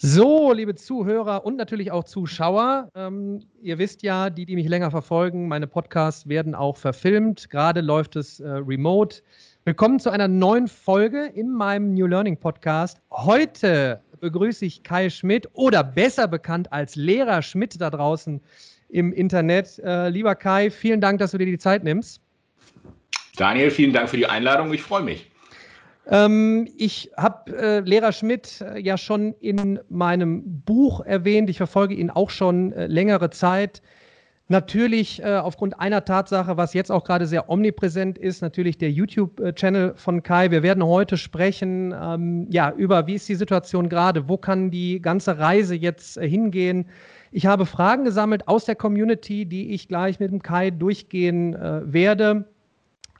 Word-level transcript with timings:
So, 0.00 0.52
liebe 0.52 0.76
Zuhörer 0.76 1.44
und 1.44 1.56
natürlich 1.56 1.90
auch 1.90 2.04
Zuschauer, 2.04 2.88
ähm, 2.94 3.40
ihr 3.60 3.78
wisst 3.78 4.04
ja, 4.04 4.30
die, 4.30 4.46
die 4.46 4.54
mich 4.54 4.68
länger 4.68 4.92
verfolgen, 4.92 5.48
meine 5.48 5.66
Podcasts 5.66 6.28
werden 6.28 6.54
auch 6.54 6.76
verfilmt. 6.76 7.50
Gerade 7.50 7.80
läuft 7.80 8.14
es 8.14 8.38
äh, 8.38 8.48
remote. 8.48 9.22
Willkommen 9.64 9.98
zu 9.98 10.10
einer 10.10 10.28
neuen 10.28 10.68
Folge 10.68 11.26
in 11.34 11.50
meinem 11.50 11.94
New 11.94 12.06
Learning 12.06 12.36
Podcast. 12.36 13.00
Heute 13.10 14.00
begrüße 14.20 14.66
ich 14.66 14.84
Kai 14.84 15.10
Schmidt 15.10 15.48
oder 15.54 15.82
besser 15.82 16.28
bekannt 16.28 16.72
als 16.72 16.94
Lehrer 16.94 17.42
Schmidt 17.42 17.80
da 17.80 17.90
draußen 17.90 18.40
im 18.90 19.12
Internet. 19.12 19.80
Äh, 19.80 20.10
lieber 20.10 20.36
Kai, 20.36 20.70
vielen 20.70 21.00
Dank, 21.00 21.18
dass 21.18 21.32
du 21.32 21.38
dir 21.38 21.46
die 21.46 21.58
Zeit 21.58 21.82
nimmst. 21.82 22.20
Daniel, 23.36 23.72
vielen 23.72 23.92
Dank 23.92 24.08
für 24.08 24.16
die 24.16 24.26
Einladung. 24.26 24.72
Ich 24.72 24.82
freue 24.82 25.02
mich. 25.02 25.28
Ähm, 26.08 26.68
ich 26.76 27.10
habe 27.16 27.56
äh, 27.56 27.80
Lehrer 27.80 28.12
Schmidt 28.12 28.62
äh, 28.62 28.80
ja 28.80 28.96
schon 28.96 29.34
in 29.40 29.78
meinem 29.90 30.62
Buch 30.62 31.00
erwähnt. 31.00 31.50
Ich 31.50 31.58
verfolge 31.58 31.94
ihn 31.94 32.10
auch 32.10 32.30
schon 32.30 32.72
äh, 32.72 32.86
längere 32.86 33.30
Zeit. 33.30 33.82
Natürlich 34.50 35.22
äh, 35.22 35.36
aufgrund 35.36 35.78
einer 35.78 36.06
Tatsache, 36.06 36.56
was 36.56 36.72
jetzt 36.72 36.90
auch 36.90 37.04
gerade 37.04 37.26
sehr 37.26 37.50
omnipräsent 37.50 38.16
ist, 38.16 38.40
natürlich 38.40 38.78
der 38.78 38.90
YouTube-Channel 38.90 39.92
von 39.96 40.22
Kai. 40.22 40.50
Wir 40.50 40.62
werden 40.62 40.82
heute 40.82 41.18
sprechen 41.18 41.94
ähm, 42.00 42.46
ja, 42.48 42.72
über, 42.72 43.06
wie 43.06 43.16
ist 43.16 43.28
die 43.28 43.34
Situation 43.34 43.90
gerade, 43.90 44.26
wo 44.30 44.38
kann 44.38 44.70
die 44.70 45.02
ganze 45.02 45.38
Reise 45.38 45.74
jetzt 45.74 46.16
äh, 46.16 46.26
hingehen. 46.26 46.86
Ich 47.32 47.44
habe 47.44 47.66
Fragen 47.66 48.04
gesammelt 48.04 48.48
aus 48.48 48.64
der 48.64 48.76
Community, 48.76 49.44
die 49.44 49.74
ich 49.74 49.88
gleich 49.88 50.18
mit 50.18 50.30
dem 50.30 50.40
Kai 50.40 50.70
durchgehen 50.70 51.54
äh, 51.54 51.82
werde. 51.84 52.46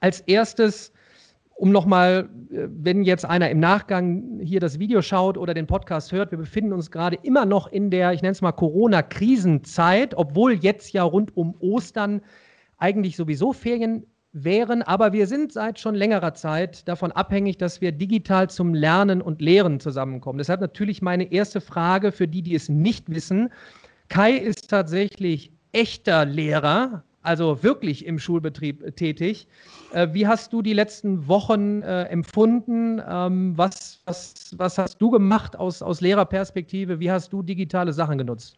Als 0.01 0.21
erstes 0.21 0.95
um 1.59 1.73
nochmal, 1.73 2.29
äh, 2.51 2.69
wenn 2.71 3.03
jetzt 3.03 3.25
einer 3.25 3.51
im 3.51 3.59
Nachgang 3.59 4.41
hier 4.41 4.61
das 4.61 4.79
Video 4.79 5.03
schaut 5.03 5.37
oder 5.37 5.55
den 5.55 5.67
Podcast 5.67 6.13
hört, 6.13 6.31
wir 6.31 6.39
befinden 6.39 6.73
uns 6.73 6.91
gerade 6.91 7.19
immer 7.23 7.45
noch 7.45 7.67
in 7.67 7.91
der, 7.91 8.13
ich 8.13 8.23
nenne 8.23 8.33
es 8.33 8.41
mal 8.41 8.53
Corona-Krisenzeit, 8.53 10.15
obwohl 10.17 10.55
jetzt 10.55 10.93
ja 10.93 11.03
rund 11.03 11.37
um 11.37 11.55
Ostern 11.59 12.23
eigentlich 12.79 13.17
sowieso 13.17 13.53
Ferien 13.53 14.07
wären, 14.33 14.83
aber 14.83 15.13
wir 15.13 15.27
sind 15.27 15.53
seit 15.53 15.81
schon 15.81 15.97
längerer 15.97 16.35
Zeit 16.35 16.87
davon 16.87 17.11
abhängig, 17.11 17.59
dass 17.59 17.81
wir 17.81 17.91
digital 17.91 18.49
zum 18.49 18.73
Lernen 18.73 19.21
und 19.21 19.41
Lehren 19.41 19.81
zusammenkommen. 19.81 20.39
Deshalb 20.39 20.61
natürlich 20.61 21.03
meine 21.03 21.33
erste 21.33 21.61
Frage 21.61 22.13
für 22.13 22.29
die, 22.29 22.43
die 22.43 22.55
es 22.55 22.69
nicht 22.69 23.11
wissen. 23.11 23.51
Kai 24.09 24.33
ist 24.33 24.71
tatsächlich 24.71 25.53
echter 25.73 26.25
Lehrer, 26.25 27.03
also 27.23 27.63
wirklich 27.63 28.07
im 28.07 28.19
Schulbetrieb 28.19 28.97
tätig. 28.97 29.47
Äh, 29.93 30.09
wie 30.13 30.27
hast 30.27 30.53
du 30.53 30.63
die 30.63 30.73
letzten 30.73 31.27
Wochen 31.29 31.83
äh, 31.83 32.05
empfunden? 32.05 33.03
Ähm, 33.07 33.53
was, 33.57 34.01
was, 34.05 34.55
was 34.57 34.79
hast 34.79 34.99
du 34.99 35.11
gemacht 35.11 35.57
aus, 35.57 35.83
aus 35.83 36.01
Lehrerperspektive? 36.01 37.01
Wie 37.01 37.11
hast 37.11 37.33
du 37.33 37.43
digitale 37.43 37.93
Sachen 37.93 38.19
genutzt? 38.19 38.57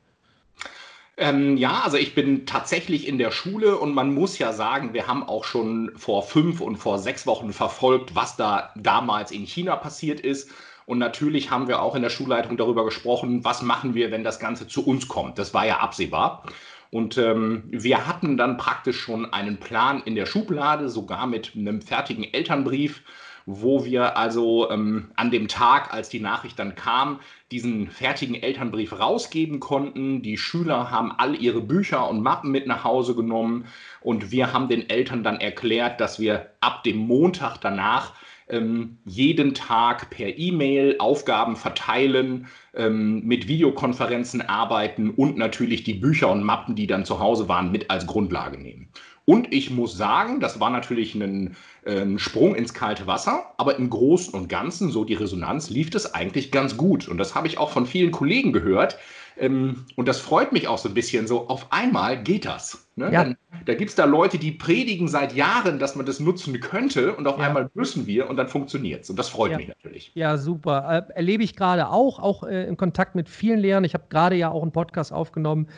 Ähm, 1.16 1.58
ja, 1.58 1.82
also 1.84 1.98
ich 1.98 2.14
bin 2.14 2.46
tatsächlich 2.46 3.06
in 3.06 3.18
der 3.18 3.30
Schule 3.30 3.76
und 3.76 3.92
man 3.92 4.14
muss 4.14 4.38
ja 4.38 4.54
sagen, 4.54 4.94
wir 4.94 5.06
haben 5.06 5.22
auch 5.22 5.44
schon 5.44 5.92
vor 5.94 6.22
fünf 6.22 6.62
und 6.62 6.76
vor 6.76 6.98
sechs 6.98 7.26
Wochen 7.26 7.52
verfolgt, 7.52 8.14
was 8.14 8.36
da 8.36 8.72
damals 8.74 9.30
in 9.30 9.44
China 9.44 9.76
passiert 9.76 10.20
ist. 10.20 10.50
Und 10.86 10.98
natürlich 10.98 11.50
haben 11.50 11.68
wir 11.68 11.82
auch 11.82 11.94
in 11.94 12.02
der 12.02 12.10
Schulleitung 12.10 12.56
darüber 12.56 12.84
gesprochen, 12.84 13.44
was 13.44 13.62
machen 13.62 13.94
wir, 13.94 14.10
wenn 14.10 14.24
das 14.24 14.40
Ganze 14.40 14.66
zu 14.66 14.84
uns 14.84 15.08
kommt. 15.08 15.38
Das 15.38 15.52
war 15.52 15.66
ja 15.66 15.78
absehbar. 15.80 16.42
Und 16.90 17.18
ähm, 17.18 17.64
wir 17.70 18.06
hatten 18.06 18.36
dann 18.36 18.56
praktisch 18.56 19.00
schon 19.00 19.32
einen 19.32 19.58
Plan 19.58 20.02
in 20.04 20.16
der 20.16 20.26
Schublade, 20.26 20.88
sogar 20.88 21.26
mit 21.26 21.52
einem 21.54 21.82
fertigen 21.82 22.24
Elternbrief, 22.24 23.02
wo 23.46 23.84
wir 23.84 24.16
also 24.16 24.70
ähm, 24.70 25.10
an 25.16 25.30
dem 25.30 25.48
Tag, 25.48 25.92
als 25.94 26.08
die 26.08 26.20
Nachricht 26.20 26.58
dann 26.58 26.74
kam, 26.74 27.20
diesen 27.52 27.88
fertigen 27.88 28.34
Elternbrief 28.34 28.98
rausgeben 28.98 29.60
konnten. 29.60 30.22
Die 30.22 30.36
Schüler 30.36 30.90
haben 30.90 31.12
all 31.16 31.34
ihre 31.36 31.60
Bücher 31.60 32.08
und 32.08 32.22
Mappen 32.22 32.50
mit 32.50 32.66
nach 32.66 32.84
Hause 32.84 33.14
genommen 33.14 33.66
und 34.00 34.30
wir 34.30 34.52
haben 34.52 34.68
den 34.68 34.88
Eltern 34.88 35.22
dann 35.22 35.40
erklärt, 35.40 36.00
dass 36.00 36.18
wir 36.18 36.50
ab 36.60 36.82
dem 36.84 36.96
Montag 36.96 37.58
danach 37.58 38.12
ähm, 38.50 38.98
jeden 39.04 39.54
Tag 39.54 40.10
per 40.10 40.38
E-Mail 40.38 40.96
Aufgaben 40.98 41.56
verteilen, 41.56 42.46
ähm, 42.74 43.24
mit 43.24 43.48
Videokonferenzen 43.48 44.42
arbeiten 44.42 45.10
und 45.10 45.36
natürlich 45.36 45.82
die 45.84 45.94
Bücher 45.94 46.30
und 46.30 46.42
Mappen, 46.42 46.74
die 46.74 46.86
dann 46.86 47.04
zu 47.04 47.18
Hause 47.18 47.48
waren, 47.48 47.72
mit 47.72 47.90
als 47.90 48.06
Grundlage 48.06 48.58
nehmen. 48.58 48.88
Und 49.24 49.52
ich 49.52 49.70
muss 49.70 49.96
sagen, 49.96 50.40
das 50.40 50.58
war 50.58 50.70
natürlich 50.70 51.14
ein, 51.14 51.54
ein, 51.86 52.18
Sprung 52.18 52.54
ins 52.54 52.74
kalte 52.74 53.06
Wasser, 53.06 53.54
aber 53.58 53.76
im 53.76 53.88
Großen 53.88 54.34
und 54.34 54.48
Ganzen, 54.48 54.90
so 54.90 55.04
die 55.04 55.14
Resonanz, 55.14 55.70
lief 55.70 55.90
das 55.90 56.14
eigentlich 56.14 56.50
ganz 56.50 56.76
gut. 56.76 57.06
Und 57.06 57.18
das 57.18 57.34
habe 57.34 57.46
ich 57.46 57.58
auch 57.58 57.70
von 57.70 57.86
vielen 57.86 58.10
Kollegen 58.10 58.52
gehört, 58.52 58.98
ähm, 59.40 59.86
und 59.96 60.06
das 60.06 60.20
freut 60.20 60.52
mich 60.52 60.68
auch 60.68 60.78
so 60.78 60.88
ein 60.88 60.94
bisschen. 60.94 61.26
So, 61.26 61.48
auf 61.48 61.72
einmal 61.72 62.22
geht 62.22 62.44
das. 62.44 62.86
Ne? 62.96 63.10
Ja. 63.10 63.24
Dann, 63.24 63.36
da 63.64 63.74
gibt 63.74 63.88
es 63.88 63.96
da 63.96 64.04
Leute, 64.04 64.38
die 64.38 64.52
predigen 64.52 65.08
seit 65.08 65.34
Jahren, 65.34 65.78
dass 65.78 65.96
man 65.96 66.04
das 66.04 66.20
nutzen 66.20 66.60
könnte 66.60 67.14
und 67.14 67.26
auf 67.26 67.38
ja. 67.38 67.46
einmal 67.46 67.70
müssen 67.72 68.06
wir 68.06 68.28
und 68.28 68.36
dann 68.36 68.48
funktioniert 68.48 69.04
es. 69.04 69.10
Und 69.10 69.18
das 69.18 69.30
freut 69.30 69.52
ja. 69.52 69.56
mich 69.56 69.68
natürlich. 69.68 70.12
Ja, 70.14 70.36
super. 70.36 71.06
Äh, 71.08 71.14
erlebe 71.14 71.42
ich 71.42 71.56
gerade 71.56 71.88
auch, 71.88 72.18
auch 72.18 72.44
äh, 72.44 72.64
im 72.64 72.76
Kontakt 72.76 73.14
mit 73.14 73.30
vielen 73.30 73.58
Lehrern. 73.58 73.84
Ich 73.84 73.94
habe 73.94 74.04
gerade 74.10 74.36
ja 74.36 74.50
auch 74.50 74.62
einen 74.62 74.72
Podcast 74.72 75.12
aufgenommen 75.12 75.68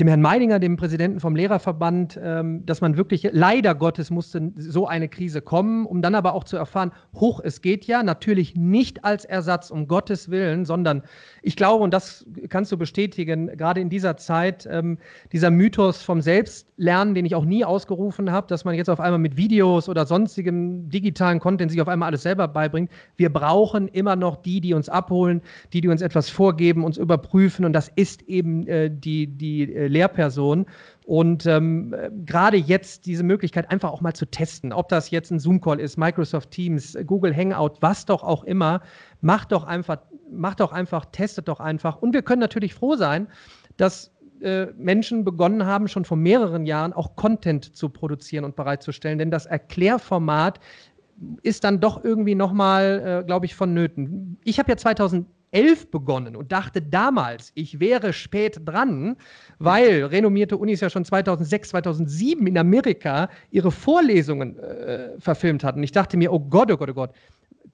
dem 0.00 0.08
Herrn 0.08 0.22
Meidinger, 0.22 0.58
dem 0.58 0.76
Präsidenten 0.76 1.20
vom 1.20 1.36
Lehrerverband, 1.36 2.18
ähm, 2.22 2.64
dass 2.64 2.80
man 2.80 2.96
wirklich, 2.96 3.28
leider 3.32 3.74
Gottes 3.74 4.10
musste 4.10 4.52
so 4.56 4.86
eine 4.86 5.08
Krise 5.08 5.42
kommen, 5.42 5.84
um 5.84 6.00
dann 6.00 6.14
aber 6.14 6.34
auch 6.34 6.44
zu 6.44 6.56
erfahren, 6.56 6.92
hoch, 7.14 7.40
es 7.44 7.60
geht 7.60 7.84
ja, 7.84 8.02
natürlich 8.02 8.56
nicht 8.56 9.04
als 9.04 9.24
Ersatz, 9.26 9.70
um 9.70 9.88
Gottes 9.88 10.30
Willen, 10.30 10.64
sondern 10.64 11.02
ich 11.42 11.56
glaube, 11.56 11.84
und 11.84 11.92
das 11.92 12.24
kannst 12.48 12.72
du 12.72 12.78
bestätigen, 12.78 13.48
gerade 13.56 13.80
in 13.80 13.90
dieser 13.90 14.16
Zeit, 14.16 14.66
ähm, 14.70 14.98
dieser 15.30 15.50
Mythos 15.50 16.02
vom 16.02 16.22
Selbstlernen, 16.82 17.14
den 17.14 17.24
ich 17.24 17.36
auch 17.36 17.44
nie 17.44 17.64
ausgerufen 17.64 18.32
habe, 18.32 18.48
dass 18.48 18.64
man 18.64 18.74
jetzt 18.74 18.90
auf 18.90 18.98
einmal 18.98 19.20
mit 19.20 19.36
Videos 19.36 19.88
oder 19.88 20.04
sonstigem 20.04 20.88
digitalen 20.88 21.38
Content 21.38 21.70
sich 21.70 21.80
auf 21.80 21.86
einmal 21.86 22.08
alles 22.08 22.22
selber 22.24 22.48
beibringt. 22.48 22.90
Wir 23.16 23.32
brauchen 23.32 23.86
immer 23.86 24.16
noch 24.16 24.42
die, 24.42 24.60
die 24.60 24.74
uns 24.74 24.88
abholen, 24.88 25.42
die, 25.72 25.80
die 25.80 25.88
uns 25.88 26.02
etwas 26.02 26.28
vorgeben, 26.28 26.82
uns 26.82 26.98
überprüfen 26.98 27.64
und 27.64 27.72
das 27.72 27.88
ist 27.94 28.22
eben 28.22 28.66
äh, 28.66 28.90
die, 28.90 29.28
die 29.28 29.72
äh, 29.72 29.86
Lehrperson. 29.86 30.66
Und 31.04 31.46
ähm, 31.46 31.94
gerade 32.26 32.56
jetzt 32.56 33.06
diese 33.06 33.22
Möglichkeit 33.22 33.70
einfach 33.70 33.92
auch 33.92 34.00
mal 34.00 34.14
zu 34.14 34.26
testen, 34.26 34.72
ob 34.72 34.88
das 34.88 35.10
jetzt 35.10 35.30
ein 35.30 35.38
Zoom-Call 35.38 35.78
ist, 35.78 35.96
Microsoft 35.96 36.50
Teams, 36.50 36.96
Google 37.06 37.36
Hangout, 37.36 37.74
was 37.80 38.06
doch 38.06 38.24
auch 38.24 38.42
immer, 38.42 38.82
macht 39.20 39.52
doch 39.52 39.64
einfach, 39.64 39.98
macht 40.30 40.58
doch 40.58 40.72
einfach, 40.72 41.04
testet 41.06 41.46
doch 41.46 41.60
einfach. 41.60 42.02
Und 42.02 42.12
wir 42.12 42.22
können 42.22 42.40
natürlich 42.40 42.74
froh 42.74 42.96
sein, 42.96 43.28
dass 43.76 44.11
äh, 44.42 44.66
Menschen 44.76 45.24
begonnen 45.24 45.66
haben, 45.66 45.88
schon 45.88 46.04
vor 46.04 46.16
mehreren 46.16 46.66
Jahren 46.66 46.92
auch 46.92 47.16
Content 47.16 47.76
zu 47.76 47.88
produzieren 47.88 48.44
und 48.44 48.56
bereitzustellen. 48.56 49.18
Denn 49.18 49.30
das 49.30 49.46
Erklärformat 49.46 50.60
ist 51.42 51.64
dann 51.64 51.80
doch 51.80 52.04
irgendwie 52.04 52.34
nochmal, 52.34 53.20
äh, 53.22 53.26
glaube 53.26 53.46
ich, 53.46 53.54
vonnöten. 53.54 54.38
Ich 54.44 54.58
habe 54.58 54.70
ja 54.70 54.76
2000 54.76 55.26
2011 55.52 55.90
begonnen 55.90 56.36
und 56.36 56.50
dachte 56.50 56.80
damals, 56.80 57.52
ich 57.54 57.78
wäre 57.78 58.12
spät 58.12 58.60
dran, 58.64 59.16
weil 59.58 60.04
renommierte 60.04 60.56
Unis 60.56 60.80
ja 60.80 60.90
schon 60.90 61.04
2006, 61.04 61.70
2007 61.70 62.46
in 62.46 62.58
Amerika 62.58 63.28
ihre 63.50 63.70
Vorlesungen 63.70 64.58
äh, 64.58 65.20
verfilmt 65.20 65.62
hatten. 65.62 65.82
Ich 65.82 65.92
dachte 65.92 66.16
mir, 66.16 66.32
oh 66.32 66.40
Gott, 66.40 66.70
oh 66.70 66.76
Gott, 66.76 66.90
oh 66.90 66.94
Gott. 66.94 67.12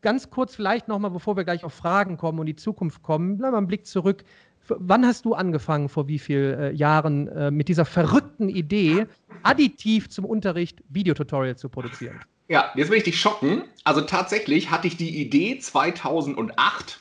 Ganz 0.00 0.30
kurz 0.30 0.54
vielleicht 0.54 0.86
nochmal, 0.86 1.10
bevor 1.10 1.36
wir 1.36 1.44
gleich 1.44 1.64
auf 1.64 1.72
Fragen 1.72 2.16
kommen 2.16 2.38
und 2.38 2.46
die 2.46 2.56
Zukunft 2.56 3.02
kommen, 3.02 3.38
bleiben 3.38 3.54
wir 3.54 3.58
einen 3.58 3.66
Blick 3.66 3.86
zurück. 3.86 4.24
Wann 4.68 5.06
hast 5.06 5.24
du 5.24 5.34
angefangen, 5.34 5.88
vor 5.88 6.08
wie 6.08 6.18
vielen 6.18 6.58
äh, 6.58 6.70
Jahren, 6.72 7.28
äh, 7.28 7.50
mit 7.50 7.68
dieser 7.68 7.84
verrückten 7.84 8.48
Idee, 8.48 9.06
additiv 9.42 10.08
zum 10.08 10.24
Unterricht 10.24 10.82
Videotutorial 10.88 11.56
zu 11.56 11.68
produzieren? 11.68 12.20
Ja, 12.48 12.72
jetzt 12.74 12.90
will 12.90 12.98
ich 12.98 13.04
dich 13.04 13.20
schocken. 13.20 13.62
Also 13.84 14.00
tatsächlich 14.00 14.70
hatte 14.70 14.86
ich 14.86 14.96
die 14.96 15.20
Idee 15.20 15.58
2008 15.58 16.98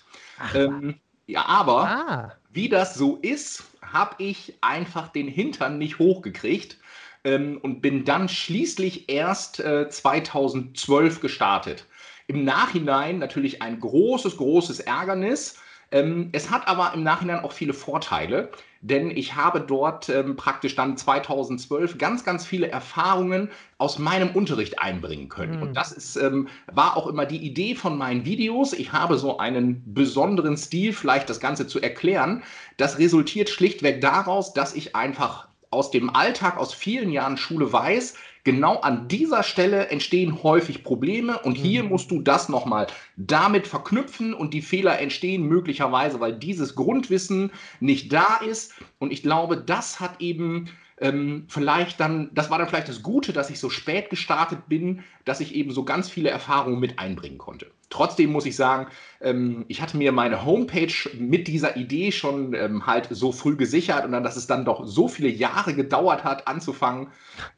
ähm, 0.53 0.95
ja, 1.25 1.45
aber 1.45 1.87
ah. 1.87 2.31
wie 2.51 2.69
das 2.69 2.95
so 2.95 3.17
ist, 3.21 3.63
habe 3.81 4.15
ich 4.19 4.55
einfach 4.61 5.09
den 5.09 5.27
Hintern 5.27 5.77
nicht 5.77 5.99
hochgekriegt 5.99 6.77
ähm, 7.23 7.59
und 7.61 7.81
bin 7.81 8.05
dann 8.05 8.29
schließlich 8.29 9.09
erst 9.09 9.59
äh, 9.59 9.89
2012 9.89 11.19
gestartet. 11.19 11.85
Im 12.27 12.43
Nachhinein 12.43 13.19
natürlich 13.19 13.61
ein 13.61 13.79
großes, 13.79 14.37
großes 14.37 14.81
Ärgernis. 14.81 15.57
Ähm, 15.91 16.29
es 16.33 16.51
hat 16.51 16.67
aber 16.67 16.93
im 16.93 17.03
Nachhinein 17.03 17.39
auch 17.39 17.51
viele 17.53 17.73
Vorteile, 17.73 18.51
denn 18.81 19.09
ich 19.09 19.35
habe 19.35 19.61
dort 19.61 20.09
ähm, 20.09 20.35
praktisch 20.35 20.75
dann 20.75 20.97
2012 20.97 21.97
ganz, 21.97 22.23
ganz 22.23 22.45
viele 22.45 22.69
Erfahrungen 22.69 23.49
aus 23.77 23.97
meinem 23.97 24.29
Unterricht 24.31 24.79
einbringen 24.79 25.29
können. 25.29 25.57
Mhm. 25.57 25.61
Und 25.61 25.73
das 25.75 25.91
ist, 25.91 26.15
ähm, 26.17 26.47
war 26.71 26.97
auch 26.97 27.07
immer 27.07 27.25
die 27.25 27.37
Idee 27.37 27.75
von 27.75 27.97
meinen 27.97 28.25
Videos. 28.25 28.73
Ich 28.73 28.91
habe 28.91 29.17
so 29.17 29.37
einen 29.37 29.81
besonderen 29.93 30.57
Stil, 30.57 30.93
vielleicht 30.93 31.29
das 31.29 31.39
Ganze 31.39 31.67
zu 31.67 31.81
erklären. 31.81 32.43
Das 32.77 32.99
resultiert 32.99 33.49
schlichtweg 33.49 34.01
daraus, 34.01 34.53
dass 34.53 34.75
ich 34.75 34.95
einfach 34.95 35.47
aus 35.69 35.91
dem 35.91 36.09
Alltag, 36.09 36.57
aus 36.57 36.73
vielen 36.73 37.11
Jahren 37.11 37.37
Schule 37.37 37.71
weiß, 37.71 38.15
genau 38.47 38.79
an 38.79 39.09
dieser 39.09 39.43
Stelle 39.43 39.89
entstehen 39.89 40.41
häufig 40.41 40.85
Probleme 40.85 41.37
und 41.39 41.55
hier 41.55 41.83
mhm. 41.83 41.89
musst 41.89 42.09
du 42.11 42.21
das 42.21 42.47
nochmal 42.47 42.87
damit 43.17 43.67
verknüpfen 43.67 44.33
und 44.33 44.53
die 44.53 44.61
Fehler 44.61 44.99
entstehen 44.99 45.43
möglicherweise, 45.43 46.21
weil 46.21 46.31
dieses 46.31 46.73
Grundwissen 46.73 47.51
nicht 47.81 48.13
da 48.13 48.37
ist. 48.37 48.73
Und 48.99 49.11
ich 49.11 49.21
glaube, 49.21 49.57
das 49.57 49.99
hat 49.99 50.21
eben 50.21 50.69
ähm, 51.01 51.43
vielleicht 51.49 51.99
dann, 51.99 52.29
das 52.33 52.49
war 52.49 52.57
dann 52.57 52.69
vielleicht 52.69 52.87
das 52.87 53.03
Gute, 53.03 53.33
dass 53.33 53.49
ich 53.49 53.59
so 53.59 53.69
spät 53.69 54.09
gestartet 54.09 54.69
bin, 54.69 55.03
dass 55.25 55.41
ich 55.41 55.53
eben 55.53 55.71
so 55.71 55.83
ganz 55.83 56.09
viele 56.09 56.29
Erfahrungen 56.29 56.79
mit 56.79 56.99
einbringen 56.99 57.37
konnte. 57.37 57.69
Trotzdem 57.89 58.33
muss 58.33 58.45
ich 58.45 58.57
sagen, 58.57 58.87
ähm, 59.21 59.63
ich 59.69 59.81
hatte 59.81 59.95
mir 59.95 60.11
meine 60.11 60.45
Homepage 60.45 60.93
mit 61.17 61.47
dieser 61.47 61.77
Idee 61.77 62.11
schon 62.11 62.53
ähm, 62.53 62.85
halt 62.85 63.07
so 63.11 63.31
früh 63.31 63.55
gesichert 63.55 64.03
und 64.03 64.11
dann, 64.11 64.23
dass 64.23 64.35
es 64.35 64.45
dann 64.45 64.65
doch 64.65 64.85
so 64.85 65.07
viele 65.07 65.29
Jahre 65.29 65.73
gedauert 65.73 66.25
hat, 66.25 66.47
anzufangen. 66.49 67.07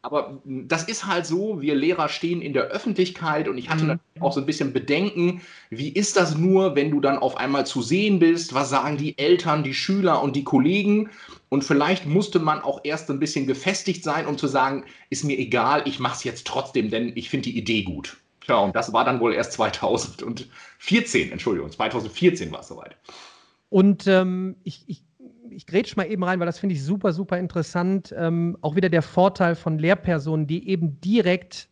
Aber 0.03 0.39
hm, 0.45 0.67
das 0.67 0.83
ist 0.83 1.07
halt 1.07 1.25
so, 1.25 1.61
wir 1.61 1.73
Lehrer 1.73 2.09
stehen 2.09 2.43
in 2.43 2.53
der 2.53 2.65
Öffentlichkeit 2.65 3.47
und 3.47 3.57
ich 3.57 3.71
hatte 3.71 3.85
mhm. 3.85 3.99
auch 4.21 4.31
so 4.31 4.39
ein 4.39 4.45
bisschen 4.45 4.71
Bedenken, 4.71 5.41
wie 5.71 5.89
ist 5.89 6.15
das 6.15 6.37
nur, 6.37 6.75
wenn 6.75 6.91
du 6.91 7.01
dann 7.01 7.17
auf 7.17 7.35
einmal 7.37 7.65
zu 7.65 7.81
sehen 7.81 8.19
bist? 8.19 8.53
Was 8.53 8.69
sagen 8.69 8.97
die 8.97 9.17
Eltern, 9.17 9.63
die 9.63 9.73
Schüler 9.73 10.21
und 10.21 10.35
die 10.35 10.43
Kollegen? 10.43 11.09
Und 11.49 11.63
vielleicht 11.63 12.05
musste 12.05 12.37
man 12.37 12.61
auch 12.61 12.81
erst 12.83 13.09
ein 13.09 13.19
bisschen 13.19 13.47
gefestigt 13.47 14.03
sein, 14.03 14.27
um 14.27 14.37
zu 14.37 14.47
sagen, 14.47 14.85
ist 15.09 15.23
mir 15.23 15.39
egal, 15.39 15.81
ich 15.85 15.99
mache 15.99 16.17
es 16.17 16.23
jetzt 16.23 16.45
trotzdem, 16.45 16.91
denn 16.91 17.13
ich 17.15 17.29
finde 17.29 17.49
die 17.49 17.57
Idee 17.57 17.81
gut. 17.81 18.17
Ja, 18.49 18.57
und 18.57 18.75
das 18.75 18.91
war 18.91 19.05
dann 19.05 19.19
wohl 19.19 19.33
erst 19.33 19.53
2014, 19.53 21.31
Entschuldigung, 21.31 21.71
2014 21.71 22.51
war 22.51 22.61
es 22.61 22.67
soweit. 22.67 22.97
Und 23.69 24.07
ähm, 24.07 24.55
ich, 24.63 24.83
ich, 24.87 25.03
ich 25.51 25.67
grätsch 25.67 25.95
mal 25.95 26.05
eben 26.05 26.23
rein, 26.23 26.39
weil 26.39 26.47
das 26.47 26.59
finde 26.59 26.73
ich 26.73 26.83
super, 26.83 27.13
super 27.13 27.37
interessant. 27.37 28.13
Ähm, 28.17 28.57
auch 28.61 28.75
wieder 28.75 28.89
der 28.89 29.03
Vorteil 29.03 29.55
von 29.55 29.77
Lehrpersonen, 29.77 30.47
die 30.47 30.67
eben 30.67 30.99
direkt 30.99 31.69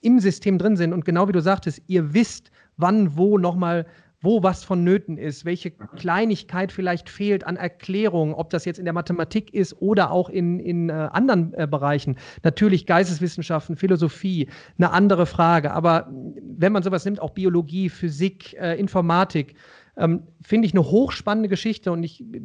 im 0.00 0.18
System 0.18 0.58
drin 0.58 0.76
sind. 0.76 0.92
Und 0.92 1.04
genau 1.04 1.28
wie 1.28 1.32
du 1.32 1.40
sagtest, 1.40 1.82
ihr 1.86 2.14
wisst, 2.14 2.50
wann, 2.76 3.16
wo 3.16 3.38
nochmal 3.38 3.86
wo 4.24 4.42
was 4.42 4.64
vonnöten 4.64 5.18
ist, 5.18 5.44
welche 5.44 5.70
Kleinigkeit 5.70 6.72
vielleicht 6.72 7.10
fehlt 7.10 7.46
an 7.46 7.56
Erklärung, 7.56 8.34
ob 8.34 8.50
das 8.50 8.64
jetzt 8.64 8.78
in 8.78 8.84
der 8.84 8.94
Mathematik 8.94 9.52
ist 9.52 9.80
oder 9.80 10.10
auch 10.10 10.30
in, 10.30 10.58
in 10.58 10.88
äh, 10.88 10.92
anderen 10.92 11.52
äh, 11.54 11.66
Bereichen. 11.66 12.16
Natürlich 12.42 12.86
Geisteswissenschaften, 12.86 13.76
Philosophie, 13.76 14.48
eine 14.78 14.92
andere 14.92 15.26
Frage. 15.26 15.72
Aber 15.72 16.10
wenn 16.10 16.72
man 16.72 16.82
sowas 16.82 17.04
nimmt, 17.04 17.20
auch 17.20 17.30
Biologie, 17.30 17.88
Physik, 17.88 18.54
äh, 18.54 18.78
Informatik, 18.78 19.56
ähm, 19.96 20.22
finde 20.42 20.66
ich 20.66 20.74
eine 20.74 20.84
hochspannende 20.84 21.48
Geschichte 21.48 21.92
und 21.92 22.02
ich 22.02 22.22
äh, 22.22 22.40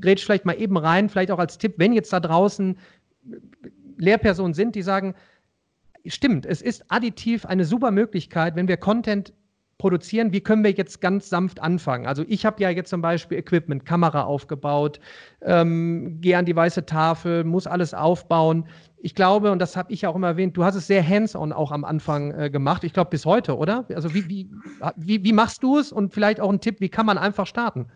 grätsch 0.00 0.24
vielleicht 0.24 0.44
mal 0.44 0.60
eben 0.60 0.76
rein, 0.76 1.08
vielleicht 1.08 1.30
auch 1.30 1.38
als 1.38 1.58
Tipp, 1.58 1.74
wenn 1.76 1.92
jetzt 1.92 2.12
da 2.12 2.20
draußen 2.20 2.78
Lehrpersonen 3.98 4.54
sind, 4.54 4.74
die 4.74 4.82
sagen, 4.82 5.14
stimmt, 6.06 6.46
es 6.46 6.62
ist 6.62 6.84
additiv 6.88 7.46
eine 7.46 7.64
super 7.64 7.90
Möglichkeit, 7.90 8.56
wenn 8.56 8.68
wir 8.68 8.76
Content 8.76 9.32
produzieren, 9.78 10.32
wie 10.32 10.40
können 10.40 10.64
wir 10.64 10.72
jetzt 10.72 11.00
ganz 11.00 11.28
sanft 11.28 11.60
anfangen? 11.60 12.06
Also 12.06 12.24
ich 12.28 12.46
habe 12.46 12.62
ja 12.62 12.70
jetzt 12.70 12.90
zum 12.90 13.02
Beispiel 13.02 13.38
Equipment, 13.38 13.84
Kamera 13.84 14.24
aufgebaut, 14.24 15.00
ähm, 15.42 16.20
gehe 16.20 16.38
an 16.38 16.46
die 16.46 16.56
weiße 16.56 16.86
Tafel, 16.86 17.44
muss 17.44 17.66
alles 17.66 17.92
aufbauen. 17.92 18.66
Ich 18.98 19.14
glaube, 19.14 19.52
und 19.52 19.58
das 19.58 19.76
habe 19.76 19.92
ich 19.92 20.06
auch 20.06 20.16
immer 20.16 20.28
erwähnt, 20.28 20.56
du 20.56 20.64
hast 20.64 20.74
es 20.74 20.86
sehr 20.86 21.06
hands-on 21.06 21.52
auch 21.52 21.70
am 21.70 21.84
Anfang 21.84 22.32
äh, 22.32 22.50
gemacht. 22.50 22.84
Ich 22.84 22.92
glaube 22.92 23.10
bis 23.10 23.26
heute, 23.26 23.56
oder? 23.56 23.84
Also 23.94 24.14
wie, 24.14 24.28
wie, 24.28 24.50
wie, 24.96 25.22
wie 25.22 25.32
machst 25.32 25.62
du 25.62 25.78
es? 25.78 25.92
Und 25.92 26.14
vielleicht 26.14 26.40
auch 26.40 26.50
ein 26.50 26.60
Tipp, 26.60 26.80
wie 26.80 26.88
kann 26.88 27.06
man 27.06 27.18
einfach 27.18 27.46
starten? 27.46 27.86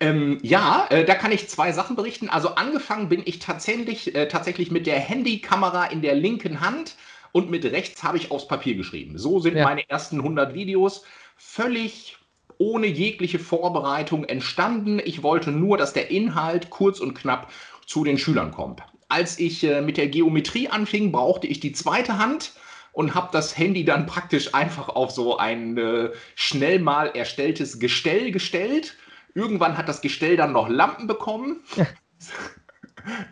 Ähm, 0.00 0.38
ja, 0.42 0.86
äh, 0.88 1.04
da 1.04 1.14
kann 1.14 1.32
ich 1.32 1.48
zwei 1.48 1.72
Sachen 1.72 1.94
berichten. 1.94 2.30
Also 2.30 2.54
angefangen 2.54 3.10
bin 3.10 3.22
ich 3.24 3.38
tatsächlich, 3.38 4.14
äh, 4.14 4.28
tatsächlich 4.28 4.70
mit 4.70 4.86
der 4.86 4.98
Handykamera 4.98 5.86
in 5.86 6.00
der 6.00 6.14
linken 6.14 6.60
Hand 6.60 6.96
und 7.32 7.50
mit 7.50 7.64
rechts 7.64 8.02
habe 8.02 8.18
ich 8.18 8.30
aufs 8.30 8.48
Papier 8.48 8.74
geschrieben. 8.74 9.18
So 9.18 9.40
sind 9.40 9.56
ja. 9.56 9.64
meine 9.64 9.88
ersten 9.88 10.18
100 10.18 10.54
Videos 10.54 11.04
völlig 11.36 12.16
ohne 12.58 12.86
jegliche 12.86 13.38
Vorbereitung 13.38 14.24
entstanden. 14.24 15.00
Ich 15.02 15.22
wollte 15.22 15.50
nur, 15.50 15.78
dass 15.78 15.92
der 15.92 16.10
Inhalt 16.10 16.70
kurz 16.70 17.00
und 17.00 17.14
knapp 17.14 17.50
zu 17.86 18.04
den 18.04 18.18
Schülern 18.18 18.50
kommt. 18.50 18.82
Als 19.08 19.38
ich 19.38 19.64
äh, 19.64 19.80
mit 19.80 19.96
der 19.96 20.08
Geometrie 20.08 20.68
anfing, 20.68 21.10
brauchte 21.10 21.46
ich 21.46 21.58
die 21.60 21.72
zweite 21.72 22.18
Hand 22.18 22.52
und 22.92 23.14
habe 23.14 23.28
das 23.32 23.56
Handy 23.56 23.84
dann 23.84 24.06
praktisch 24.06 24.54
einfach 24.54 24.88
auf 24.90 25.10
so 25.10 25.38
ein 25.38 25.78
äh, 25.78 26.10
schnell 26.34 26.80
mal 26.80 27.06
erstelltes 27.06 27.78
Gestell 27.78 28.30
gestellt. 28.30 28.96
Irgendwann 29.34 29.78
hat 29.78 29.88
das 29.88 30.00
Gestell 30.02 30.36
dann 30.36 30.52
noch 30.52 30.68
Lampen 30.68 31.06
bekommen. 31.06 31.60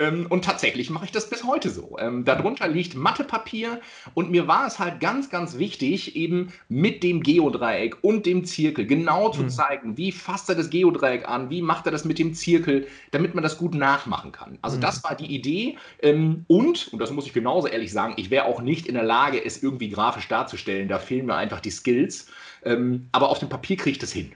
Ähm, 0.00 0.26
und 0.28 0.44
tatsächlich 0.44 0.90
mache 0.90 1.06
ich 1.06 1.12
das 1.12 1.28
bis 1.28 1.44
heute 1.44 1.70
so. 1.70 1.96
Ähm, 1.98 2.24
darunter 2.24 2.68
liegt 2.68 2.94
Mathepapier 2.94 3.80
und 4.14 4.30
mir 4.30 4.46
war 4.46 4.66
es 4.66 4.78
halt 4.78 5.00
ganz, 5.00 5.30
ganz 5.30 5.58
wichtig, 5.58 6.16
eben 6.16 6.52
mit 6.68 7.02
dem 7.02 7.22
Geodreieck 7.22 7.96
und 8.02 8.26
dem 8.26 8.44
Zirkel 8.44 8.86
genau 8.86 9.30
zu 9.30 9.42
mhm. 9.42 9.50
zeigen, 9.50 9.96
wie 9.96 10.12
fasst 10.12 10.48
er 10.48 10.54
das 10.54 10.70
Geodreieck 10.70 11.28
an, 11.28 11.50
wie 11.50 11.62
macht 11.62 11.86
er 11.86 11.92
das 11.92 12.04
mit 12.04 12.18
dem 12.18 12.34
Zirkel, 12.34 12.86
damit 13.10 13.34
man 13.34 13.42
das 13.42 13.58
gut 13.58 13.74
nachmachen 13.74 14.32
kann. 14.32 14.58
Also 14.62 14.76
mhm. 14.76 14.82
das 14.82 15.02
war 15.04 15.14
die 15.14 15.34
Idee 15.34 15.76
ähm, 16.00 16.44
und, 16.46 16.92
und 16.92 16.98
das 16.98 17.10
muss 17.10 17.26
ich 17.26 17.32
genauso 17.32 17.66
ehrlich 17.66 17.92
sagen, 17.92 18.14
ich 18.16 18.30
wäre 18.30 18.44
auch 18.44 18.60
nicht 18.60 18.86
in 18.86 18.94
der 18.94 19.04
Lage, 19.04 19.44
es 19.44 19.62
irgendwie 19.62 19.88
grafisch 19.88 20.28
darzustellen. 20.28 20.88
Da 20.88 20.98
fehlen 20.98 21.26
mir 21.26 21.34
einfach 21.34 21.60
die 21.60 21.70
Skills. 21.70 22.26
Ähm, 22.64 23.08
aber 23.12 23.28
auf 23.28 23.38
dem 23.38 23.48
Papier 23.48 23.76
kriege 23.76 23.92
ich 23.92 23.98
das 23.98 24.12
hin. 24.12 24.32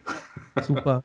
Super. 0.62 1.02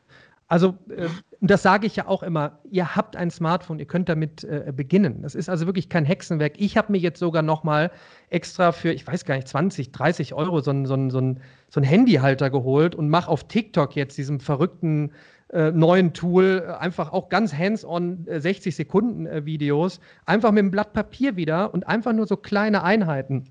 Also, 0.48 0.78
äh, 0.90 1.08
das 1.42 1.62
sage 1.62 1.86
ich 1.88 1.96
ja 1.98 2.08
auch 2.08 2.24
immer, 2.24 2.60
ihr 2.72 2.96
habt 2.96 3.16
ein 3.16 3.30
Smartphone, 3.30 3.80
ihr 3.80 3.86
könnt 3.86 4.08
damit 4.10 4.44
äh, 4.44 4.72
beginnen. 4.76 5.22
Das 5.22 5.36
ist 5.36 5.50
also 5.50 5.66
wirklich 5.66 5.90
kein 5.90 6.06
Hexenwerk. 6.06 6.54
Ich 6.58 6.78
habe 6.78 6.92
mir 6.92 7.00
jetzt 7.00 7.20
sogar 7.20 7.42
noch 7.44 7.64
mal 7.64 7.92
extra 8.30 8.72
für, 8.72 8.92
ich 8.92 9.06
weiß 9.06 9.26
gar 9.26 9.36
nicht, 9.36 9.48
20, 9.48 9.92
30 9.92 10.34
Euro 10.34 10.62
so 10.62 10.72
so 10.86 11.10
so 11.10 11.20
ein, 11.20 11.40
so 11.70 11.80
ein 11.80 11.84
Handyhalter 11.84 12.50
geholt 12.50 12.96
und 12.96 13.10
mache 13.10 13.30
auf 13.30 13.48
TikTok 13.48 13.96
jetzt 13.96 14.18
diesem 14.18 14.40
verrückten 14.40 15.12
äh, 15.50 15.72
neuen 15.72 16.14
Tool 16.14 16.66
äh, 16.66 16.72
einfach 16.74 17.14
auch 17.14 17.30
ganz 17.30 17.54
hands-on 17.54 18.26
60 18.28 18.68
äh, 18.68 18.76
Sekunden 18.76 19.28
äh, 19.28 19.46
Videos, 19.46 20.00
einfach 20.26 20.52
mit 20.52 20.60
einem 20.60 20.72
Blatt 20.72 20.94
Papier 20.94 21.36
wieder 21.36 21.74
und 21.74 21.88
einfach 21.88 22.14
nur 22.14 22.28
so 22.28 22.36
kleine 22.36 22.84
Einheiten. 22.84 23.46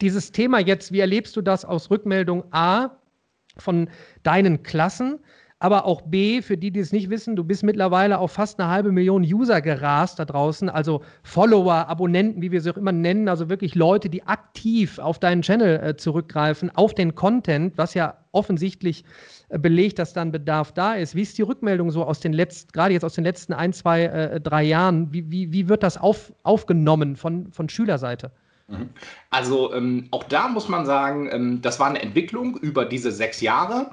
Dieses 0.00 0.32
Thema 0.32 0.60
jetzt, 0.60 0.92
wie 0.92 1.00
erlebst 1.00 1.36
du 1.36 1.42
das 1.42 1.64
aus 1.64 1.90
Rückmeldung 1.90 2.44
A 2.52 2.90
von 3.56 3.88
deinen 4.22 4.62
Klassen? 4.62 5.18
Aber 5.62 5.84
auch 5.84 6.02
B, 6.02 6.42
für 6.42 6.58
die, 6.58 6.72
die 6.72 6.80
es 6.80 6.90
nicht 6.90 7.08
wissen, 7.08 7.36
du 7.36 7.44
bist 7.44 7.62
mittlerweile 7.62 8.18
auf 8.18 8.32
fast 8.32 8.58
eine 8.58 8.68
halbe 8.68 8.90
Million 8.90 9.22
User 9.22 9.60
gerast 9.60 10.18
da 10.18 10.24
draußen, 10.24 10.68
also 10.68 11.02
Follower, 11.22 11.86
Abonnenten, 11.86 12.42
wie 12.42 12.50
wir 12.50 12.60
sie 12.60 12.68
auch 12.72 12.76
immer 12.76 12.90
nennen, 12.90 13.28
also 13.28 13.48
wirklich 13.48 13.76
Leute, 13.76 14.10
die 14.10 14.24
aktiv 14.24 14.98
auf 14.98 15.20
deinen 15.20 15.42
Channel 15.42 15.80
äh, 15.80 15.96
zurückgreifen, 15.96 16.74
auf 16.74 16.94
den 16.96 17.14
Content, 17.14 17.78
was 17.78 17.94
ja 17.94 18.16
offensichtlich 18.32 19.04
äh, 19.50 19.58
belegt, 19.60 20.00
dass 20.00 20.12
dann 20.12 20.32
Bedarf 20.32 20.72
da 20.72 20.94
ist. 20.94 21.14
Wie 21.14 21.22
ist 21.22 21.38
die 21.38 21.42
Rückmeldung 21.42 21.92
so 21.92 22.02
aus 22.02 22.18
den 22.18 22.32
letzten, 22.32 22.72
gerade 22.72 22.94
jetzt 22.94 23.04
aus 23.04 23.14
den 23.14 23.22
letzten 23.22 23.52
ein, 23.52 23.72
zwei, 23.72 24.06
äh, 24.06 24.40
drei 24.40 24.64
Jahren? 24.64 25.12
Wie, 25.12 25.30
wie, 25.30 25.52
wie 25.52 25.68
wird 25.68 25.84
das 25.84 25.96
auf, 25.96 26.32
aufgenommen 26.42 27.14
von, 27.14 27.52
von 27.52 27.68
Schülerseite? 27.68 28.32
Mhm. 28.66 28.88
Also 29.30 29.72
ähm, 29.72 30.08
auch 30.10 30.24
da 30.24 30.48
muss 30.48 30.68
man 30.68 30.86
sagen, 30.86 31.28
ähm, 31.30 31.62
das 31.62 31.78
war 31.78 31.86
eine 31.86 32.02
Entwicklung 32.02 32.56
über 32.56 32.84
diese 32.84 33.12
sechs 33.12 33.40
Jahre. 33.40 33.92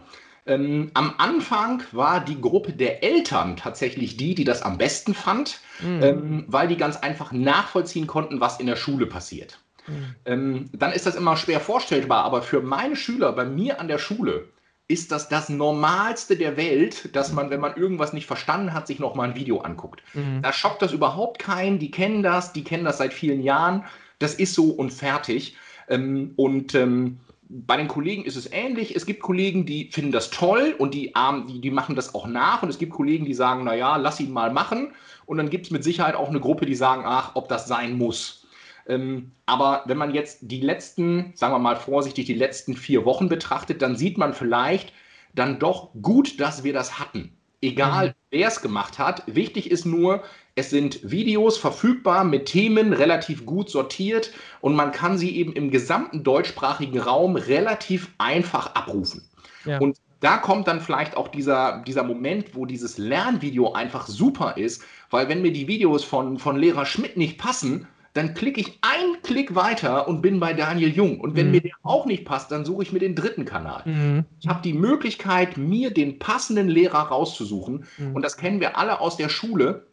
Ähm, 0.49 0.89
am 0.95 1.13
Anfang 1.19 1.83
war 1.91 2.19
die 2.25 2.41
Gruppe 2.41 2.73
der 2.73 3.03
Eltern 3.03 3.55
tatsächlich 3.55 4.17
die, 4.17 4.33
die 4.33 4.43
das 4.43 4.63
am 4.63 4.79
besten 4.79 5.13
fand, 5.13 5.59
mhm. 5.79 6.03
ähm, 6.03 6.45
weil 6.47 6.67
die 6.67 6.77
ganz 6.77 6.97
einfach 6.97 7.31
nachvollziehen 7.31 8.07
konnten, 8.07 8.41
was 8.41 8.59
in 8.59 8.65
der 8.65 8.75
Schule 8.75 9.05
passiert. 9.05 9.59
Mhm. 9.87 10.15
Ähm, 10.25 10.69
dann 10.73 10.91
ist 10.91 11.05
das 11.05 11.15
immer 11.15 11.37
schwer 11.37 11.59
vorstellbar, 11.59 12.23
aber 12.23 12.41
für 12.41 12.61
meine 12.61 12.95
Schüler 12.95 13.31
bei 13.31 13.45
mir 13.45 13.79
an 13.79 13.87
der 13.87 13.99
Schule 13.99 14.49
ist 14.87 15.11
das 15.11 15.29
das 15.29 15.49
Normalste 15.49 16.35
der 16.35 16.57
Welt, 16.57 17.15
dass 17.15 17.31
man, 17.31 17.51
wenn 17.51 17.59
man 17.59 17.77
irgendwas 17.77 18.11
nicht 18.11 18.25
verstanden 18.25 18.73
hat, 18.73 18.87
sich 18.87 18.97
nochmal 18.97 19.29
ein 19.29 19.35
Video 19.35 19.59
anguckt. 19.59 20.01
Mhm. 20.15 20.41
Da 20.41 20.51
schockt 20.51 20.81
das 20.81 20.93
überhaupt 20.93 21.37
keinen, 21.37 21.77
die 21.77 21.91
kennen 21.91 22.23
das, 22.23 22.53
die 22.53 22.63
kennen 22.63 22.85
das 22.85 22.97
seit 22.97 23.13
vielen 23.13 23.43
Jahren, 23.43 23.85
das 24.17 24.33
ist 24.33 24.55
so 24.55 24.71
und 24.71 24.91
fertig. 24.91 25.55
Ähm, 25.87 26.33
und 26.37 26.73
ähm, 26.73 27.19
bei 27.49 27.77
den 27.77 27.87
Kollegen 27.87 28.25
ist 28.25 28.35
es 28.35 28.51
ähnlich. 28.51 28.95
Es 28.95 29.07
gibt 29.07 29.21
Kollegen, 29.21 29.65
die 29.65 29.89
finden 29.91 30.11
das 30.11 30.29
toll 30.29 30.75
und 30.77 30.93
die, 30.93 31.13
die, 31.49 31.61
die 31.61 31.71
machen 31.71 31.95
das 31.95 32.13
auch 32.13 32.27
nach. 32.27 32.61
Und 32.61 32.69
es 32.69 32.77
gibt 32.77 32.93
Kollegen, 32.93 33.25
die 33.25 33.33
sagen, 33.33 33.63
naja, 33.63 33.97
lass 33.97 34.19
ihn 34.19 34.31
mal 34.31 34.53
machen. 34.53 34.93
Und 35.25 35.37
dann 35.37 35.49
gibt 35.49 35.65
es 35.65 35.71
mit 35.71 35.83
Sicherheit 35.83 36.13
auch 36.13 36.29
eine 36.29 36.39
Gruppe, 36.39 36.67
die 36.67 36.75
sagen, 36.75 37.03
ach, 37.05 37.31
ob 37.33 37.49
das 37.49 37.67
sein 37.67 37.97
muss. 37.97 38.47
Ähm, 38.87 39.31
aber 39.47 39.83
wenn 39.85 39.97
man 39.97 40.13
jetzt 40.13 40.39
die 40.43 40.61
letzten, 40.61 41.31
sagen 41.35 41.53
wir 41.53 41.59
mal 41.59 41.75
vorsichtig, 41.75 42.27
die 42.27 42.35
letzten 42.35 42.75
vier 42.75 43.03
Wochen 43.05 43.29
betrachtet, 43.29 43.81
dann 43.81 43.95
sieht 43.95 44.19
man 44.19 44.33
vielleicht 44.33 44.93
dann 45.33 45.57
doch 45.57 45.89
gut, 46.01 46.39
dass 46.39 46.63
wir 46.63 46.73
das 46.73 46.99
hatten. 46.99 47.35
Egal, 47.61 48.09
mhm. 48.09 48.13
wer 48.29 48.47
es 48.47 48.61
gemacht 48.61 48.99
hat. 48.99 49.23
Wichtig 49.25 49.71
ist 49.71 49.85
nur, 49.85 50.23
es 50.55 50.69
sind 50.69 50.99
Videos 51.09 51.57
verfügbar 51.57 52.23
mit 52.23 52.45
Themen 52.45 52.93
relativ 52.93 53.45
gut 53.45 53.69
sortiert 53.69 54.31
und 54.61 54.75
man 54.75 54.91
kann 54.91 55.17
sie 55.17 55.35
eben 55.37 55.53
im 55.53 55.71
gesamten 55.71 56.23
deutschsprachigen 56.23 56.99
Raum 56.99 57.35
relativ 57.35 58.09
einfach 58.17 58.75
abrufen. 58.75 59.27
Ja. 59.65 59.79
Und 59.79 59.97
da 60.19 60.37
kommt 60.37 60.67
dann 60.67 60.81
vielleicht 60.81 61.15
auch 61.15 61.29
dieser, 61.29 61.83
dieser 61.87 62.03
Moment, 62.03 62.55
wo 62.55 62.65
dieses 62.65 62.97
Lernvideo 62.97 63.71
einfach 63.73 64.07
super 64.07 64.57
ist, 64.57 64.83
weil 65.09 65.29
wenn 65.29 65.41
mir 65.41 65.53
die 65.53 65.67
Videos 65.67 66.03
von, 66.03 66.37
von 66.39 66.57
Lehrer 66.57 66.85
Schmidt 66.85 67.15
nicht 67.15 67.37
passen, 67.37 67.87
dann 68.13 68.33
klicke 68.33 68.59
ich 68.59 68.79
einen 68.81 69.21
Klick 69.21 69.55
weiter 69.55 70.07
und 70.07 70.21
bin 70.21 70.39
bei 70.39 70.53
Daniel 70.53 70.89
Jung. 70.89 71.19
Und 71.21 71.35
wenn 71.35 71.47
mhm. 71.47 71.51
mir 71.51 71.61
der 71.61 71.71
auch 71.83 72.05
nicht 72.05 72.25
passt, 72.25 72.51
dann 72.51 72.65
suche 72.65 72.83
ich 72.83 72.91
mir 72.91 72.99
den 72.99 73.15
dritten 73.15 73.45
Kanal. 73.45 73.83
Mhm. 73.85 74.25
Ich 74.41 74.47
habe 74.47 74.61
die 74.61 74.73
Möglichkeit, 74.73 75.57
mir 75.57 75.91
den 75.91 76.19
passenden 76.19 76.67
Lehrer 76.67 76.99
rauszusuchen. 76.99 77.85
Mhm. 77.97 78.15
Und 78.15 78.23
das 78.23 78.35
kennen 78.35 78.59
wir 78.59 78.77
alle 78.77 78.99
aus 78.99 79.15
der 79.15 79.29
Schule. 79.29 79.87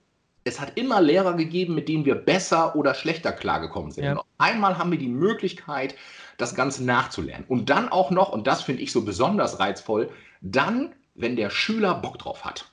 Es 0.46 0.60
hat 0.60 0.72
immer 0.76 1.00
Lehrer 1.00 1.34
gegeben, 1.34 1.74
mit 1.74 1.88
denen 1.88 2.04
wir 2.04 2.14
besser 2.14 2.76
oder 2.76 2.94
schlechter 2.94 3.32
klargekommen 3.32 3.90
sind. 3.90 4.04
Ja. 4.04 4.22
einmal 4.38 4.78
haben 4.78 4.92
wir 4.92 4.98
die 4.98 5.08
Möglichkeit, 5.08 5.96
das 6.38 6.54
Ganze 6.54 6.84
nachzulernen. 6.84 7.44
Und 7.48 7.68
dann 7.68 7.88
auch 7.88 8.10
noch, 8.10 8.30
und 8.30 8.46
das 8.46 8.62
finde 8.62 8.82
ich 8.82 8.92
so 8.92 9.04
besonders 9.04 9.58
reizvoll, 9.58 10.08
dann, 10.40 10.94
wenn 11.14 11.34
der 11.34 11.50
Schüler 11.50 11.94
Bock 11.94 12.18
drauf 12.18 12.44
hat. 12.44 12.70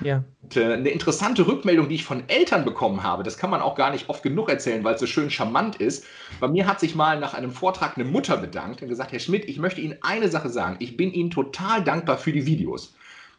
Ja. 0.00 0.24
Und, 0.42 0.56
äh, 0.56 0.74
eine 0.74 0.90
interessante 0.90 1.46
Rückmeldung, 1.46 1.88
die 1.88 1.96
ich 1.96 2.04
von 2.04 2.28
Eltern 2.28 2.64
bekommen 2.64 3.02
habe, 3.02 3.22
das 3.22 3.38
kann 3.38 3.50
man 3.50 3.60
auch 3.60 3.74
gar 3.74 3.90
nicht 3.90 4.08
oft 4.08 4.22
genug 4.22 4.48
erzählen, 4.48 4.84
weil 4.84 4.94
es 4.94 5.00
so 5.00 5.06
schön 5.06 5.30
charmant 5.30 5.76
ist. 5.76 6.04
Bei 6.38 6.48
mir 6.48 6.66
hat 6.66 6.80
sich 6.80 6.94
mal 6.94 7.18
nach 7.18 7.34
einem 7.34 7.50
Vortrag 7.50 7.96
eine 7.96 8.04
Mutter 8.04 8.36
bedankt 8.36 8.82
und 8.82 8.88
gesagt, 8.88 9.12
Herr 9.12 9.20
Schmidt, 9.20 9.46
ich 9.46 9.58
möchte 9.58 9.80
Ihnen 9.80 9.98
eine 10.02 10.28
Sache 10.28 10.50
sagen. 10.50 10.76
Ich 10.78 10.96
bin 10.96 11.12
Ihnen 11.12 11.30
total 11.30 11.82
dankbar 11.82 12.18
für 12.18 12.32
die 12.32 12.46
Videos. 12.46 12.94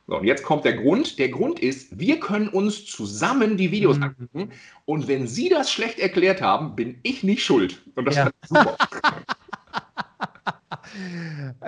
So, 0.08 0.18
und 0.18 0.26
jetzt 0.26 0.44
kommt 0.44 0.64
der 0.64 0.78
Grund. 0.78 1.20
Der 1.20 1.28
Grund 1.28 1.60
ist, 1.60 2.00
wir 2.00 2.20
können 2.20 2.48
uns 2.48 2.86
zusammen 2.86 3.58
die 3.58 3.72
Videos 3.72 3.98
mhm. 3.98 4.04
angucken. 4.04 4.52
Und 4.86 5.08
wenn 5.10 5.28
Sie 5.28 5.50
das 5.50 5.70
schlecht 5.70 6.00
erklärt 6.00 6.42
haben, 6.42 6.76
bin 6.76 6.98
ich 7.04 7.24
nicht 7.24 7.44
schuld. 7.44 7.82
Und 7.96 8.06
das 8.06 8.16
ja. 8.16 8.30
super. 8.48 8.78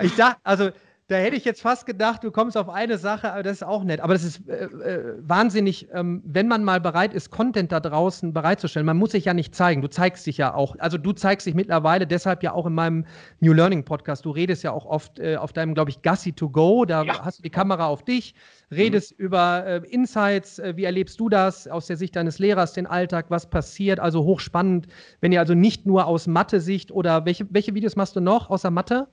ich 0.00 0.14
dachte, 0.16 0.40
also 0.42 0.70
da 1.10 1.16
hätte 1.16 1.34
ich 1.34 1.44
jetzt 1.44 1.60
fast 1.60 1.86
gedacht, 1.86 2.22
du 2.22 2.30
kommst 2.30 2.56
auf 2.56 2.68
eine 2.68 2.96
Sache, 2.96 3.32
aber 3.32 3.42
das 3.42 3.54
ist 3.54 3.62
auch 3.64 3.82
nett. 3.82 4.00
Aber 4.00 4.12
das 4.12 4.22
ist 4.22 4.48
äh, 4.48 4.66
äh, 4.66 5.14
wahnsinnig, 5.18 5.88
ähm, 5.92 6.22
wenn 6.24 6.46
man 6.46 6.62
mal 6.62 6.80
bereit 6.80 7.12
ist, 7.14 7.30
Content 7.32 7.72
da 7.72 7.80
draußen 7.80 8.32
bereitzustellen. 8.32 8.86
Man 8.86 8.96
muss 8.96 9.10
sich 9.10 9.24
ja 9.24 9.34
nicht 9.34 9.52
zeigen. 9.52 9.82
Du 9.82 9.88
zeigst 9.88 10.24
dich 10.28 10.36
ja 10.36 10.54
auch. 10.54 10.76
Also 10.78 10.98
du 10.98 11.12
zeigst 11.12 11.48
dich 11.48 11.56
mittlerweile 11.56 12.06
deshalb 12.06 12.44
ja 12.44 12.52
auch 12.52 12.64
in 12.64 12.74
meinem 12.74 13.06
New 13.40 13.52
Learning 13.52 13.84
Podcast. 13.84 14.24
Du 14.24 14.30
redest 14.30 14.62
ja 14.62 14.70
auch 14.70 14.86
oft 14.86 15.18
äh, 15.18 15.34
auf 15.34 15.52
deinem, 15.52 15.74
glaube 15.74 15.90
ich, 15.90 16.00
Gassi 16.02 16.32
to 16.32 16.48
Go. 16.48 16.84
Da 16.84 17.02
ja. 17.02 17.24
hast 17.24 17.40
du 17.40 17.42
die 17.42 17.50
Kamera 17.50 17.86
auf 17.86 18.04
dich, 18.04 18.36
redest 18.70 19.18
mhm. 19.18 19.24
über 19.24 19.66
äh, 19.66 19.82
Insights. 19.90 20.60
Äh, 20.60 20.76
wie 20.76 20.84
erlebst 20.84 21.18
du 21.18 21.28
das 21.28 21.66
aus 21.66 21.88
der 21.88 21.96
Sicht 21.96 22.14
deines 22.14 22.38
Lehrers, 22.38 22.72
den 22.72 22.86
Alltag? 22.86 23.26
Was 23.30 23.50
passiert? 23.50 23.98
Also 23.98 24.22
hochspannend. 24.22 24.86
Wenn 25.20 25.32
ihr 25.32 25.40
also 25.40 25.54
nicht 25.54 25.86
nur 25.86 26.06
aus 26.06 26.28
Mathe-Sicht 26.28 26.92
oder 26.92 27.24
welche, 27.24 27.48
welche 27.50 27.74
Videos 27.74 27.96
machst 27.96 28.14
du 28.14 28.20
noch 28.20 28.48
außer 28.48 28.70
Mathe? 28.70 29.08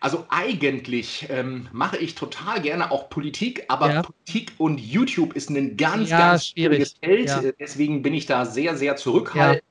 Also 0.00 0.26
eigentlich 0.28 1.26
ähm, 1.30 1.68
mache 1.72 1.96
ich 1.96 2.14
total 2.14 2.60
gerne 2.60 2.90
auch 2.90 3.10
Politik, 3.10 3.64
aber 3.68 3.92
ja. 3.92 4.02
Politik 4.02 4.52
und 4.58 4.80
YouTube 4.80 5.34
ist 5.34 5.50
ein 5.50 5.76
ganz, 5.76 6.10
ja, 6.10 6.18
ganz 6.18 6.46
schwieriges 6.48 6.94
Feld. 7.02 7.28
Ja. 7.28 7.42
Deswegen 7.58 8.02
bin 8.02 8.14
ich 8.14 8.26
da 8.26 8.44
sehr, 8.44 8.76
sehr 8.76 8.96
zurückhaltend. 8.96 9.64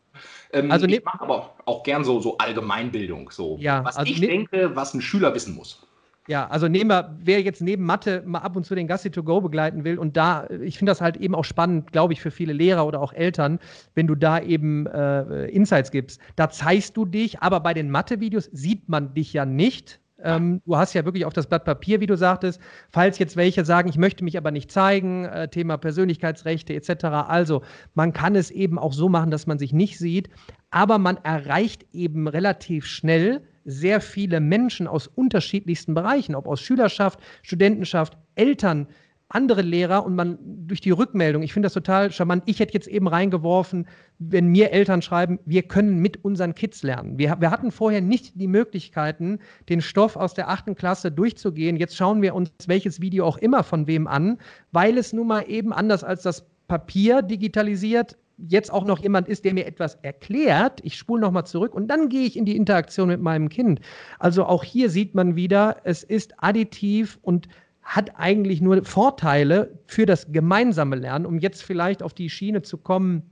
Ähm, 0.52 0.72
also 0.72 0.86
ich 0.86 1.04
mache 1.04 1.22
aber 1.22 1.56
auch 1.66 1.84
gern 1.84 2.04
so, 2.04 2.20
so 2.20 2.38
Allgemeinbildung, 2.38 3.32
so 3.32 3.60
was 3.62 3.98
also 3.98 4.12
ich 4.12 4.20
denke, 4.20 4.76
was 4.76 4.94
ein 4.94 5.02
Schüler 5.02 5.34
wissen 5.34 5.56
muss. 5.56 5.84
Ja, 6.28 6.48
also 6.50 6.68
nehmen 6.68 6.90
wir, 6.90 7.18
wer 7.22 7.42
jetzt 7.42 7.62
neben 7.62 7.86
Mathe 7.86 8.22
mal 8.26 8.40
ab 8.40 8.58
und 8.58 8.66
zu 8.66 8.76
den 8.76 8.86
Gassi 8.86 9.10
to 9.10 9.24
go 9.24 9.40
begleiten 9.40 9.86
will 9.86 9.98
und 9.98 10.18
da, 10.18 10.46
ich 10.62 10.78
finde 10.78 10.92
das 10.92 11.00
halt 11.00 11.16
eben 11.16 11.34
auch 11.34 11.46
spannend, 11.46 11.94
glaube 11.94 12.12
ich, 12.12 12.22
für 12.22 12.32
viele 12.32 12.52
Lehrer 12.52 12.86
oder 12.86 13.02
auch 13.02 13.14
Eltern, 13.14 13.60
wenn 13.96 14.08
du 14.08 14.16
da 14.16 14.42
eben 14.42 14.88
äh, 14.88 15.46
Insights 15.46 15.90
gibst. 15.90 16.20
Da 16.36 16.50
zeigst 16.50 16.98
du 16.98 17.06
dich, 17.06 17.40
aber 17.40 17.62
bei 17.62 17.74
den 17.74 17.90
Mathe-Videos 17.90 18.50
sieht 18.52 18.90
man 18.90 19.14
dich 19.14 19.32
ja 19.32 19.46
nicht. 19.46 20.02
Ähm, 20.24 20.62
du 20.66 20.78
hast 20.78 20.94
ja 20.94 21.06
wirklich 21.06 21.26
auf 21.26 21.34
das 21.34 21.48
Blatt 21.48 21.66
Papier, 21.66 22.00
wie 22.00 22.08
du 22.08 22.18
sagtest. 22.18 22.60
Falls 22.90 23.20
jetzt 23.20 23.36
welche 23.36 23.66
sagen, 23.66 23.90
ich 23.90 23.98
möchte 23.98 24.24
mich 24.24 24.38
aber 24.38 24.52
nicht 24.52 24.72
zeigen, 24.72 25.26
äh, 25.26 25.48
Thema 25.48 25.78
Persönlichkeitsrechte 25.78 26.74
etc. 26.74 27.06
Also, 27.06 27.62
man 27.94 28.14
kann 28.14 28.36
es 28.36 28.50
eben 28.52 28.80
auch 28.80 28.94
so 28.94 29.10
machen, 29.10 29.32
dass 29.32 29.48
man 29.48 29.60
sich 29.60 29.74
nicht 29.74 30.00
sieht, 30.00 30.30
aber 30.72 30.98
man 30.98 31.18
erreicht 31.18 31.86
eben 31.94 32.28
relativ 32.28 32.86
schnell 32.86 33.42
sehr 33.64 34.02
viele 34.02 34.40
Menschen 34.40 34.88
aus 34.88 35.08
unterschiedlichsten 35.08 35.94
Bereichen, 35.94 36.36
ob 36.36 36.48
aus 36.48 36.62
Schülerschaft, 36.62 37.20
Studentenschaft, 37.44 38.18
Eltern, 38.36 38.88
andere 39.30 39.62
Lehrer 39.62 40.06
und 40.06 40.16
man 40.16 40.38
durch 40.68 40.80
die 40.80 40.92
Rückmeldung, 40.92 41.44
ich 41.44 41.52
finde 41.52 41.66
das 41.66 41.74
total 41.74 42.12
charmant. 42.12 42.44
Ich 42.46 42.60
hätte 42.60 42.74
jetzt 42.74 42.88
eben 42.88 43.08
reingeworfen, 43.08 43.88
wenn 44.20 44.48
mir 44.48 44.72
Eltern 44.72 45.02
schreiben, 45.02 45.40
wir 45.46 45.64
können 45.64 46.00
mit 46.00 46.24
unseren 46.24 46.56
Kids 46.56 46.82
lernen. 46.84 47.18
Wir, 47.18 47.36
wir 47.40 47.52
hatten 47.52 47.72
vorher 47.72 48.02
nicht 48.02 48.40
die 48.40 48.48
Möglichkeiten, 48.48 49.40
den 49.68 49.82
Stoff 49.82 50.16
aus 50.16 50.34
der 50.34 50.50
achten 50.50 50.76
Klasse 50.76 51.12
durchzugehen. 51.12 51.76
Jetzt 51.76 51.98
schauen 51.98 52.22
wir 52.22 52.36
uns 52.36 52.50
welches 52.68 53.02
Video 53.02 53.26
auch 53.26 53.38
immer 53.38 53.64
von 53.64 53.86
wem 53.86 54.08
an, 54.08 54.38
weil 54.72 54.98
es 54.98 55.12
nun 55.12 55.28
mal 55.28 55.42
eben 55.50 55.74
anders 55.74 56.04
als 56.04 56.24
das 56.24 56.46
Papier 56.68 57.22
digitalisiert 57.22 58.18
jetzt 58.38 58.72
auch 58.72 58.86
noch 58.86 59.00
jemand 59.00 59.28
ist, 59.28 59.46
der 59.46 59.54
mir 59.54 59.66
etwas 59.66 59.96
erklärt, 60.04 60.80
ich 60.84 60.96
spule 60.96 61.22
nochmal 61.22 61.46
zurück 61.46 61.74
und 61.74 61.88
dann 61.88 62.10
gehe 62.10 62.26
ich 62.26 62.38
in 62.38 62.46
die 62.46 62.56
Interaktion 62.56 63.08
mit 63.08 63.20
meinem 63.20 63.50
Kind. 63.50 63.82
Also 64.20 64.46
auch 64.46 64.64
hier 64.64 64.90
sieht 64.90 65.16
man 65.16 65.36
wieder, 65.36 65.78
es 65.84 66.04
ist 66.04 66.36
additiv 66.38 67.18
und 67.24 67.48
hat 67.88 68.20
eigentlich 68.20 68.60
nur 68.60 68.84
Vorteile 68.84 69.80
für 69.86 70.06
das 70.06 70.30
gemeinsame 70.30 70.98
Lernen, 70.98 71.26
um 71.26 71.40
jetzt 71.40 71.64
vielleicht 71.64 72.04
auf 72.04 72.14
die 72.14 72.30
Schiene 72.30 72.62
zu 72.62 72.78
kommen. 72.78 73.24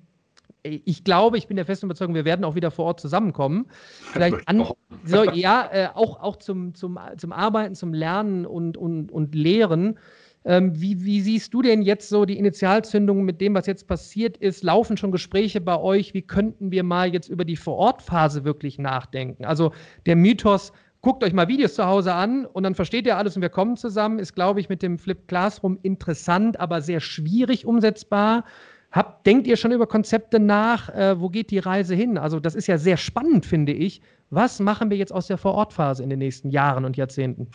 Ich 0.64 1.04
glaube, 1.04 1.38
ich 1.38 1.48
bin 1.48 1.58
der 1.58 1.66
festen 1.66 1.88
Überzeugung, 1.88 2.16
wir 2.16 2.24
werden 2.24 2.46
auch 2.46 2.56
wieder 2.56 2.72
vor 2.72 2.86
Ort 2.86 3.02
zusammenkommen. 3.02 3.68
Vielleicht 4.14 4.48
an, 4.48 4.66
so, 5.04 5.30
ja, 5.32 5.70
äh, 5.72 5.90
auch, 5.94 6.22
auch 6.22 6.38
zum, 6.38 6.74
zum, 6.74 6.98
zum 7.18 7.34
Arbeiten, 7.34 7.76
zum 7.76 7.94
Lernen 7.94 8.46
und, 8.46 8.78
und, 8.78 9.12
und 9.12 9.36
Lehren. 9.36 10.00
Ähm, 10.46 10.80
wie, 10.80 11.04
wie, 11.04 11.22
siehst 11.22 11.54
du 11.54 11.62
denn 11.62 11.82
jetzt 11.82 12.08
so 12.08 12.24
die 12.24 12.38
Initialzündung 12.38 13.26
mit 13.26 13.42
dem, 13.42 13.56
was 13.56 13.66
jetzt 13.66 13.88
passiert 13.88 14.38
ist? 14.38 14.64
Laufen 14.64 14.96
schon 14.96 15.12
Gespräche 15.12 15.60
bei 15.60 15.78
euch? 15.78 16.14
Wie 16.14 16.22
könnten 16.22 16.72
wir 16.72 16.84
mal 16.84 17.12
jetzt 17.12 17.28
über 17.28 17.44
die 17.44 17.58
Vorortphase 17.58 18.46
wirklich 18.46 18.80
nachdenken? 18.80 19.44
Also 19.44 19.74
der 20.06 20.16
Mythos, 20.16 20.72
guckt 21.06 21.24
euch 21.24 21.34
mal 21.34 21.48
Videos 21.48 21.76
zu 21.76 21.86
Hause 21.86 22.16
an 22.16 22.48
und 22.48 22.64
dann 22.64 22.74
versteht 22.74 23.06
ihr 23.06 23.16
alles 23.16 23.36
und 23.36 23.44
wir 23.44 23.50
kommen 23.50 23.78
zusammen. 23.78 24.18
Ist, 24.18 24.34
glaube 24.34 24.60
ich, 24.60 24.70
mit 24.70 24.82
dem 24.82 24.98
Flip 24.98 25.28
Classroom 25.28 25.78
interessant, 25.84 26.60
aber 26.60 26.82
sehr 26.82 27.00
schwierig 27.00 27.68
umsetzbar. 27.68 28.44
Habt, 28.92 29.24
denkt 29.28 29.46
ihr 29.46 29.56
schon 29.56 29.72
über 29.72 29.86
Konzepte 29.86 30.40
nach? 30.40 30.90
Äh, 30.90 31.22
wo 31.22 31.30
geht 31.30 31.52
die 31.52 31.60
Reise 31.60 31.94
hin? 31.94 32.18
Also, 32.18 32.40
das 32.40 32.56
ist 32.56 32.66
ja 32.66 32.80
sehr 32.80 32.98
spannend, 32.98 33.46
finde 33.46 33.72
ich. 33.72 34.02
Was 34.32 34.60
machen 34.60 34.90
wir 34.90 34.98
jetzt 34.98 35.14
aus 35.14 35.28
der 35.28 35.38
Vorortphase 35.38 36.02
in 36.02 36.10
den 36.10 36.18
nächsten 36.18 36.50
Jahren 36.50 36.86
und 36.86 36.98
Jahrzehnten? 36.98 37.52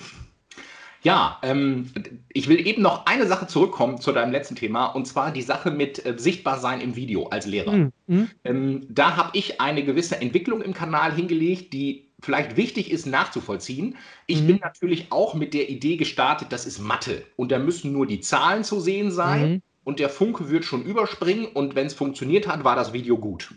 Ja, 1.03 1.39
ähm, 1.43 1.91
ich 2.33 2.47
will 2.47 2.65
eben 2.65 2.83
noch 2.83 3.07
eine 3.07 3.27
Sache 3.27 3.49
zurückkommen 3.49 4.01
zu 4.01 4.13
deinem 4.13 4.31
letzten 4.31 4.55
Thema, 4.55 4.87
und 4.87 5.07
zwar 5.07 5.33
die 5.33 5.43
Sache 5.43 5.73
mit 5.73 6.07
äh, 6.07 6.15
Sichtbarsein 6.17 6.81
im 6.81 6.95
Video 6.95 7.27
als 7.29 7.47
Lehrer. 7.47 7.91
Mhm. 8.07 8.31
Ähm, 8.45 8.87
da 8.89 9.17
habe 9.17 9.31
ich 9.33 9.61
eine 9.61 9.83
gewisse 9.83 10.21
Entwicklung 10.21 10.61
im 10.61 10.75
Kanal 10.75 11.13
hingelegt, 11.13 11.73
die 11.73 12.10
vielleicht 12.23 12.57
wichtig 12.57 12.91
ist 12.91 13.07
nachzuvollziehen. 13.07 13.97
Ich 14.27 14.43
mhm. 14.43 14.47
bin 14.47 14.57
natürlich 14.59 15.11
auch 15.11 15.35
mit 15.35 15.55
der 15.55 15.69
Idee 15.71 15.97
gestartet, 15.97 16.53
das 16.53 16.67
ist 16.67 16.79
Mathe 16.79 17.25
und 17.37 17.53
da 17.53 17.59
müssen 17.59 17.93
nur 17.93 18.07
die 18.07 18.21
Zahlen 18.21 18.65
zu 18.65 18.81
sehen 18.81 19.11
sein 19.11 19.51
mhm. 19.51 19.63
und 19.85 19.99
der 19.99 20.09
Funke 20.09 20.51
wird 20.51 20.65
schon 20.65 20.85
überspringen 20.85 21.47
und 21.47 21.75
wenn 21.75 21.87
es 21.87 21.95
funktioniert 21.95 22.47
hat, 22.47 22.65
war 22.65 22.77
das 22.77 22.93
Video 22.93 23.19
gut. 23.19 23.55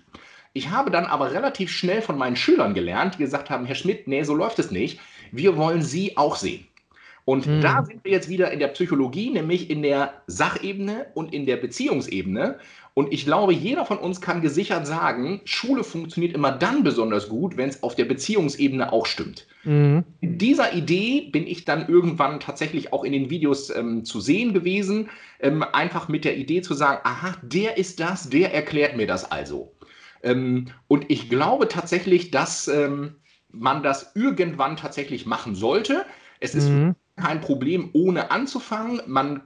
Ich 0.54 0.70
habe 0.70 0.92
dann 0.92 1.06
aber 1.06 1.32
relativ 1.32 1.72
schnell 1.72 2.02
von 2.02 2.18
meinen 2.18 2.36
Schülern 2.36 2.76
gelernt, 2.76 3.16
die 3.16 3.24
gesagt 3.24 3.50
haben, 3.50 3.66
Herr 3.66 3.76
Schmidt, 3.76 4.08
nee, 4.08 4.24
so 4.24 4.36
läuft 4.36 4.60
es 4.60 4.70
nicht. 4.70 5.00
Wir 5.32 5.58
wollen 5.58 5.82
Sie 5.82 6.16
auch 6.16 6.36
sehen. 6.36 6.68
Und 7.26 7.48
mhm. 7.48 7.62
da 7.62 7.84
sind 7.86 8.04
wir 8.04 8.12
jetzt 8.12 8.30
wieder 8.30 8.52
in 8.52 8.60
der 8.60 8.68
Psychologie, 8.68 9.30
nämlich 9.30 9.70
in 9.70 9.82
der 9.82 10.22
Sachebene 10.28 11.08
und 11.14 11.34
in 11.34 11.46
der 11.46 11.58
Beziehungsebene. 11.58 12.60
Und 12.96 13.12
ich 13.12 13.26
glaube, 13.26 13.54
jeder 13.54 13.86
von 13.86 13.98
uns 13.98 14.22
kann 14.22 14.42
gesichert 14.42 14.86
sagen, 14.86 15.42
Schule 15.46 15.84
funktioniert 15.84 16.36
immer 16.36 16.52
dann 16.52 16.84
besonders 16.84 17.28
gut, 17.28 17.58
wenn 17.58 17.70
es 17.70 17.82
auf 17.82 17.96
der 17.96 18.06
Beziehungsebene 18.06 18.94
auch 18.94 19.08
stimmt. 19.08 19.48
Mhm. 19.64 20.04
Dieser 20.22 20.74
Idee 20.74 21.30
bin 21.32 21.48
ich 21.48 21.66
dann 21.66 21.88
irgendwann 21.88 22.40
tatsächlich 22.40 22.94
auch 22.94 23.04
in 23.04 23.12
den 23.12 23.32
Videos 23.32 23.72
ähm, 23.72 24.06
zu 24.06 24.22
sehen 24.22 24.54
gewesen, 24.54 25.10
ähm, 25.40 25.64
einfach 25.64 26.08
mit 26.08 26.24
der 26.24 26.38
Idee 26.38 26.62
zu 26.62 26.76
sagen, 26.76 27.02
aha, 27.04 27.36
der 27.42 27.78
ist 27.78 28.00
das, 28.00 28.30
der 28.30 28.54
erklärt 28.54 28.96
mir 28.96 29.08
das 29.08 29.32
also. 29.32 29.74
Ähm, 30.22 30.68
und 30.88 31.10
ich 31.10 31.30
glaube 31.30 31.68
tatsächlich, 31.68 32.30
dass 32.30 32.68
ähm, 32.68 33.16
man 33.50 33.82
das 33.82 34.12
irgendwann 34.14 34.78
tatsächlich 34.78 35.26
machen 35.26 35.56
sollte. 35.56 36.06
Es 36.40 36.54
ist 36.54 36.70
mhm. 36.70 36.96
kein 37.16 37.42
Problem, 37.42 37.90
ohne 37.94 38.30
anzufangen. 38.30 39.02
Man 39.08 39.42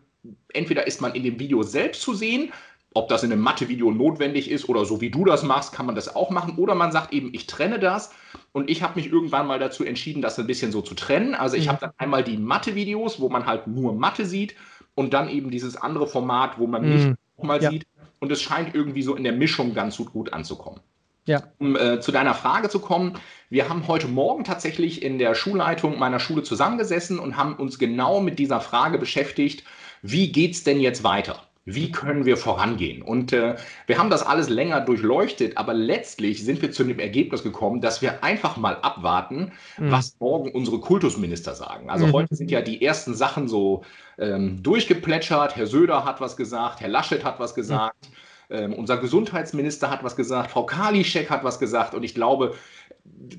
entweder 0.54 0.88
ist 0.88 1.02
man 1.02 1.14
in 1.14 1.24
dem 1.24 1.40
Video 1.40 1.64
selbst 1.64 2.02
zu 2.02 2.14
sehen, 2.14 2.52
ob 2.94 3.10
das 3.10 3.24
in 3.24 3.32
einem 3.32 3.42
Mathe-Video 3.42 3.92
notwendig 3.92 4.50
ist 4.50 4.70
oder 4.70 4.86
so 4.86 5.02
wie 5.02 5.10
du 5.10 5.24
das 5.26 5.44
machst, 5.44 5.74
kann 5.74 5.86
man 5.86 5.96
das 5.96 6.16
auch 6.16 6.30
machen. 6.30 6.56
Oder 6.58 6.74
man 6.74 6.92
sagt 6.92 7.14
eben, 7.14 7.30
ich 7.34 7.48
trenne 7.48 7.80
das. 7.80 8.12
Und 8.54 8.70
ich 8.70 8.82
habe 8.82 8.96
mich 8.96 9.12
irgendwann 9.12 9.46
mal 9.48 9.60
dazu 9.60 9.84
entschieden, 9.84 10.22
das 10.22 10.40
ein 10.40 10.48
bisschen 10.48 10.72
so 10.72 10.82
zu 10.82 10.96
trennen. 10.96 11.36
Also 11.36 11.56
ich 11.56 11.66
mhm. 11.66 11.70
habe 11.70 11.80
dann 11.82 11.92
einmal 11.98 12.24
die 12.24 12.38
Mathe-Videos, 12.38 13.20
wo 13.20 13.30
man 13.30 13.46
halt 13.46 13.68
nur 13.68 13.94
Mathe 13.94 14.26
sieht 14.26 14.56
und 14.96 15.14
dann 15.14 15.30
eben 15.30 15.52
dieses 15.52 15.76
andere 15.76 16.08
Format, 16.08 16.58
wo 16.58 16.66
man 16.66 16.84
mhm. 16.84 16.96
nicht 16.96 17.16
nochmal 17.38 17.62
ja. 17.62 17.70
sieht. 17.70 17.86
Und 18.20 18.32
es 18.32 18.42
scheint 18.42 18.74
irgendwie 18.74 19.04
so 19.04 19.16
in 19.16 19.24
der 19.24 19.34
Mischung 19.34 19.76
ganz 19.76 19.98
gut 19.98 20.34
anzukommen. 20.34 20.80
Ja. 21.28 21.44
Um 21.60 21.76
äh, 21.76 22.00
zu 22.00 22.12
deiner 22.12 22.34
Frage 22.34 22.70
zu 22.70 22.80
kommen, 22.80 23.14
wir 23.50 23.70
haben 23.70 23.88
heute 23.88 24.08
Morgen 24.08 24.46
tatsächlich 24.46 25.04
in 25.04 25.20
der 25.20 25.36
Schulleitung 25.36 26.00
meiner 26.00 26.20
Schule 26.20 26.42
zusammengesessen 26.42 27.20
und 27.20 27.36
haben 27.36 27.56
uns 27.56 27.78
genau 27.78 28.22
mit 28.22 28.40
dieser 28.40 28.62
Frage 28.62 28.98
beschäftigt, 28.98 29.64
wie 30.02 30.32
geht 30.32 30.54
es 30.54 30.64
denn 30.64 30.80
jetzt 30.80 31.04
weiter? 31.04 31.44
Wie 31.70 31.92
können 31.92 32.24
wir 32.24 32.38
vorangehen? 32.38 33.02
Und 33.02 33.34
äh, 33.34 33.58
wir 33.88 33.98
haben 33.98 34.10
das 34.10 34.24
alles 34.26 34.48
länger 34.48 34.80
durchleuchtet, 34.80 35.58
aber 35.58 35.74
letztlich 35.74 36.46
sind 36.46 36.62
wir 36.62 36.72
zu 36.72 36.86
dem 36.86 36.98
Ergebnis 36.98 37.44
gekommen, 37.44 37.82
dass 37.82 38.02
wir 38.02 38.24
einfach 38.24 38.56
mal 38.56 38.78
abwarten, 38.78 39.52
mhm. 39.78 39.92
was 39.92 40.16
morgen 40.22 40.50
unsere 40.52 40.80
Kultusminister 40.80 41.56
sagen. 41.56 41.90
Also 41.90 42.08
mhm. 42.08 42.14
heute 42.14 42.36
sind 42.36 42.52
ja 42.52 42.62
die 42.62 42.82
ersten 42.82 43.14
Sachen 43.14 43.50
so 43.50 43.84
ähm, 44.18 44.64
durchgeplätschert. 44.64 45.58
Herr 45.58 45.68
Söder 45.68 46.06
hat 46.06 46.22
was 46.22 46.38
gesagt, 46.38 46.80
Herr 46.80 46.88
Laschet 46.88 47.26
hat 47.26 47.38
was 47.38 47.54
gesagt. 47.54 48.12
Mhm. 48.12 48.16
Ähm, 48.50 48.74
unser 48.74 48.96
Gesundheitsminister 48.96 49.90
hat 49.90 50.06
was 50.06 50.16
gesagt, 50.16 50.52
Frau 50.52 50.66
Kalischek 50.66 51.30
hat 51.30 51.44
was 51.44 51.60
gesagt 51.60 51.94
und 51.94 52.04
ich 52.04 52.16
glaube, 52.16 52.56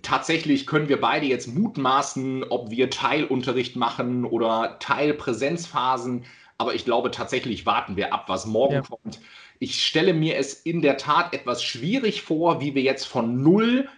tatsächlich 0.02 0.66
können 0.66 0.90
wir 0.90 1.00
beide 1.00 1.24
jetzt 1.24 1.46
mutmaßen, 1.46 2.44
ob 2.50 2.70
wir 2.70 2.90
Teilunterricht 2.90 3.74
machen 3.74 4.26
oder 4.26 4.76
Teilpräsenzphasen. 4.80 6.26
Aber 6.58 6.74
ich 6.74 6.84
glaube, 6.84 7.10
tatsächlich 7.10 7.66
warten 7.66 7.96
wir 7.96 8.12
ab, 8.12 8.24
was 8.26 8.46
morgen 8.46 8.74
ja. 8.74 8.82
kommt. 8.82 9.20
Ich 9.60 9.84
stelle 9.84 10.12
mir 10.12 10.36
es 10.36 10.54
in 10.54 10.82
der 10.82 10.96
Tat 10.96 11.32
etwas 11.32 11.62
schwierig 11.62 12.22
vor, 12.22 12.60
wie 12.60 12.74
wir 12.74 12.82
jetzt 12.82 13.06
von 13.06 13.42
null 13.42 13.88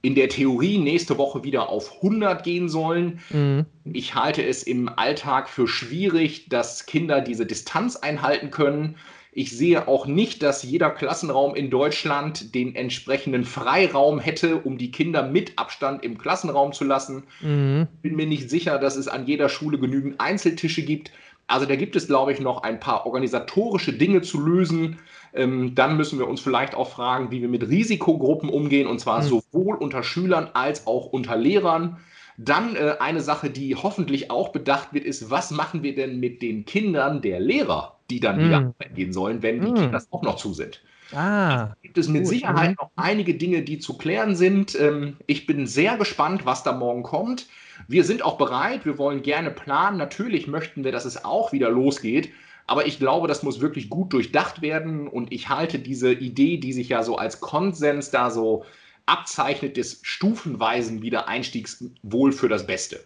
in 0.00 0.14
der 0.14 0.28
Theorie 0.30 0.78
nächste 0.78 1.18
Woche 1.18 1.44
wieder 1.44 1.68
auf 1.68 1.96
100 1.96 2.42
gehen 2.42 2.68
sollen. 2.70 3.20
Mhm. 3.28 3.66
Ich 3.84 4.14
halte 4.14 4.42
es 4.42 4.62
im 4.62 4.88
Alltag 4.96 5.48
für 5.48 5.68
schwierig, 5.68 6.48
dass 6.48 6.86
Kinder 6.86 7.20
diese 7.20 7.44
Distanz 7.44 7.96
einhalten 7.96 8.50
können. 8.50 8.96
Ich 9.30 9.56
sehe 9.56 9.86
auch 9.86 10.06
nicht, 10.06 10.42
dass 10.42 10.62
jeder 10.62 10.90
Klassenraum 10.90 11.54
in 11.54 11.70
Deutschland 11.70 12.54
den 12.54 12.74
entsprechenden 12.74 13.44
Freiraum 13.44 14.18
hätte, 14.18 14.56
um 14.56 14.78
die 14.78 14.90
Kinder 14.90 15.22
mit 15.22 15.58
Abstand 15.58 16.02
im 16.02 16.18
Klassenraum 16.18 16.72
zu 16.72 16.84
lassen. 16.84 17.24
Mhm. 17.40 17.86
Bin 18.02 18.16
mir 18.16 18.26
nicht 18.26 18.48
sicher, 18.48 18.78
dass 18.78 18.96
es 18.96 19.06
an 19.06 19.26
jeder 19.26 19.48
Schule 19.48 19.78
genügend 19.78 20.20
Einzeltische 20.20 20.82
gibt. 20.82 21.12
Also 21.48 21.66
da 21.66 21.76
gibt 21.76 21.96
es, 21.96 22.06
glaube 22.06 22.32
ich, 22.32 22.40
noch 22.40 22.62
ein 22.62 22.78
paar 22.78 23.06
organisatorische 23.06 23.92
Dinge 23.92 24.22
zu 24.22 24.40
lösen. 24.40 24.98
Ähm, 25.34 25.74
dann 25.74 25.96
müssen 25.96 26.18
wir 26.18 26.28
uns 26.28 26.40
vielleicht 26.40 26.74
auch 26.74 26.90
fragen, 26.90 27.30
wie 27.30 27.40
wir 27.40 27.48
mit 27.48 27.68
Risikogruppen 27.68 28.48
umgehen, 28.48 28.86
und 28.86 29.00
zwar 29.00 29.22
mhm. 29.22 29.26
sowohl 29.26 29.76
unter 29.76 30.02
Schülern 30.02 30.50
als 30.54 30.86
auch 30.86 31.06
unter 31.06 31.36
Lehrern. 31.36 31.98
Dann 32.36 32.76
äh, 32.76 32.94
eine 33.00 33.20
Sache, 33.20 33.50
die 33.50 33.74
hoffentlich 33.74 34.30
auch 34.30 34.50
bedacht 34.50 34.92
wird, 34.92 35.04
ist, 35.04 35.30
was 35.30 35.50
machen 35.50 35.82
wir 35.82 35.94
denn 35.96 36.20
mit 36.20 36.40
den 36.40 36.64
Kindern 36.64 37.20
der 37.20 37.40
Lehrer? 37.40 37.98
die 38.10 38.20
dann 38.20 38.36
mm. 38.36 38.44
wieder 38.44 38.74
gehen 38.94 39.12
sollen, 39.12 39.42
wenn 39.42 39.60
die 39.60 39.70
mm. 39.70 39.74
Kinder 39.74 40.02
auch 40.10 40.22
noch 40.22 40.36
zu 40.36 40.54
sind. 40.54 40.82
Ah, 41.12 41.74
gibt 41.82 41.96
es 41.96 42.08
mit 42.08 42.22
gut. 42.22 42.30
Sicherheit 42.30 42.76
noch 42.78 42.90
einige 42.96 43.34
Dinge, 43.34 43.62
die 43.62 43.78
zu 43.78 43.96
klären 43.96 44.36
sind. 44.36 44.78
Ähm, 44.78 45.16
ich 45.26 45.46
bin 45.46 45.66
sehr 45.66 45.96
gespannt, 45.96 46.44
was 46.44 46.62
da 46.64 46.72
morgen 46.72 47.02
kommt. 47.02 47.46
Wir 47.88 48.04
sind 48.04 48.22
auch 48.22 48.38
bereit, 48.38 48.84
wir 48.84 48.98
wollen 48.98 49.22
gerne 49.22 49.50
planen. 49.50 49.96
Natürlich 49.96 50.46
möchten 50.46 50.84
wir, 50.84 50.92
dass 50.92 51.04
es 51.04 51.24
auch 51.24 51.52
wieder 51.52 51.70
losgeht. 51.70 52.30
Aber 52.66 52.86
ich 52.86 52.98
glaube, 52.98 53.26
das 53.28 53.42
muss 53.42 53.60
wirklich 53.60 53.88
gut 53.88 54.12
durchdacht 54.12 54.62
werden. 54.62 55.08
Und 55.08 55.32
ich 55.32 55.48
halte 55.48 55.78
diese 55.78 56.12
Idee, 56.12 56.58
die 56.58 56.72
sich 56.72 56.90
ja 56.90 57.02
so 57.02 57.16
als 57.16 57.40
Konsens 57.40 58.10
da 58.10 58.30
so 58.30 58.64
abzeichnet, 59.06 59.76
des 59.76 60.00
stufenweisen 60.02 61.02
Wiedereinstiegs 61.02 61.84
wohl 62.02 62.30
für 62.30 62.48
das 62.48 62.66
Beste. 62.66 63.00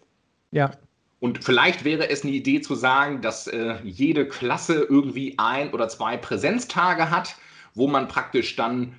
Ja, 0.51 0.73
und 1.23 1.45
vielleicht 1.45 1.85
wäre 1.85 2.11
es 2.11 2.25
eine 2.25 2.33
Idee 2.33 2.62
zu 2.62 2.75
sagen, 2.75 3.23
dass 3.23 3.47
äh, 3.47 3.77
jede 3.85 4.27
Klasse 4.27 4.85
irgendwie 4.91 5.39
ein 5.39 5.71
oder 5.71 5.89
zwei 5.89 6.17
Präsenztage 6.17 7.11
hat, 7.11 7.37
wo 7.75 7.87
man 7.87 8.09
praktisch 8.09 8.57
dann 8.57 8.97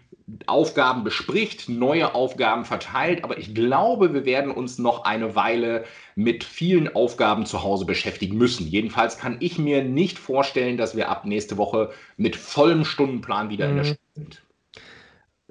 Aufgaben 0.47 1.03
bespricht, 1.03 1.69
neue 1.69 2.15
Aufgaben 2.15 2.65
verteilt. 2.65 3.23
Aber 3.23 3.37
ich 3.37 3.53
glaube, 3.53 4.13
wir 4.13 4.25
werden 4.25 4.51
uns 4.51 4.79
noch 4.79 5.05
eine 5.05 5.35
Weile 5.35 5.85
mit 6.15 6.43
vielen 6.43 6.93
Aufgaben 6.95 7.45
zu 7.45 7.63
Hause 7.63 7.85
beschäftigen 7.85 8.37
müssen. 8.37 8.67
Jedenfalls 8.67 9.17
kann 9.17 9.37
ich 9.39 9.57
mir 9.57 9.83
nicht 9.83 10.17
vorstellen, 10.19 10.77
dass 10.77 10.95
wir 10.95 11.09
ab 11.09 11.25
nächste 11.25 11.57
Woche 11.57 11.91
mit 12.17 12.35
vollem 12.35 12.85
Stundenplan 12.85 13.49
wieder 13.49 13.67
mhm. 13.67 13.71
in 13.71 13.75
der 13.75 13.85
mhm. 13.85 13.87
Schule 13.87 13.99
sind 14.15 14.43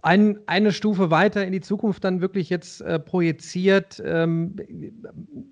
ein, 0.03 0.39
eine 0.47 0.73
Stufe 0.73 1.11
weiter 1.11 1.47
in 1.47 1.53
die 1.53 1.61
Zukunft 1.61 2.03
dann 2.03 2.21
wirklich 2.21 2.51
jetzt 2.51 2.81
äh, 2.81 2.99
projiziert. 2.99 4.03
Ähm, 4.05 4.57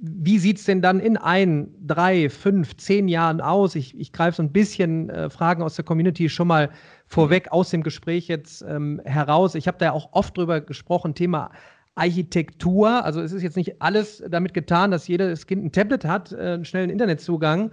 wie 0.01 0.39
sieht 0.39 0.59
es 0.59 0.65
denn 0.65 0.83
dann 0.83 0.99
in 0.99 1.17
ein, 1.17 1.73
drei, 1.87 2.29
fünf, 2.29 2.77
zehn 2.77 3.07
Jahren 3.07 3.41
aus? 3.41 3.77
Ich, 3.77 3.99
ich 3.99 4.13
greife 4.13 4.37
so 4.37 4.43
ein 4.43 4.53
bisschen 4.53 5.09
äh, 5.09 5.31
Fragen 5.31 5.63
aus 5.63 5.77
der 5.77 5.85
Community 5.85 6.29
schon 6.29 6.49
mal 6.49 6.71
vorweg 7.11 7.53
aus 7.53 7.71
dem 7.71 7.83
Gespräch 7.83 8.29
jetzt 8.29 8.63
ähm, 8.63 9.01
heraus. 9.05 9.55
Ich 9.55 9.67
habe 9.67 9.79
da 9.79 9.87
ja 9.87 9.93
auch 9.93 10.11
oft 10.13 10.39
drüber 10.39 10.61
gesprochen, 10.61 11.15
Thema 11.15 11.51
Architektur. 11.97 13.05
Also 13.05 13.21
es 13.21 13.33
ist 13.33 13.43
jetzt 13.43 13.57
nicht 13.57 13.83
alles 13.83 14.23
damit 14.29 14.55
getan, 14.55 14.91
dass 14.91 15.09
jedes 15.09 15.47
Kind 15.47 15.65
ein 15.65 15.73
Tablet 15.73 16.05
hat, 16.05 16.33
äh, 16.33 16.37
einen 16.37 16.65
schnellen 16.65 16.89
Internetzugang 16.89 17.73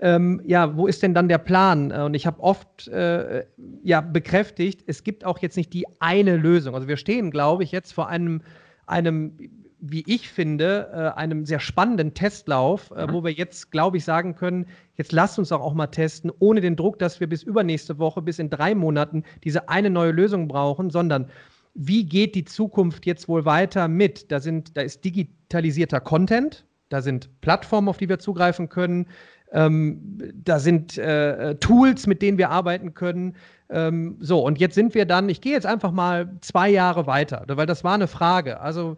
ähm, 0.00 0.40
ja, 0.44 0.76
wo 0.76 0.86
ist 0.86 1.02
denn 1.02 1.14
dann 1.14 1.28
der 1.28 1.38
Plan? 1.38 1.90
Äh, 1.90 2.02
und 2.02 2.14
ich 2.14 2.26
habe 2.26 2.40
oft 2.40 2.88
äh, 2.88 3.44
ja, 3.82 4.00
bekräftigt, 4.00 4.84
es 4.86 5.02
gibt 5.02 5.24
auch 5.24 5.38
jetzt 5.38 5.56
nicht 5.56 5.72
die 5.72 5.86
eine 6.00 6.36
Lösung. 6.36 6.74
Also 6.74 6.88
wir 6.88 6.96
stehen, 6.96 7.30
glaube 7.30 7.64
ich, 7.64 7.72
jetzt 7.72 7.92
vor 7.92 8.08
einem, 8.08 8.42
einem 8.86 9.36
wie 9.80 10.04
ich 10.06 10.28
finde, 10.28 10.90
äh, 10.92 11.18
einem 11.18 11.44
sehr 11.44 11.60
spannenden 11.60 12.14
Testlauf, 12.14 12.90
äh, 12.90 13.06
mhm. 13.06 13.12
wo 13.12 13.24
wir 13.24 13.32
jetzt, 13.32 13.70
glaube 13.70 13.96
ich, 13.96 14.04
sagen 14.04 14.34
können, 14.34 14.66
jetzt 14.96 15.12
lasst 15.12 15.38
uns 15.38 15.50
doch 15.50 15.60
auch 15.60 15.74
mal 15.74 15.86
testen, 15.86 16.32
ohne 16.38 16.60
den 16.60 16.76
Druck, 16.76 16.98
dass 16.98 17.20
wir 17.20 17.28
bis 17.28 17.42
übernächste 17.42 17.98
Woche, 17.98 18.22
bis 18.22 18.38
in 18.38 18.50
drei 18.50 18.74
Monaten 18.74 19.24
diese 19.44 19.68
eine 19.68 19.90
neue 19.90 20.10
Lösung 20.10 20.48
brauchen, 20.48 20.90
sondern 20.90 21.30
wie 21.74 22.04
geht 22.04 22.34
die 22.34 22.44
Zukunft 22.44 23.06
jetzt 23.06 23.28
wohl 23.28 23.44
weiter 23.44 23.86
mit? 23.86 24.32
Da, 24.32 24.40
sind, 24.40 24.76
da 24.76 24.80
ist 24.80 25.04
digitalisierter 25.04 26.00
Content, 26.00 26.66
da 26.88 27.02
sind 27.02 27.30
Plattformen, 27.40 27.88
auf 27.88 27.98
die 27.98 28.08
wir 28.08 28.18
zugreifen 28.18 28.68
können, 28.68 29.06
ähm, 29.52 30.18
da 30.34 30.58
sind 30.58 30.98
äh, 30.98 31.54
Tools, 31.56 32.06
mit 32.06 32.20
denen 32.20 32.38
wir 32.38 32.50
arbeiten 32.50 32.94
können. 32.94 33.36
Ähm, 33.70 34.16
so, 34.20 34.44
und 34.44 34.58
jetzt 34.58 34.74
sind 34.74 34.94
wir 34.94 35.06
dann, 35.06 35.28
ich 35.28 35.40
gehe 35.40 35.52
jetzt 35.52 35.66
einfach 35.66 35.92
mal 35.92 36.30
zwei 36.40 36.68
Jahre 36.68 37.06
weiter, 37.06 37.44
weil 37.48 37.66
das 37.66 37.84
war 37.84 37.94
eine 37.94 38.08
Frage. 38.08 38.60
Also, 38.60 38.96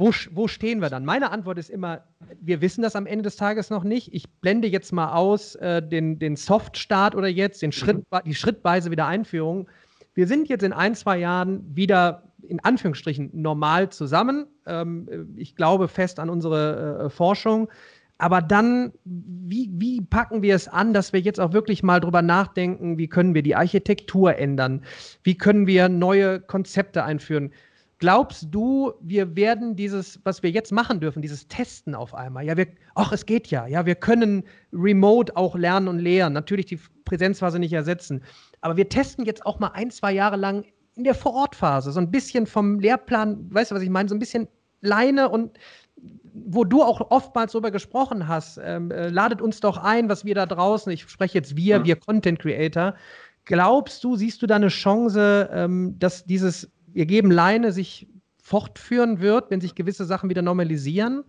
wo, 0.00 0.12
wo 0.30 0.48
stehen 0.48 0.80
wir 0.80 0.88
dann? 0.88 1.04
Meine 1.04 1.30
Antwort 1.30 1.58
ist 1.58 1.68
immer, 1.68 2.04
wir 2.40 2.62
wissen 2.62 2.80
das 2.80 2.96
am 2.96 3.04
Ende 3.04 3.24
des 3.24 3.36
Tages 3.36 3.68
noch 3.68 3.84
nicht. 3.84 4.14
Ich 4.14 4.30
blende 4.40 4.66
jetzt 4.66 4.92
mal 4.92 5.12
aus 5.12 5.56
äh, 5.56 5.86
den, 5.86 6.18
den 6.18 6.36
Soft-Start 6.36 7.14
oder 7.14 7.28
jetzt, 7.28 7.60
den 7.60 7.70
Schritt, 7.70 7.98
mhm. 7.98 8.18
die 8.24 8.34
schrittweise 8.34 8.90
Wiedereinführung. 8.90 9.68
Wir 10.14 10.26
sind 10.26 10.48
jetzt 10.48 10.62
in 10.62 10.72
ein, 10.72 10.94
zwei 10.94 11.18
Jahren 11.18 11.76
wieder 11.76 12.22
in 12.48 12.60
Anführungsstrichen 12.60 13.28
normal 13.34 13.90
zusammen. 13.90 14.46
Ähm, 14.64 15.34
ich 15.36 15.54
glaube 15.54 15.86
fest 15.86 16.18
an 16.18 16.30
unsere 16.30 17.04
äh, 17.04 17.10
Forschung. 17.10 17.68
Aber 18.16 18.40
dann, 18.40 18.92
wie, 19.04 19.68
wie 19.70 20.00
packen 20.00 20.40
wir 20.40 20.54
es 20.54 20.66
an, 20.66 20.94
dass 20.94 21.12
wir 21.12 21.20
jetzt 21.20 21.40
auch 21.40 21.52
wirklich 21.52 21.82
mal 21.82 22.00
drüber 22.00 22.22
nachdenken, 22.22 22.96
wie 22.96 23.08
können 23.08 23.34
wir 23.34 23.42
die 23.42 23.54
Architektur 23.54 24.36
ändern? 24.36 24.82
Wie 25.22 25.36
können 25.36 25.66
wir 25.66 25.90
neue 25.90 26.40
Konzepte 26.40 27.04
einführen? 27.04 27.52
Glaubst 28.00 28.46
du, 28.50 28.94
wir 29.02 29.36
werden 29.36 29.76
dieses, 29.76 30.18
was 30.24 30.42
wir 30.42 30.50
jetzt 30.50 30.72
machen 30.72 31.00
dürfen, 31.00 31.20
dieses 31.20 31.46
Testen 31.48 31.94
auf 31.94 32.14
einmal? 32.14 32.46
Ja, 32.46 32.56
wir, 32.56 32.66
ach, 32.94 33.12
es 33.12 33.26
geht 33.26 33.48
ja. 33.48 33.66
Ja, 33.66 33.84
wir 33.84 33.94
können 33.94 34.44
remote 34.72 35.36
auch 35.36 35.54
lernen 35.54 35.86
und 35.86 35.98
lehren. 35.98 36.32
Natürlich 36.32 36.64
die 36.64 36.80
Präsenzphase 37.04 37.58
nicht 37.58 37.74
ersetzen. 37.74 38.22
Aber 38.62 38.78
wir 38.78 38.88
testen 38.88 39.26
jetzt 39.26 39.44
auch 39.44 39.58
mal 39.58 39.72
ein, 39.74 39.90
zwei 39.90 40.12
Jahre 40.12 40.36
lang 40.36 40.64
in 40.96 41.04
der 41.04 41.14
Vorortphase, 41.14 41.92
so 41.92 42.00
ein 42.00 42.10
bisschen 42.10 42.46
vom 42.46 42.80
Lehrplan, 42.80 43.52
weißt 43.52 43.70
du, 43.70 43.74
was 43.74 43.82
ich 43.82 43.90
meine? 43.90 44.08
So 44.08 44.14
ein 44.14 44.18
bisschen 44.18 44.48
Leine 44.80 45.28
und 45.28 45.58
wo 46.32 46.64
du 46.64 46.82
auch 46.82 47.10
oftmals 47.10 47.52
darüber 47.52 47.70
gesprochen 47.70 48.28
hast, 48.28 48.58
ähm, 48.62 48.90
äh, 48.90 49.08
ladet 49.08 49.42
uns 49.42 49.60
doch 49.60 49.76
ein, 49.76 50.08
was 50.08 50.24
wir 50.24 50.34
da 50.34 50.46
draußen, 50.46 50.90
ich 50.90 51.02
spreche 51.02 51.36
jetzt 51.36 51.54
wir, 51.54 51.80
mhm. 51.80 51.84
wir 51.84 51.96
Content 51.96 52.38
Creator. 52.38 52.94
Glaubst 53.44 54.02
du, 54.04 54.16
siehst 54.16 54.40
du 54.40 54.46
da 54.46 54.56
eine 54.56 54.68
Chance, 54.68 55.50
ähm, 55.52 55.96
dass 55.98 56.24
dieses, 56.24 56.70
wir 56.92 57.06
geben 57.06 57.30
Leine 57.30 57.72
sich 57.72 58.08
fortführen 58.42 59.20
wird, 59.20 59.50
wenn 59.50 59.60
sich 59.60 59.74
gewisse 59.74 60.04
Sachen 60.04 60.30
wieder 60.30 60.42
normalisieren? 60.42 61.24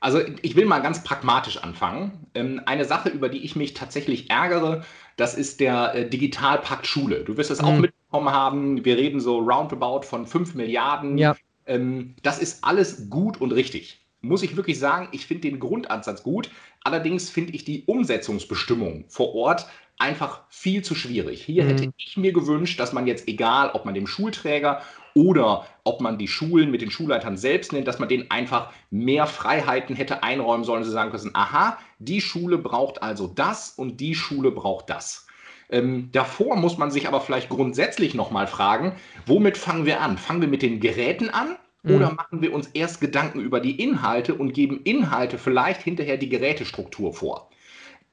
Also 0.00 0.20
ich 0.42 0.56
will 0.56 0.64
mal 0.64 0.80
ganz 0.80 1.04
pragmatisch 1.04 1.58
anfangen. 1.58 2.26
Ähm, 2.34 2.60
eine 2.64 2.84
Sache, 2.84 3.10
über 3.10 3.28
die 3.28 3.44
ich 3.44 3.54
mich 3.54 3.74
tatsächlich 3.74 4.30
ärgere, 4.30 4.84
das 5.16 5.34
ist 5.34 5.60
der 5.60 5.94
äh, 5.94 6.08
Digitalpakt 6.08 6.86
Schule. 6.86 7.22
Du 7.24 7.36
wirst 7.36 7.50
es 7.50 7.60
auch 7.60 7.74
mhm. 7.74 7.82
mitbekommen 7.82 8.30
haben. 8.30 8.84
Wir 8.84 8.96
reden 8.96 9.20
so 9.20 9.38
roundabout 9.38 10.02
von 10.02 10.26
5 10.26 10.54
Milliarden. 10.54 11.18
Ja. 11.18 11.36
Ähm, 11.66 12.14
das 12.22 12.38
ist 12.38 12.64
alles 12.64 13.10
gut 13.10 13.40
und 13.40 13.52
richtig. 13.52 14.00
Muss 14.22 14.42
ich 14.42 14.56
wirklich 14.56 14.78
sagen, 14.78 15.08
ich 15.12 15.26
finde 15.26 15.48
den 15.48 15.60
Grundansatz 15.60 16.22
gut. 16.22 16.50
Allerdings 16.82 17.28
finde 17.28 17.52
ich 17.52 17.64
die 17.64 17.84
Umsetzungsbestimmung 17.84 19.04
vor 19.08 19.34
Ort 19.34 19.66
einfach 20.00 20.42
viel 20.48 20.82
zu 20.82 20.94
schwierig. 20.94 21.44
Hier 21.44 21.64
mhm. 21.64 21.68
hätte 21.68 21.92
ich 21.96 22.16
mir 22.16 22.32
gewünscht, 22.32 22.80
dass 22.80 22.92
man 22.92 23.06
jetzt, 23.06 23.28
egal 23.28 23.70
ob 23.74 23.84
man 23.84 23.94
dem 23.94 24.06
Schulträger 24.06 24.82
oder 25.14 25.66
ob 25.84 26.00
man 26.00 26.18
die 26.18 26.28
Schulen 26.28 26.70
mit 26.70 26.82
den 26.82 26.90
Schulleitern 26.90 27.36
selbst 27.36 27.72
nennt, 27.72 27.88
dass 27.88 27.98
man 27.98 28.08
denen 28.08 28.30
einfach 28.30 28.72
mehr 28.90 29.26
Freiheiten 29.26 29.96
hätte 29.96 30.22
einräumen 30.22 30.64
sollen, 30.64 30.84
sie 30.84 30.90
sagen 30.90 31.10
können, 31.10 31.30
aha, 31.34 31.78
die 31.98 32.20
Schule 32.20 32.58
braucht 32.58 33.02
also 33.02 33.26
das 33.26 33.70
und 33.70 34.00
die 34.00 34.14
Schule 34.14 34.50
braucht 34.50 34.90
das. 34.90 35.26
Ähm, 35.70 36.08
davor 36.12 36.56
muss 36.56 36.78
man 36.78 36.90
sich 36.90 37.06
aber 37.06 37.20
vielleicht 37.20 37.48
grundsätzlich 37.48 38.14
nochmal 38.14 38.46
fragen, 38.46 38.96
womit 39.26 39.56
fangen 39.56 39.86
wir 39.86 40.00
an? 40.00 40.18
Fangen 40.18 40.40
wir 40.40 40.48
mit 40.48 40.62
den 40.62 40.80
Geräten 40.80 41.30
an 41.30 41.56
mhm. 41.82 41.94
oder 41.94 42.12
machen 42.12 42.42
wir 42.42 42.52
uns 42.52 42.68
erst 42.68 43.00
Gedanken 43.00 43.40
über 43.40 43.60
die 43.60 43.80
Inhalte 43.80 44.34
und 44.34 44.52
geben 44.52 44.80
Inhalte 44.82 45.38
vielleicht 45.38 45.82
hinterher 45.82 46.16
die 46.16 46.28
Gerätestruktur 46.28 47.12
vor? 47.12 47.50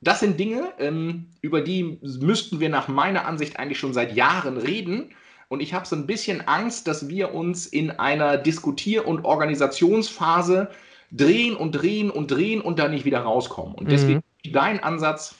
Das 0.02 0.20
sind 0.20 0.40
Dinge, 0.40 0.74
ähm, 0.80 1.28
über 1.42 1.62
die 1.62 2.00
müssten 2.02 2.60
wir 2.60 2.70
nach 2.70 2.88
meiner 2.88 3.26
Ansicht 3.26 3.58
eigentlich 3.58 3.80
schon 3.80 3.94
seit 3.94 4.16
Jahren 4.16 4.58
reden. 4.58 5.10
Und 5.50 5.62
ich 5.62 5.74
habe 5.74 5.86
so 5.88 5.96
ein 5.96 6.08
bisschen 6.08 6.48
Angst, 6.48 6.88
dass 6.88 7.08
wir 7.08 7.34
uns 7.34 7.66
in 7.66 7.92
einer 7.92 8.38
Diskutier- 8.38 9.08
und 9.08 9.26
Organisationsphase 9.26 10.70
drehen 11.12 11.56
und 11.56 11.72
drehen 11.72 12.12
und 12.12 12.30
drehen 12.30 12.62
und 12.62 12.80
da 12.80 12.88
nicht 12.90 13.06
wieder 13.06 13.22
rauskommen. 13.22 13.74
Und 13.74 13.90
deswegen 13.92 14.22
mhm. 14.46 14.52
dein 14.52 14.84
Ansatz 14.84 15.36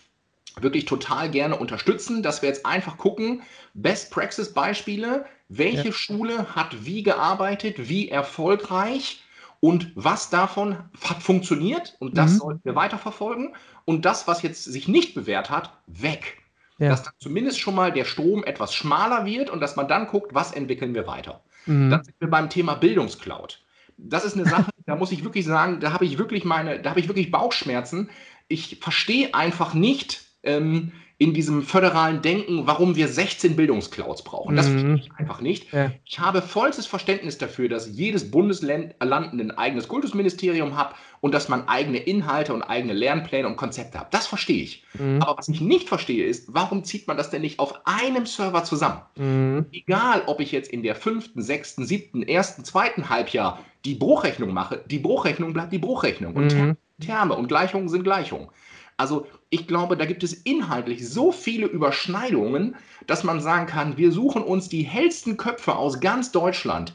wirklich 0.60 0.86
total 0.86 1.30
gerne 1.30 1.58
unterstützen, 1.58 2.24
dass 2.24 2.42
wir 2.42 2.50
jetzt 2.50 2.66
einfach 2.66 2.98
gucken, 2.98 3.44
Best 3.74 4.12
Praxis 4.12 4.54
Beispiele, 4.54 5.26
welche 5.50 5.88
ja. 5.88 5.92
Schule 5.92 6.56
hat 6.56 6.86
wie 6.86 7.04
gearbeitet, 7.04 7.90
wie 7.90 8.10
erfolgreich 8.10 9.22
und 9.60 9.92
was 9.96 10.30
davon 10.30 10.78
hat 11.04 11.22
funktioniert 11.22 11.96
und 12.00 12.18
das 12.18 12.34
mhm. 12.34 12.38
sollten 12.38 12.62
wir 12.66 12.76
weiterverfolgen 12.76 13.56
und 13.86 14.06
das, 14.06 14.28
was 14.28 14.42
jetzt 14.42 14.64
sich 14.64 14.88
nicht 14.88 15.16
bewährt 15.16 15.50
hat, 15.50 15.72
weg. 15.88 16.38
Ja. 16.80 16.90
Dass 16.90 17.04
dann 17.04 17.14
zumindest 17.20 17.60
schon 17.60 17.74
mal 17.74 17.92
der 17.92 18.06
Strom 18.06 18.44
etwas 18.44 18.74
schmaler 18.74 19.26
wird 19.26 19.50
und 19.50 19.62
dass 19.62 19.76
man 19.76 19.88
dann 19.88 20.08
guckt, 20.08 20.34
was 20.34 20.52
entwickeln 20.52 20.94
wir 20.94 21.08
weiter. 21.08 21.42
Mhm. 21.66 21.90
Dann 21.90 22.04
sind 22.04 22.16
wir 22.20 22.30
beim 22.30 22.50
Thema 22.50 22.76
Bildungscloud. 22.76 23.64
Das 23.98 24.26
ist 24.26 24.36
eine 24.36 24.46
Sache, 24.46 24.70
da 24.86 24.96
muss 24.96 25.12
ich 25.12 25.24
wirklich 25.24 25.46
sagen, 25.46 25.80
da 25.80 25.92
habe 25.92 26.06
ich 26.06 26.20
wirklich 26.20 26.46
meine, 26.46 26.80
da 26.80 26.92
habe 26.92 27.00
ich 27.00 27.08
wirklich 27.08 27.32
Bauchschmerzen. 27.32 28.10
Ich 28.48 28.78
verstehe 28.80 29.34
einfach 29.34 29.74
nicht, 29.74 30.24
ähm, 30.44 30.92
in 31.20 31.34
diesem 31.34 31.64
föderalen 31.64 32.22
Denken, 32.22 32.68
warum 32.68 32.96
wir 32.96 33.08
16 33.08 33.56
Bildungsclouds 33.56 34.22
brauchen. 34.22 34.56
Das 34.56 34.68
mhm. 34.68 34.80
verstehe 34.80 34.96
ich 34.96 35.20
einfach 35.20 35.42
nicht. 35.42 35.74
Ja. 35.74 35.92
Ich 36.06 36.20
habe 36.20 36.44
vollstes 36.44 36.86
Verständnis 36.86 37.40
dafür, 37.40 37.70
dass 37.70 37.90
jedes 37.90 38.30
Bundesland 38.30 38.94
ein 39.00 39.52
eigenes 39.52 39.88
Kultusministerium 39.88 40.78
hat 40.78 40.94
und 41.20 41.34
dass 41.34 41.50
man 41.50 41.68
eigene 41.68 41.98
Inhalte 41.98 42.54
und 42.54 42.62
eigene 42.62 42.94
Lernpläne 42.94 43.48
und 43.48 43.56
Konzepte 43.56 44.00
hat. 44.00 44.14
Das 44.14 44.28
verstehe 44.28 44.62
ich. 44.62 44.84
Mhm. 44.94 45.20
Aber 45.24 45.40
was 45.40 45.50
ich 45.50 45.60
nicht 45.60 45.90
verstehe, 45.90 46.26
ist, 46.26 46.54
warum 46.54 46.84
zieht 46.84 47.08
man 47.08 47.18
das 47.18 47.32
denn 47.32 47.42
nicht 47.42 47.58
auf 47.58 47.82
einem 47.86 48.28
Server 48.28 48.64
zusammen? 48.64 49.02
Mhm. 49.16 49.66
Egal, 49.72 50.22
ob 50.28 50.40
ich 50.40 50.52
jetzt 50.52 50.72
in 50.72 50.84
der 50.84 50.94
fünften, 50.94 51.42
sechsten, 51.42 51.84
siebten, 51.86 52.22
ersten, 52.22 52.64
zweiten 52.64 53.10
Halbjahr 53.10 53.66
die 53.86 53.96
Bruchrechnung 53.96 54.54
mache, 54.54 54.84
die 54.86 55.00
Bruchrechnung 55.00 55.54
bleibt 55.54 55.74
die 55.74 55.80
Bruchrechnung. 55.80 56.36
Und 56.36 56.54
mhm. 56.54 56.78
Terme 57.00 57.36
und 57.36 57.48
Gleichungen 57.48 57.90
sind 57.90 58.04
Gleichungen. 58.04 58.50
Also 58.98 59.28
ich 59.50 59.68
glaube, 59.68 59.96
da 59.96 60.06
gibt 60.06 60.24
es 60.24 60.34
inhaltlich 60.34 61.08
so 61.08 61.32
viele 61.32 61.68
Überschneidungen, 61.68 62.76
dass 63.06 63.24
man 63.24 63.40
sagen 63.40 63.68
kann, 63.68 63.98
wir 63.98 64.12
suchen 64.12 64.44
uns 64.44 64.70
die 64.70 64.82
hellsten 64.82 65.38
Köpfe 65.38 65.76
aus 65.76 66.00
ganz 66.00 66.32
Deutschland. 66.32 66.94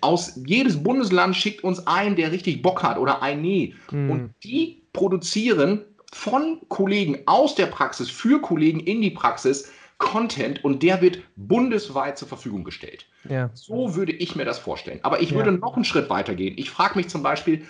Aus 0.00 0.40
jedes 0.46 0.80
Bundesland 0.82 1.34
schickt 1.34 1.64
uns 1.64 1.86
einen, 1.88 2.14
der 2.14 2.30
richtig 2.30 2.62
Bock 2.62 2.82
hat 2.84 2.96
oder 2.96 3.22
ein 3.22 3.42
Nee. 3.42 3.74
Mhm. 3.90 4.10
Und 4.10 4.34
die 4.44 4.82
produzieren 4.92 5.84
von 6.12 6.60
Kollegen 6.68 7.18
aus 7.26 7.56
der 7.56 7.66
Praxis 7.66 8.08
für 8.08 8.40
Kollegen 8.40 8.80
in 8.80 9.02
die 9.02 9.10
Praxis 9.10 9.70
Content 9.98 10.64
und 10.64 10.82
der 10.82 11.02
wird 11.02 11.18
bundesweit 11.36 12.16
zur 12.16 12.26
Verfügung 12.26 12.64
gestellt. 12.64 13.06
Ja. 13.28 13.50
So 13.52 13.94
würde 13.94 14.12
ich 14.12 14.34
mir 14.34 14.46
das 14.46 14.58
vorstellen. 14.58 14.98
Aber 15.02 15.20
ich 15.20 15.30
ja. 15.30 15.36
würde 15.36 15.52
noch 15.52 15.76
einen 15.76 15.84
Schritt 15.84 16.08
weiter 16.08 16.34
gehen. 16.34 16.54
Ich 16.56 16.70
frage 16.70 16.96
mich 16.96 17.08
zum 17.08 17.22
Beispiel, 17.22 17.66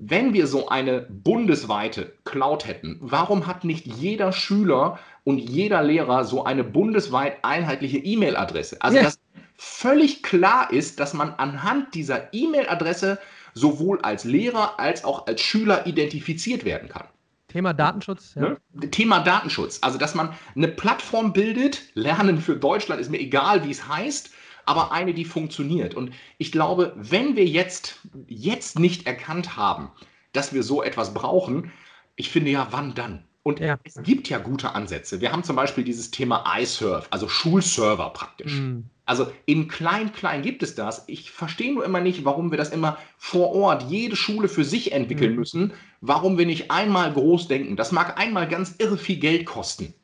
wenn 0.00 0.32
wir 0.32 0.46
so 0.46 0.68
eine 0.68 1.02
bundesweite 1.02 2.14
Cloud 2.24 2.66
hätten, 2.66 2.96
warum 3.00 3.46
hat 3.46 3.64
nicht 3.64 3.86
jeder 3.86 4.32
Schüler 4.32 4.98
und 5.24 5.38
jeder 5.38 5.82
Lehrer 5.82 6.24
so 6.24 6.44
eine 6.44 6.64
bundesweit 6.64 7.44
einheitliche 7.44 7.98
E-Mail-Adresse? 7.98 8.78
Also, 8.80 8.96
ja. 8.96 9.02
dass 9.04 9.20
völlig 9.56 10.22
klar 10.22 10.72
ist, 10.72 11.00
dass 11.00 11.12
man 11.12 11.34
anhand 11.34 11.94
dieser 11.94 12.32
E-Mail-Adresse 12.32 13.18
sowohl 13.52 14.00
als 14.00 14.24
Lehrer 14.24 14.80
als 14.80 15.04
auch 15.04 15.26
als 15.26 15.42
Schüler 15.42 15.86
identifiziert 15.86 16.64
werden 16.64 16.88
kann. 16.88 17.06
Thema 17.48 17.74
Datenschutz. 17.74 18.36
Ja. 18.36 18.56
Ne? 18.72 18.90
Thema 18.90 19.20
Datenschutz. 19.20 19.80
Also, 19.82 19.98
dass 19.98 20.14
man 20.14 20.32
eine 20.56 20.68
Plattform 20.68 21.34
bildet, 21.34 21.82
Lernen 21.94 22.40
für 22.40 22.56
Deutschland, 22.56 23.02
ist 23.02 23.10
mir 23.10 23.20
egal, 23.20 23.64
wie 23.66 23.70
es 23.70 23.86
heißt, 23.86 24.30
aber 24.66 24.92
eine, 24.92 25.14
die 25.14 25.24
funktioniert. 25.24 25.94
Und 25.94 26.12
ich 26.38 26.52
glaube, 26.52 26.92
wenn 26.96 27.36
wir 27.36 27.46
jetzt, 27.46 28.00
jetzt 28.26 28.78
nicht 28.78 29.06
erkannt 29.06 29.56
haben, 29.56 29.90
dass 30.32 30.52
wir 30.52 30.62
so 30.62 30.82
etwas 30.82 31.14
brauchen, 31.14 31.72
ich 32.16 32.30
finde 32.30 32.50
ja, 32.50 32.68
wann 32.70 32.94
dann? 32.94 33.24
Und 33.42 33.58
ja. 33.58 33.78
es 33.84 33.94
gibt 34.02 34.28
ja 34.28 34.38
gute 34.38 34.74
Ansätze. 34.74 35.20
Wir 35.20 35.32
haben 35.32 35.44
zum 35.44 35.56
Beispiel 35.56 35.82
dieses 35.82 36.10
Thema 36.10 36.44
iSurf, 36.58 37.08
also 37.10 37.26
Schulserver 37.26 38.10
praktisch. 38.10 38.52
Mhm. 38.52 38.84
Also 39.06 39.32
in 39.46 39.66
klein, 39.66 40.12
klein 40.12 40.42
gibt 40.42 40.62
es 40.62 40.74
das. 40.74 41.04
Ich 41.08 41.30
verstehe 41.30 41.72
nur 41.72 41.84
immer 41.84 42.00
nicht, 42.00 42.24
warum 42.24 42.50
wir 42.50 42.58
das 42.58 42.70
immer 42.70 42.98
vor 43.16 43.52
Ort, 43.54 43.90
jede 43.90 44.14
Schule 44.14 44.48
für 44.48 44.64
sich 44.64 44.92
entwickeln 44.92 45.32
mhm. 45.32 45.38
müssen, 45.38 45.72
warum 46.00 46.36
wir 46.38 46.46
nicht 46.46 46.70
einmal 46.70 47.12
groß 47.12 47.48
denken. 47.48 47.76
Das 47.76 47.92
mag 47.92 48.18
einmal 48.20 48.46
ganz 48.46 48.74
irre 48.78 48.98
viel 48.98 49.16
Geld 49.16 49.46
kosten. 49.46 49.94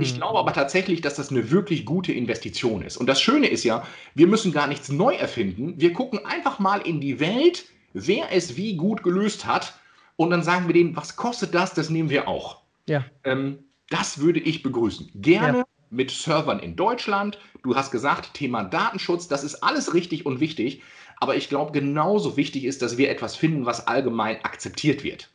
Ich 0.00 0.12
hm. 0.12 0.16
glaube 0.18 0.38
aber 0.38 0.52
tatsächlich, 0.52 1.00
dass 1.00 1.16
das 1.16 1.30
eine 1.30 1.50
wirklich 1.50 1.84
gute 1.84 2.12
Investition 2.12 2.82
ist. 2.82 2.96
Und 2.96 3.06
das 3.06 3.20
Schöne 3.20 3.48
ist 3.48 3.64
ja, 3.64 3.86
wir 4.14 4.26
müssen 4.26 4.52
gar 4.52 4.66
nichts 4.66 4.88
neu 4.88 5.14
erfinden. 5.14 5.74
Wir 5.76 5.92
gucken 5.92 6.24
einfach 6.24 6.58
mal 6.58 6.80
in 6.80 7.00
die 7.00 7.20
Welt, 7.20 7.66
wer 7.92 8.32
es 8.32 8.56
wie 8.56 8.76
gut 8.76 9.02
gelöst 9.02 9.46
hat. 9.46 9.74
Und 10.16 10.30
dann 10.30 10.42
sagen 10.42 10.66
wir 10.68 10.74
denen, 10.74 10.96
was 10.96 11.16
kostet 11.16 11.54
das? 11.54 11.74
Das 11.74 11.90
nehmen 11.90 12.08
wir 12.08 12.28
auch. 12.28 12.62
Ja. 12.86 13.04
Ähm, 13.24 13.58
das 13.90 14.18
würde 14.18 14.40
ich 14.40 14.62
begrüßen. 14.62 15.10
Gerne 15.14 15.58
ja. 15.58 15.64
mit 15.90 16.10
Servern 16.10 16.60
in 16.60 16.76
Deutschland. 16.76 17.38
Du 17.62 17.76
hast 17.76 17.90
gesagt, 17.90 18.34
Thema 18.34 18.64
Datenschutz, 18.64 19.28
das 19.28 19.44
ist 19.44 19.56
alles 19.56 19.92
richtig 19.92 20.24
und 20.24 20.40
wichtig. 20.40 20.82
Aber 21.20 21.36
ich 21.36 21.48
glaube, 21.48 21.72
genauso 21.72 22.36
wichtig 22.36 22.64
ist, 22.64 22.82
dass 22.82 22.96
wir 22.96 23.10
etwas 23.10 23.36
finden, 23.36 23.66
was 23.66 23.86
allgemein 23.86 24.42
akzeptiert 24.44 25.04
wird. 25.04 25.30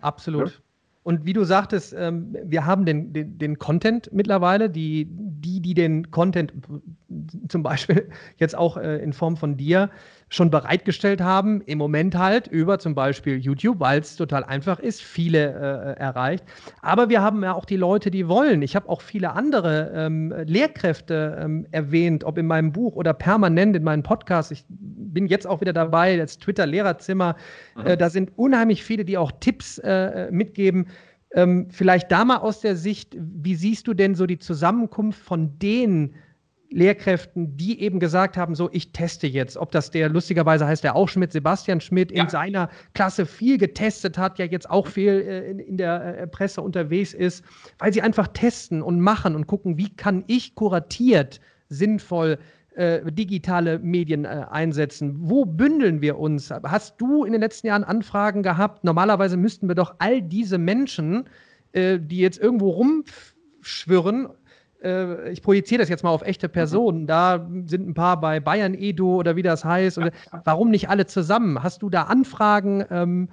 Absolut. 0.00 0.48
Ja? 0.48 0.54
Und 1.04 1.26
wie 1.26 1.34
du 1.34 1.44
sagtest, 1.44 1.94
ähm, 1.96 2.34
wir 2.44 2.64
haben 2.64 2.86
den, 2.86 3.12
den, 3.12 3.38
den, 3.38 3.58
Content 3.58 4.08
mittlerweile, 4.10 4.70
die, 4.70 5.06
die, 5.10 5.60
die 5.60 5.74
den 5.74 6.10
Content 6.10 6.52
zum 7.48 7.62
Beispiel 7.62 8.08
jetzt 8.38 8.56
auch 8.56 8.78
äh, 8.78 8.96
in 8.96 9.12
Form 9.12 9.36
von 9.36 9.58
dir 9.58 9.90
schon 10.34 10.50
bereitgestellt 10.50 11.20
haben, 11.20 11.62
im 11.62 11.78
Moment 11.78 12.16
halt 12.16 12.48
über 12.48 12.78
zum 12.78 12.94
Beispiel 12.94 13.38
YouTube, 13.38 13.80
weil 13.80 14.00
es 14.00 14.16
total 14.16 14.44
einfach 14.44 14.78
ist, 14.78 15.02
viele 15.02 15.38
äh, 15.38 16.00
erreicht. 16.00 16.44
Aber 16.82 17.08
wir 17.08 17.22
haben 17.22 17.42
ja 17.42 17.54
auch 17.54 17.64
die 17.64 17.76
Leute, 17.76 18.10
die 18.10 18.28
wollen. 18.28 18.62
Ich 18.62 18.74
habe 18.74 18.88
auch 18.88 19.00
viele 19.00 19.32
andere 19.32 19.92
ähm, 19.94 20.34
Lehrkräfte 20.46 21.38
ähm, 21.40 21.66
erwähnt, 21.70 22.24
ob 22.24 22.38
in 22.38 22.46
meinem 22.46 22.72
Buch 22.72 22.96
oder 22.96 23.14
permanent 23.14 23.76
in 23.76 23.84
meinen 23.84 24.02
Podcasts. 24.02 24.50
Ich 24.50 24.64
bin 24.68 25.26
jetzt 25.26 25.46
auch 25.46 25.60
wieder 25.60 25.72
dabei, 25.72 26.16
das 26.16 26.38
Twitter-Lehrerzimmer. 26.38 27.36
Äh, 27.84 27.96
da 27.96 28.10
sind 28.10 28.32
unheimlich 28.36 28.82
viele, 28.82 29.04
die 29.04 29.16
auch 29.16 29.32
Tipps 29.40 29.78
äh, 29.78 30.30
mitgeben. 30.30 30.86
Ähm, 31.32 31.68
vielleicht 31.70 32.10
da 32.12 32.24
mal 32.24 32.38
aus 32.38 32.60
der 32.60 32.76
Sicht, 32.76 33.16
wie 33.18 33.54
siehst 33.54 33.86
du 33.86 33.94
denn 33.94 34.14
so 34.14 34.26
die 34.26 34.38
Zusammenkunft 34.38 35.20
von 35.20 35.58
denen, 35.58 36.14
Lehrkräften, 36.74 37.56
die 37.56 37.80
eben 37.80 38.00
gesagt 38.00 38.36
haben, 38.36 38.54
so, 38.54 38.68
ich 38.72 38.90
teste 38.92 39.28
jetzt, 39.28 39.56
ob 39.56 39.70
das 39.70 39.92
der, 39.92 40.08
lustigerweise 40.08 40.66
heißt 40.66 40.82
der 40.82 40.96
auch 40.96 41.08
Schmidt, 41.08 41.32
Sebastian 41.32 41.80
Schmidt, 41.80 42.10
ja. 42.10 42.24
in 42.24 42.28
seiner 42.28 42.68
Klasse 42.94 43.26
viel 43.26 43.58
getestet 43.58 44.18
hat, 44.18 44.38
ja 44.40 44.44
jetzt 44.44 44.68
auch 44.68 44.88
viel 44.88 45.12
äh, 45.12 45.50
in, 45.50 45.58
in, 45.60 45.76
der 45.76 46.18
äh, 46.18 46.26
Presse 46.26 46.60
unterwegs 46.60 47.14
ist, 47.14 47.44
weil 47.78 47.92
sie 47.92 48.02
einfach 48.02 48.26
testen 48.28 48.82
und 48.82 49.00
machen 49.00 49.36
und 49.36 49.46
gucken, 49.46 49.78
wie 49.78 49.94
kann 49.94 50.24
ich 50.26 50.56
kuratiert, 50.56 51.40
sinnvoll 51.68 52.38
äh, 52.74 53.00
digitale 53.12 53.78
Medien 53.78 54.24
äh, 54.24 54.46
einsetzen? 54.50 55.14
Wo 55.20 55.44
bündeln 55.44 56.02
wir 56.02 56.18
uns? 56.18 56.50
Hast 56.50 57.00
du 57.00 57.24
in 57.24 57.30
den 57.30 57.40
letzten 57.40 57.68
Jahren 57.68 57.84
Anfragen 57.84 58.42
gehabt? 58.42 58.82
Normalerweise 58.82 59.36
müssten 59.36 59.68
wir 59.68 59.76
doch 59.76 59.94
all 60.00 60.20
diese 60.20 60.58
Menschen, 60.58 61.28
äh, 61.70 62.00
die 62.00 62.18
jetzt 62.18 62.38
irgendwo 62.38 62.70
rumschwirren, 62.70 64.28
äh, 64.84 65.30
ich 65.30 65.42
projiziere 65.42 65.80
das 65.80 65.88
jetzt 65.88 66.04
mal 66.04 66.10
auf 66.10 66.22
echte 66.22 66.48
Personen. 66.48 67.02
Mhm. 67.02 67.06
Da 67.06 67.46
sind 67.66 67.88
ein 67.88 67.94
paar 67.94 68.20
bei 68.20 68.40
Bayern 68.40 68.74
Edu 68.74 69.16
oder 69.16 69.36
wie 69.36 69.42
das 69.42 69.64
heißt. 69.64 69.96
Ja. 69.96 70.10
warum 70.44 70.70
nicht 70.70 70.88
alle 70.88 71.06
zusammen? 71.06 71.62
Hast 71.62 71.82
du 71.82 71.90
da 71.90 72.02
Anfragen? 72.04 72.84
Ähm, 72.90 73.28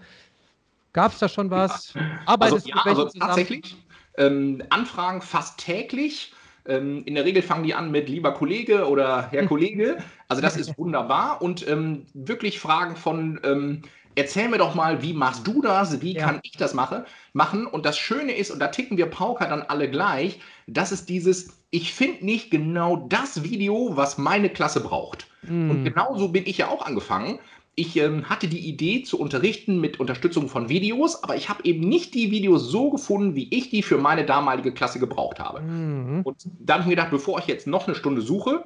Gab 0.93 1.13
es 1.13 1.19
da 1.19 1.29
schon 1.29 1.49
was? 1.49 1.93
Arbeitest 2.25 2.67
also, 2.67 2.69
ja, 2.69 2.83
also 2.83 3.09
tatsächlich. 3.17 3.77
Ähm, 4.17 4.61
Anfragen 4.69 5.21
fast 5.21 5.59
täglich. 5.59 6.33
Ähm, 6.65 7.03
in 7.05 7.15
der 7.15 7.25
Regel 7.25 7.41
fangen 7.41 7.63
die 7.63 7.73
an 7.73 7.91
mit 7.91 8.09
lieber 8.09 8.33
Kollege 8.33 8.87
oder 8.87 9.29
Herr 9.31 9.45
Kollege. 9.47 9.97
Also 10.27 10.41
das 10.41 10.57
ist 10.57 10.77
wunderbar. 10.77 11.41
Und 11.41 11.67
ähm, 11.67 12.05
wirklich 12.13 12.59
Fragen 12.59 12.95
von 12.95 13.39
ähm, 13.43 13.83
erzähl 14.15 14.50
mir 14.50 14.58
doch 14.58 14.76
mal, 14.76 15.02
wie 15.02 15.13
machst 15.13 15.45
du 15.47 15.62
das? 15.62 16.02
Wie 16.02 16.13
ja. 16.13 16.26
kann 16.26 16.39
ich 16.43 16.54
das 16.54 16.74
mache, 16.74 17.06
machen? 17.34 17.65
Und 17.65 17.86
das 17.86 17.97
Schöne 17.97 18.36
ist, 18.36 18.52
und 18.52 18.60
da 18.60 18.67
ticken 18.67 18.97
wir 18.97 19.06
Pauker 19.08 19.47
dann 19.47 19.62
alle 19.62 19.89
gleich, 19.89 20.39
das 20.67 20.91
ist 20.91 21.10
dieses, 21.10 21.62
ich 21.69 21.93
finde 21.93 22.26
nicht 22.26 22.52
genau 22.52 23.08
das 23.10 23.43
Video, 23.43 23.95
was 23.95 24.17
meine 24.17 24.50
Klasse 24.50 24.82
braucht. 24.82 25.28
Mm. 25.43 25.71
Und 25.71 25.84
genauso 25.84 26.30
bin 26.30 26.45
ich 26.45 26.58
ja 26.58 26.67
auch 26.67 26.86
angefangen. 26.86 27.39
Ich 27.76 27.95
ähm, 27.95 28.30
hatte 28.30 28.47
die 28.47 28.60
Idee 28.60 29.04
zu 29.04 29.17
unterrichten 29.17 29.80
mit 29.80 30.00
Unterstützung 30.00 30.50
von 30.50 30.67
Videos, 30.67 31.24
aber 31.24 31.38
ich 31.38 31.47
habe 31.47 31.63
eben 31.63 31.88
nicht 31.88 32.13
die 32.13 32.30
Videos 32.30 32.69
so 32.69 32.89
gefunden, 32.89 33.36
wie 33.36 33.47
ich 33.50 33.69
die 33.69 33.82
für 33.82 33.97
meine 33.97 34.26
damalige 34.26 34.74
Klasse 34.74 35.00
gebraucht 35.00 35.39
habe. 35.39 35.62
Mm. 35.62 36.21
Und 36.24 36.38
dann 36.60 36.80
habe 36.80 36.82
ich 36.82 36.88
mir 36.88 36.95
gedacht, 36.95 37.12
bevor 37.12 37.39
ich 37.39 37.47
jetzt 37.47 37.67
noch 37.67 37.88
eine 37.88 37.95
Stunde 37.95 38.21
suche, 38.21 38.65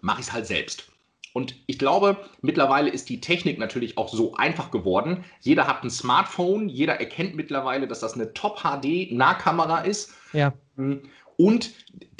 mache 0.00 0.20
ich 0.20 0.28
es 0.28 0.32
halt 0.32 0.46
selbst. 0.46 0.93
Und 1.34 1.56
ich 1.66 1.80
glaube, 1.80 2.16
mittlerweile 2.42 2.88
ist 2.88 3.08
die 3.08 3.20
Technik 3.20 3.58
natürlich 3.58 3.98
auch 3.98 4.08
so 4.08 4.34
einfach 4.34 4.70
geworden. 4.70 5.24
Jeder 5.40 5.66
hat 5.66 5.82
ein 5.82 5.90
Smartphone, 5.90 6.68
jeder 6.68 7.00
erkennt 7.00 7.34
mittlerweile, 7.34 7.88
dass 7.88 7.98
das 7.98 8.14
eine 8.14 8.32
Top-HD-Nahkamera 8.34 9.80
ist. 9.80 10.14
Ja. 10.32 10.52
Und 11.36 11.70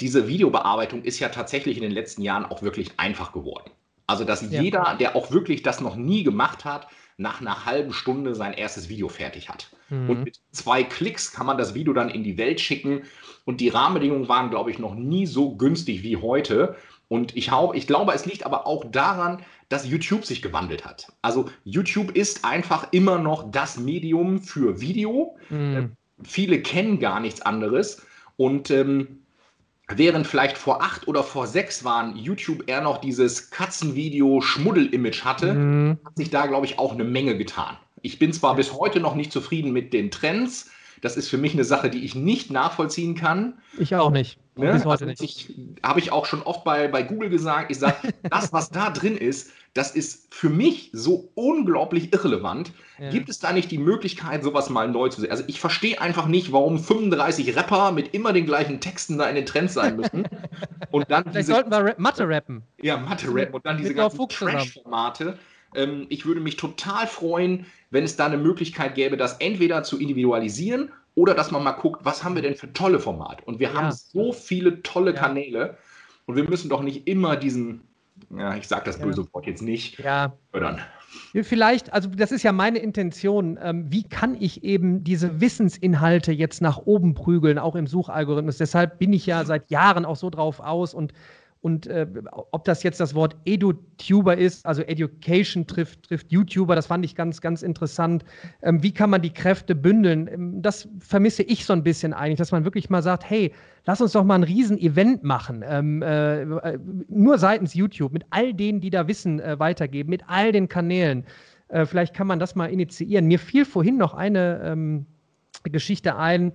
diese 0.01 0.27
Videobearbeitung 0.27 1.03
ist 1.03 1.19
ja 1.19 1.29
tatsächlich 1.29 1.77
in 1.77 1.83
den 1.83 1.93
letzten 1.93 2.23
Jahren 2.23 2.43
auch 2.43 2.61
wirklich 2.61 2.91
einfach 2.97 3.31
geworden. 3.31 3.71
Also, 4.05 4.25
dass 4.25 4.51
ja. 4.51 4.61
jeder, 4.61 4.97
der 4.99 5.15
auch 5.15 5.31
wirklich 5.31 5.63
das 5.63 5.79
noch 5.79 5.95
nie 5.95 6.23
gemacht 6.23 6.65
hat, 6.65 6.87
nach 7.17 7.39
einer 7.39 7.65
halben 7.65 7.93
Stunde 7.93 8.35
sein 8.35 8.51
erstes 8.51 8.89
Video 8.89 9.07
fertig 9.07 9.47
hat. 9.47 9.69
Mhm. 9.89 10.09
Und 10.09 10.23
mit 10.25 10.41
zwei 10.51 10.83
Klicks 10.83 11.31
kann 11.31 11.45
man 11.45 11.57
das 11.57 11.73
Video 11.73 11.93
dann 11.93 12.09
in 12.09 12.25
die 12.25 12.37
Welt 12.37 12.59
schicken. 12.59 13.03
Und 13.45 13.61
die 13.61 13.69
Rahmenbedingungen 13.69 14.27
waren, 14.27 14.49
glaube 14.49 14.71
ich, 14.71 14.79
noch 14.79 14.95
nie 14.95 15.25
so 15.25 15.55
günstig 15.55 16.03
wie 16.03 16.17
heute. 16.17 16.75
Und 17.07 17.35
ich, 17.35 17.51
hau, 17.51 17.73
ich 17.73 17.87
glaube, 17.87 18.13
es 18.13 18.25
liegt 18.25 18.45
aber 18.45 18.65
auch 18.65 18.85
daran, 18.91 19.43
dass 19.69 19.87
YouTube 19.87 20.25
sich 20.25 20.41
gewandelt 20.41 20.85
hat. 20.85 21.11
Also 21.21 21.49
YouTube 21.63 22.11
ist 22.11 22.45
einfach 22.45 22.87
immer 22.91 23.19
noch 23.19 23.51
das 23.51 23.77
Medium 23.77 24.41
für 24.41 24.81
Video. 24.81 25.37
Mhm. 25.49 25.75
Äh, 25.75 25.89
viele 26.23 26.61
kennen 26.61 26.99
gar 26.99 27.19
nichts 27.19 27.41
anderes. 27.41 28.05
Und 28.37 28.69
ähm, 28.71 29.19
während 29.87 30.27
vielleicht 30.27 30.57
vor 30.57 30.81
acht 30.81 31.07
oder 31.07 31.23
vor 31.23 31.47
sechs 31.47 31.83
waren 31.83 32.15
YouTube 32.15 32.67
eher 32.67 32.81
noch 32.81 32.97
dieses 32.99 33.51
Katzenvideo-Schmuddel-Image 33.51 35.23
hatte, 35.23 35.53
mhm. 35.53 35.99
hat 36.03 36.17
sich 36.17 36.29
da, 36.29 36.47
glaube 36.47 36.65
ich, 36.65 36.79
auch 36.79 36.93
eine 36.93 37.03
Menge 37.03 37.37
getan. 37.37 37.77
Ich 38.01 38.19
bin 38.19 38.33
zwar 38.33 38.55
bis 38.55 38.73
heute 38.73 38.99
noch 38.99 39.15
nicht 39.15 39.31
zufrieden 39.31 39.71
mit 39.71 39.93
den 39.93 40.11
Trends. 40.11 40.69
Das 41.01 41.17
ist 41.17 41.29
für 41.29 41.37
mich 41.37 41.53
eine 41.53 41.63
Sache, 41.63 41.89
die 41.89 42.03
ich 42.05 42.15
nicht 42.15 42.51
nachvollziehen 42.51 43.15
kann. 43.15 43.59
Ich 43.77 43.95
auch 43.95 44.11
nicht. 44.11 44.39
Ne? 44.55 44.71
Bis 44.71 44.85
heute 44.85 45.05
also 45.05 45.23
nicht. 45.23 45.51
Habe 45.83 45.99
ich 45.99 46.11
auch 46.11 46.25
schon 46.25 46.41
oft 46.41 46.63
bei, 46.63 46.87
bei 46.87 47.03
Google 47.03 47.29
gesagt. 47.29 47.71
Ich 47.71 47.79
sage, 47.79 47.95
das, 48.29 48.53
was 48.53 48.69
da 48.69 48.89
drin 48.89 49.17
ist, 49.17 49.51
das 49.73 49.91
ist 49.91 50.33
für 50.33 50.49
mich 50.49 50.89
so 50.93 51.29
unglaublich 51.35 52.13
irrelevant. 52.13 52.71
Ja. 52.97 53.09
Gibt 53.09 53.27
es 53.27 53.39
da 53.39 53.51
nicht 53.51 53.69
die 53.71 53.77
Möglichkeit, 53.77 54.41
sowas 54.41 54.69
mal 54.69 54.87
neu 54.87 55.09
zu 55.09 55.19
sehen? 55.19 55.31
Also 55.31 55.43
ich 55.47 55.59
verstehe 55.59 55.99
einfach 55.99 56.27
nicht, 56.27 56.53
warum 56.53 56.79
35 56.79 57.57
Rapper 57.57 57.91
mit 57.91 58.13
immer 58.13 58.31
den 58.31 58.45
gleichen 58.45 58.79
Texten 58.79 59.17
da 59.17 59.27
in 59.27 59.35
den 59.35 59.45
Trends 59.45 59.73
sein 59.73 59.97
müssen. 59.97 60.25
und 60.91 61.11
dann 61.11 61.23
Vielleicht 61.23 61.39
diese, 61.39 61.53
sollten 61.53 61.71
wir 61.71 61.95
Mathe 61.97 62.27
rappen. 62.27 62.63
Ja, 62.81 62.95
Mathe 62.95 63.27
rappen 63.27 63.53
und 63.53 63.65
dann 63.65 63.77
diese 63.77 63.93
ganzen 63.93 64.29
Trash-Formate. 64.29 65.37
Ähm, 65.75 66.07
ich 66.09 66.25
würde 66.25 66.41
mich 66.41 66.57
total 66.57 67.07
freuen, 67.07 67.65
wenn 67.89 68.03
es 68.03 68.15
da 68.15 68.25
eine 68.25 68.37
Möglichkeit 68.37 68.95
gäbe, 68.95 69.17
das 69.17 69.37
entweder 69.37 69.83
zu 69.83 69.99
individualisieren 69.99 70.91
oder 71.15 71.33
dass 71.33 71.51
man 71.51 71.63
mal 71.63 71.71
guckt, 71.71 72.03
was 72.03 72.23
haben 72.23 72.35
wir 72.35 72.41
denn 72.41 72.55
für 72.55 72.73
tolle 72.73 72.99
Formate? 72.99 73.43
Und 73.45 73.59
wir 73.59 73.69
ja. 73.69 73.73
haben 73.75 73.91
so 73.91 74.33
viele 74.33 74.81
tolle 74.83 75.13
ja. 75.13 75.19
Kanäle 75.19 75.77
und 76.25 76.35
wir 76.35 76.43
müssen 76.43 76.69
doch 76.69 76.81
nicht 76.81 77.07
immer 77.07 77.37
diesen 77.37 77.81
ja, 78.37 78.55
ich 78.55 78.67
sage 78.67 78.85
das 78.85 78.99
böse 78.99 79.21
ja. 79.21 79.33
Wort 79.33 79.45
jetzt 79.45 79.61
nicht, 79.61 79.99
ja. 79.99 80.33
fördern. 80.51 80.81
Vielleicht, 81.43 81.93
also 81.93 82.09
das 82.09 82.31
ist 82.31 82.43
ja 82.43 82.51
meine 82.51 82.79
Intention, 82.79 83.57
ähm, 83.61 83.85
wie 83.89 84.03
kann 84.03 84.35
ich 84.39 84.63
eben 84.63 85.03
diese 85.03 85.39
Wissensinhalte 85.39 86.31
jetzt 86.31 86.61
nach 86.61 86.77
oben 86.77 87.13
prügeln, 87.13 87.57
auch 87.57 87.75
im 87.75 87.87
Suchalgorithmus. 87.87 88.57
Deshalb 88.57 88.99
bin 88.99 89.13
ich 89.13 89.25
ja 89.25 89.45
seit 89.45 89.69
Jahren 89.69 90.05
auch 90.05 90.17
so 90.17 90.29
drauf 90.29 90.59
aus 90.59 90.93
und 90.93 91.13
und 91.65 91.87
äh, 91.87 92.05
ob 92.51 92.63
das 92.65 92.83
jetzt 92.83 92.99
das 92.99 93.15
Wort 93.15 93.35
EduTuber 93.43 94.37
ist, 94.37 94.67
also 94.67 94.83
Education 94.83 95.65
trifft, 95.65 96.03
trifft 96.03 96.31
YouTuber, 96.31 96.75
das 96.75 96.85
fand 96.85 97.03
ich 97.03 97.15
ganz, 97.15 97.41
ganz 97.41 97.63
interessant. 97.63 98.23
Ähm, 98.61 98.83
wie 98.83 98.93
kann 98.93 99.09
man 99.09 99.23
die 99.23 99.33
Kräfte 99.33 99.73
bündeln? 99.73 100.29
Ähm, 100.31 100.61
das 100.61 100.87
vermisse 100.99 101.41
ich 101.41 101.65
so 101.65 101.73
ein 101.73 101.81
bisschen 101.81 102.13
eigentlich, 102.13 102.37
dass 102.37 102.51
man 102.51 102.65
wirklich 102.65 102.91
mal 102.91 103.01
sagt, 103.01 103.27
hey, 103.27 103.51
lass 103.83 103.99
uns 103.99 104.11
doch 104.11 104.23
mal 104.23 104.35
ein 104.35 104.43
Riesen-Event 104.43 105.23
machen, 105.23 105.65
ähm, 105.67 106.03
äh, 106.03 106.43
äh, 106.43 106.77
nur 107.09 107.39
seitens 107.39 107.73
YouTube, 107.73 108.13
mit 108.13 108.27
all 108.29 108.53
denen, 108.53 108.79
die 108.79 108.91
da 108.91 109.07
Wissen 109.07 109.39
äh, 109.39 109.57
weitergeben, 109.57 110.11
mit 110.11 110.21
all 110.27 110.51
den 110.51 110.69
Kanälen. 110.69 111.25
Äh, 111.69 111.87
vielleicht 111.87 112.13
kann 112.13 112.27
man 112.27 112.37
das 112.37 112.53
mal 112.53 112.67
initiieren. 112.67 113.25
Mir 113.25 113.39
fiel 113.39 113.65
vorhin 113.65 113.97
noch 113.97 114.13
eine 114.13 114.61
ähm, 114.63 115.07
Geschichte 115.63 116.15
ein, 116.15 116.51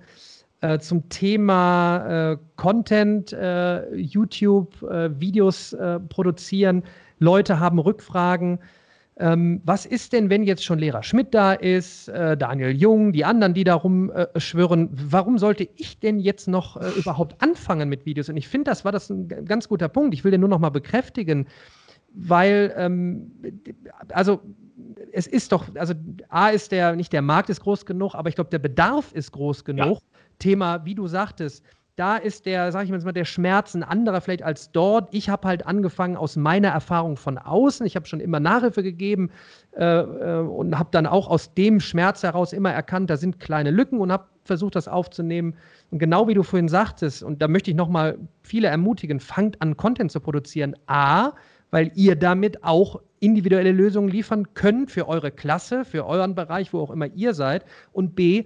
äh, 0.60 0.78
zum 0.78 1.08
Thema 1.08 2.32
äh, 2.32 2.36
Content, 2.56 3.32
äh, 3.32 3.94
YouTube, 3.94 4.82
äh, 4.82 5.18
Videos 5.18 5.72
äh, 5.72 5.98
produzieren. 6.00 6.82
Leute 7.18 7.60
haben 7.60 7.78
Rückfragen. 7.78 8.58
Ähm, 9.18 9.60
was 9.64 9.86
ist 9.86 10.12
denn, 10.12 10.30
wenn 10.30 10.42
jetzt 10.42 10.64
schon 10.64 10.78
Lehrer 10.78 11.02
Schmidt 11.02 11.34
da 11.34 11.52
ist, 11.52 12.08
Daniel 12.08 12.70
Jung, 12.70 13.12
die 13.12 13.24
anderen, 13.24 13.52
die 13.52 13.64
da 13.64 13.74
rumschwirren? 13.74 14.88
warum 14.92 15.36
sollte 15.36 15.68
ich 15.76 16.00
denn 16.00 16.18
jetzt 16.18 16.48
noch 16.48 16.80
überhaupt 16.96 17.42
anfangen 17.42 17.90
mit 17.90 18.06
Videos? 18.06 18.30
Und 18.30 18.38
ich 18.38 18.48
finde, 18.48 18.70
das 18.70 18.84
war 18.84 18.92
das 18.92 19.10
ein 19.10 19.28
ganz 19.44 19.68
guter 19.68 19.88
Punkt. 19.88 20.14
Ich 20.14 20.24
will 20.24 20.30
den 20.30 20.40
nur 20.40 20.48
noch 20.48 20.58
mal 20.58 20.70
bekräftigen, 20.70 21.46
weil, 22.14 22.72
ähm, 22.76 23.30
also 24.08 24.40
es 25.12 25.26
ist 25.26 25.52
doch, 25.52 25.66
also 25.74 25.94
A 26.28 26.48
ist 26.48 26.72
der, 26.72 26.96
nicht 26.96 27.12
der 27.12 27.22
Markt 27.22 27.50
ist 27.50 27.60
groß 27.60 27.84
genug, 27.86 28.14
aber 28.14 28.28
ich 28.28 28.34
glaube, 28.34 28.50
der 28.50 28.58
Bedarf 28.58 29.12
ist 29.12 29.32
groß 29.32 29.64
genug. 29.64 29.98
Ja. 29.98 30.09
Thema, 30.40 30.84
wie 30.84 30.96
du 30.96 31.06
sagtest, 31.06 31.64
da 32.00 32.16
ist 32.16 32.46
der, 32.46 32.72
sag 32.72 32.84
ich 32.84 32.90
mal, 32.90 33.12
der 33.12 33.26
Schmerz 33.26 33.74
ein 33.74 33.82
anderer 33.82 34.22
vielleicht 34.22 34.42
als 34.42 34.72
dort. 34.72 35.12
Ich 35.12 35.28
habe 35.28 35.46
halt 35.46 35.66
angefangen 35.66 36.16
aus 36.16 36.34
meiner 36.34 36.68
Erfahrung 36.68 37.18
von 37.18 37.36
außen. 37.36 37.84
Ich 37.84 37.94
habe 37.94 38.06
schon 38.06 38.20
immer 38.20 38.40
Nachhilfe 38.40 38.82
gegeben 38.82 39.30
äh, 39.76 39.84
äh, 39.84 40.38
und 40.40 40.78
habe 40.78 40.88
dann 40.92 41.06
auch 41.06 41.28
aus 41.28 41.52
dem 41.52 41.78
Schmerz 41.78 42.22
heraus 42.22 42.54
immer 42.54 42.72
erkannt, 42.72 43.10
da 43.10 43.18
sind 43.18 43.38
kleine 43.38 43.70
Lücken 43.70 44.00
und 44.00 44.10
habe 44.10 44.24
versucht, 44.44 44.76
das 44.76 44.88
aufzunehmen. 44.88 45.56
Und 45.90 45.98
genau 45.98 46.26
wie 46.26 46.32
du 46.32 46.42
vorhin 46.42 46.68
sagtest, 46.68 47.22
und 47.22 47.42
da 47.42 47.48
möchte 47.48 47.70
ich 47.70 47.76
nochmal 47.76 48.18
viele 48.42 48.68
ermutigen, 48.68 49.20
fangt 49.20 49.60
an, 49.60 49.76
Content 49.76 50.10
zu 50.10 50.20
produzieren. 50.20 50.74
A, 50.86 51.32
weil 51.70 51.92
ihr 51.94 52.16
damit 52.16 52.64
auch 52.64 53.00
individuelle 53.20 53.72
Lösungen 53.72 54.08
liefern 54.08 54.54
könnt 54.54 54.90
für 54.90 55.06
eure 55.06 55.30
Klasse, 55.30 55.84
für 55.84 56.06
euren 56.06 56.34
Bereich, 56.34 56.72
wo 56.72 56.80
auch 56.80 56.90
immer 56.90 57.08
ihr 57.08 57.34
seid. 57.34 57.66
Und 57.92 58.16
B, 58.16 58.44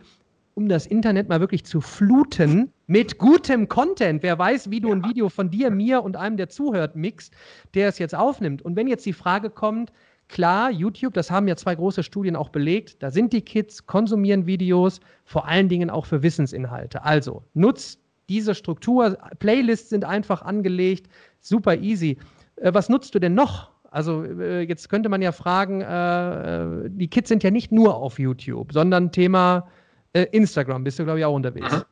um 0.54 0.68
das 0.68 0.86
Internet 0.86 1.28
mal 1.28 1.40
wirklich 1.40 1.64
zu 1.64 1.80
fluten 1.80 2.72
mit 2.86 3.18
gutem 3.18 3.68
Content. 3.68 4.22
Wer 4.22 4.38
weiß, 4.38 4.70
wie 4.70 4.80
du 4.80 4.88
ja. 4.88 4.94
ein 4.94 5.04
Video 5.04 5.28
von 5.28 5.50
dir, 5.50 5.70
mir 5.70 6.02
und 6.02 6.16
einem, 6.16 6.36
der 6.36 6.48
zuhört, 6.48 6.96
mixt, 6.96 7.34
der 7.74 7.88
es 7.88 7.98
jetzt 7.98 8.14
aufnimmt. 8.14 8.62
Und 8.62 8.76
wenn 8.76 8.86
jetzt 8.86 9.04
die 9.04 9.12
Frage 9.12 9.50
kommt, 9.50 9.92
klar, 10.28 10.70
YouTube, 10.70 11.14
das 11.14 11.30
haben 11.30 11.48
ja 11.48 11.56
zwei 11.56 11.74
große 11.74 12.02
Studien 12.02 12.36
auch 12.36 12.50
belegt, 12.50 13.02
da 13.02 13.10
sind 13.10 13.32
die 13.32 13.42
Kids, 13.42 13.86
konsumieren 13.86 14.46
Videos, 14.46 15.00
vor 15.24 15.48
allen 15.48 15.68
Dingen 15.68 15.90
auch 15.90 16.06
für 16.06 16.22
Wissensinhalte. 16.22 17.04
Also 17.04 17.42
nutzt 17.54 18.00
diese 18.28 18.54
Struktur, 18.54 19.18
Playlists 19.38 19.90
sind 19.90 20.04
einfach 20.04 20.42
angelegt, 20.42 21.08
super 21.40 21.76
easy. 21.76 22.18
Äh, 22.56 22.72
was 22.72 22.88
nutzt 22.88 23.14
du 23.14 23.18
denn 23.18 23.34
noch? 23.34 23.70
Also 23.90 24.24
äh, 24.24 24.62
jetzt 24.62 24.88
könnte 24.88 25.08
man 25.08 25.22
ja 25.22 25.32
fragen, 25.32 25.80
äh, 25.80 26.90
die 26.90 27.08
Kids 27.08 27.28
sind 27.28 27.42
ja 27.42 27.50
nicht 27.50 27.70
nur 27.70 27.96
auf 27.96 28.18
YouTube, 28.18 28.72
sondern 28.72 29.12
Thema 29.12 29.68
äh, 30.14 30.26
Instagram 30.32 30.84
bist 30.84 30.98
du, 30.98 31.04
glaube 31.04 31.18
ich, 31.18 31.24
auch 31.24 31.34
unterwegs. 31.34 31.70
Mhm. 31.70 31.84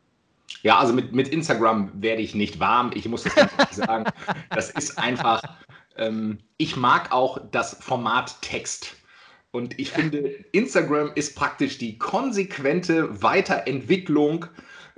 Ja, 0.62 0.78
also 0.78 0.92
mit, 0.92 1.12
mit 1.12 1.28
Instagram 1.28 1.90
werde 1.94 2.22
ich 2.22 2.34
nicht 2.34 2.60
warm. 2.60 2.90
Ich 2.94 3.08
muss 3.08 3.24
das 3.24 3.34
nicht 3.36 3.74
sagen. 3.74 4.04
Das 4.50 4.70
ist 4.70 4.98
einfach, 4.98 5.42
ähm, 5.96 6.38
ich 6.56 6.76
mag 6.76 7.12
auch 7.12 7.38
das 7.50 7.76
Format 7.80 8.40
Text. 8.42 8.96
Und 9.50 9.78
ich 9.78 9.90
finde, 9.90 10.18
Instagram 10.52 11.12
ist 11.14 11.36
praktisch 11.36 11.78
die 11.78 11.98
konsequente 11.98 13.22
Weiterentwicklung 13.22 14.46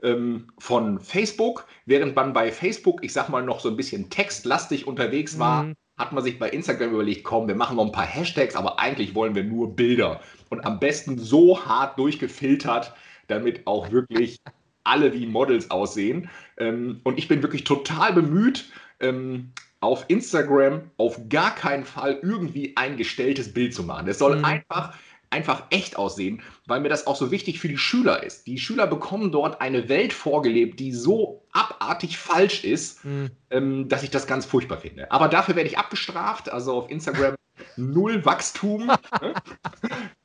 ähm, 0.03 0.49
von 0.59 1.01
Facebook. 1.01 1.67
Während 1.87 2.15
man 2.15 2.33
bei 2.33 2.53
Facebook, 2.53 3.03
ich 3.03 3.13
sag 3.13 3.29
mal, 3.29 3.43
noch 3.43 3.61
so 3.61 3.69
ein 3.69 3.77
bisschen 3.77 4.11
textlastig 4.11 4.87
unterwegs 4.87 5.39
war, 5.39 5.65
mhm. 5.65 5.75
hat 5.99 6.13
man 6.13 6.23
sich 6.23 6.39
bei 6.39 6.51
Instagram 6.51 6.93
überlegt, 6.93 7.25
komm, 7.25 7.49
wir 7.49 7.57
machen 7.57 7.77
noch 7.77 7.87
ein 7.87 7.93
paar 7.93 8.07
Hashtags, 8.07 8.55
aber 8.55 8.79
eigentlich 8.79 9.15
wollen 9.15 9.35
wir 9.35 9.45
nur 9.45 9.75
Bilder. 9.75 10.21
Und 10.51 10.65
am 10.65 10.79
besten 10.79 11.19
so 11.19 11.65
hart 11.65 11.99
durchgefiltert, 11.99 12.93
damit 13.29 13.67
auch 13.67 13.91
wirklich 13.91 14.39
alle 14.85 15.13
wie 15.13 15.27
Models 15.27 15.71
aussehen. 15.71 16.29
Ähm, 16.59 17.01
und 17.05 17.19
ich 17.19 17.29
bin 17.29 17.43
wirklich 17.43 17.65
total 17.65 18.13
bemüht, 18.13 18.67
ähm, 19.01 19.53
auf 19.81 20.05
Instagram 20.09 20.91
auf 20.97 21.21
gar 21.29 21.55
keinen 21.55 21.85
Fall 21.85 22.19
irgendwie 22.23 22.75
ein 22.77 22.97
gestelltes 22.97 23.53
Bild 23.53 23.75
zu 23.75 23.83
machen. 23.83 24.09
Es 24.09 24.19
soll 24.19 24.37
mhm. 24.37 24.45
einfach 24.45 24.97
einfach 25.35 25.65
echt 25.71 25.99
aussehen, 25.99 26.43
weil 26.67 26.81
mir 26.81 26.89
das 26.89 27.07
auch 27.07 27.17
so 27.17 27.33
wichtig 27.33 27.59
für 27.59 27.69
die 27.69 27.77
Schüler 27.77 28.23
ist. 28.23 28.47
Die 28.47 28.59
Schüler 28.59 28.87
bekommen 28.87 29.33
dort 29.33 29.61
eine 29.61 29.89
Welt 29.89 30.13
vorgelebt, 30.13 30.79
die 30.79 30.93
so 30.93 31.45
abartig 31.53 32.19
falsch 32.19 32.63
ist, 32.63 33.05
mhm. 33.05 33.31
ähm, 33.51 33.89
dass 33.89 34.05
ich 34.05 34.11
das 34.11 34.27
ganz 34.27 34.47
furchtbar 34.47 34.79
finde. 34.79 35.11
Aber 35.11 35.29
dafür 35.29 35.57
werde 35.57 35.69
ich 35.69 35.77
abgestraft. 35.77 36.51
Also 36.51 36.73
auf 36.75 36.91
Instagram 36.91 37.35
null 37.77 38.25
Wachstum. 38.25 38.87
Ne? 38.87 39.35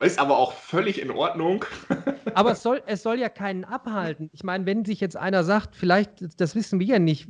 ist 0.00 0.18
aber 0.18 0.38
auch 0.38 0.52
völlig 0.52 1.00
in 1.00 1.10
Ordnung. 1.10 1.64
aber 2.34 2.52
es 2.52 2.62
soll, 2.62 2.82
es 2.86 3.02
soll 3.02 3.18
ja 3.18 3.28
keinen 3.28 3.64
abhalten. 3.64 4.30
Ich 4.32 4.44
meine, 4.44 4.66
wenn 4.66 4.84
sich 4.84 5.00
jetzt 5.00 5.16
einer 5.16 5.44
sagt, 5.44 5.76
vielleicht, 5.76 6.40
das 6.40 6.54
wissen 6.54 6.80
wir 6.80 6.86
ja 6.86 6.98
nicht, 6.98 7.28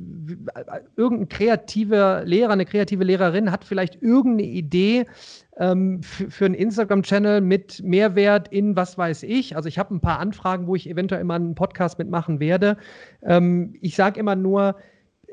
irgendein 0.95 1.29
kreativer 1.29 2.23
Lehrer, 2.25 2.53
eine 2.53 2.65
kreative 2.65 3.03
Lehrerin 3.03 3.51
hat 3.51 3.65
vielleicht 3.65 4.01
irgendeine 4.01 4.49
Idee 4.49 5.05
ähm, 5.61 6.01
für 6.01 6.45
einen 6.45 6.55
Instagram-Channel 6.55 7.39
mit 7.39 7.83
Mehrwert 7.83 8.47
in 8.47 8.75
was 8.75 8.97
weiß 8.97 9.23
ich. 9.23 9.55
Also 9.55 9.69
ich 9.69 9.77
habe 9.77 9.93
ein 9.93 10.01
paar 10.01 10.19
Anfragen, 10.19 10.65
wo 10.65 10.75
ich 10.75 10.89
eventuell 10.89 11.21
immer 11.21 11.35
einen 11.35 11.53
Podcast 11.53 11.99
mitmachen 11.99 12.39
werde. 12.39 12.77
Ähm, 13.21 13.75
ich 13.79 13.95
sage 13.95 14.19
immer 14.19 14.35
nur, 14.35 14.75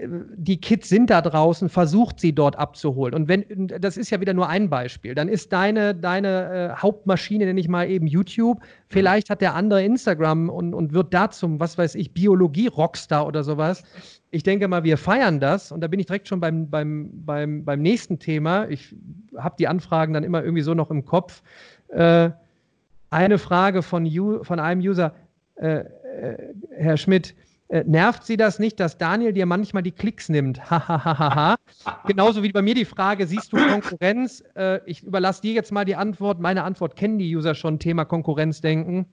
die 0.01 0.61
Kids 0.61 0.89
sind 0.89 1.11
da 1.11 1.21
draußen, 1.21 1.69
versucht 1.69 2.21
sie 2.21 2.33
dort 2.33 2.57
abzuholen. 2.57 3.15
Und 3.15 3.27
wenn, 3.27 3.67
das 3.81 3.97
ist 3.97 4.11
ja 4.11 4.21
wieder 4.21 4.33
nur 4.33 4.49
ein 4.49 4.71
Beispiel, 4.71 5.15
dann 5.15 5.29
ist 5.29 5.53
deine, 5.53 5.93
deine 5.95 6.73
äh, 6.77 6.81
Hauptmaschine, 6.81 7.47
nenne 7.47 7.59
ich 7.59 7.69
mal 7.69 7.91
eben 7.91 8.07
YouTube, 8.07 8.61
vielleicht 8.89 9.29
hat 9.29 9.41
der 9.41 9.55
andere 9.55 9.83
Instagram 9.83 10.51
und, 10.51 10.73
und 10.73 10.93
wird 10.93 11.13
da 11.13 11.31
zum, 11.31 11.59
was 11.59 11.79
weiß 11.79 11.97
ich, 11.97 12.15
Biologie-Rockstar 12.15 13.27
oder 13.27 13.43
sowas. 13.43 13.83
Ich 14.31 14.45
denke 14.45 14.69
mal, 14.69 14.85
wir 14.85 14.99
feiern 14.99 15.41
das 15.41 15.73
und 15.73 15.81
da 15.81 15.89
bin 15.89 15.99
ich 15.99 16.07
direkt 16.07 16.29
schon 16.29 16.39
beim, 16.39 16.71
beim, 16.71 17.11
beim, 17.25 17.65
beim 17.65 17.83
nächsten 17.83 18.21
Thema. 18.21 18.69
Ich 18.69 18.95
habe 19.37 19.57
die 19.59 19.67
Anfragen 19.67 20.13
dann 20.13 20.23
immer 20.23 20.45
irgendwie 20.45 20.63
so 20.63 20.75
noch 20.75 20.93
im 20.93 21.05
Kopf. 21.05 21.43
Äh, 21.89 22.31
eine 23.11 23.39
Frage 23.39 23.83
von, 23.83 24.09
von 24.43 24.61
einem 24.61 24.81
User, 24.81 25.15
äh, 25.57 25.79
äh 25.79 25.85
Herr 26.77 26.97
Schmidt, 26.97 27.35
äh, 27.69 27.85
nervt 27.87 28.25
Sie 28.25 28.37
das 28.37 28.59
nicht, 28.59 28.81
dass 28.81 28.97
Daniel 28.97 29.33
dir 29.33 29.47
manchmal 29.47 29.83
die 29.83 29.93
Klicks 29.93 30.29
nimmt? 30.29 30.71
Hahaha. 30.71 31.57
Genauso 32.07 32.43
wie 32.43 32.53
bei 32.53 32.63
mir 32.63 32.75
die 32.75 32.85
Frage, 32.85 33.27
siehst 33.27 33.53
du 33.53 33.57
Konkurrenz? 33.57 34.43
Äh, 34.57 34.81
ich 34.87 35.03
überlasse 35.03 35.43
dir 35.43 35.53
jetzt 35.53 35.71
mal 35.71 35.85
die 35.85 35.97
Antwort. 35.97 36.41
Meine 36.41 36.65
Antwort 36.65 36.97
kennen 36.97 37.19
die 37.19 37.37
User 37.37 37.55
schon, 37.55 37.79
Thema 37.79 38.05
Konkurrenzdenken. 38.05 39.07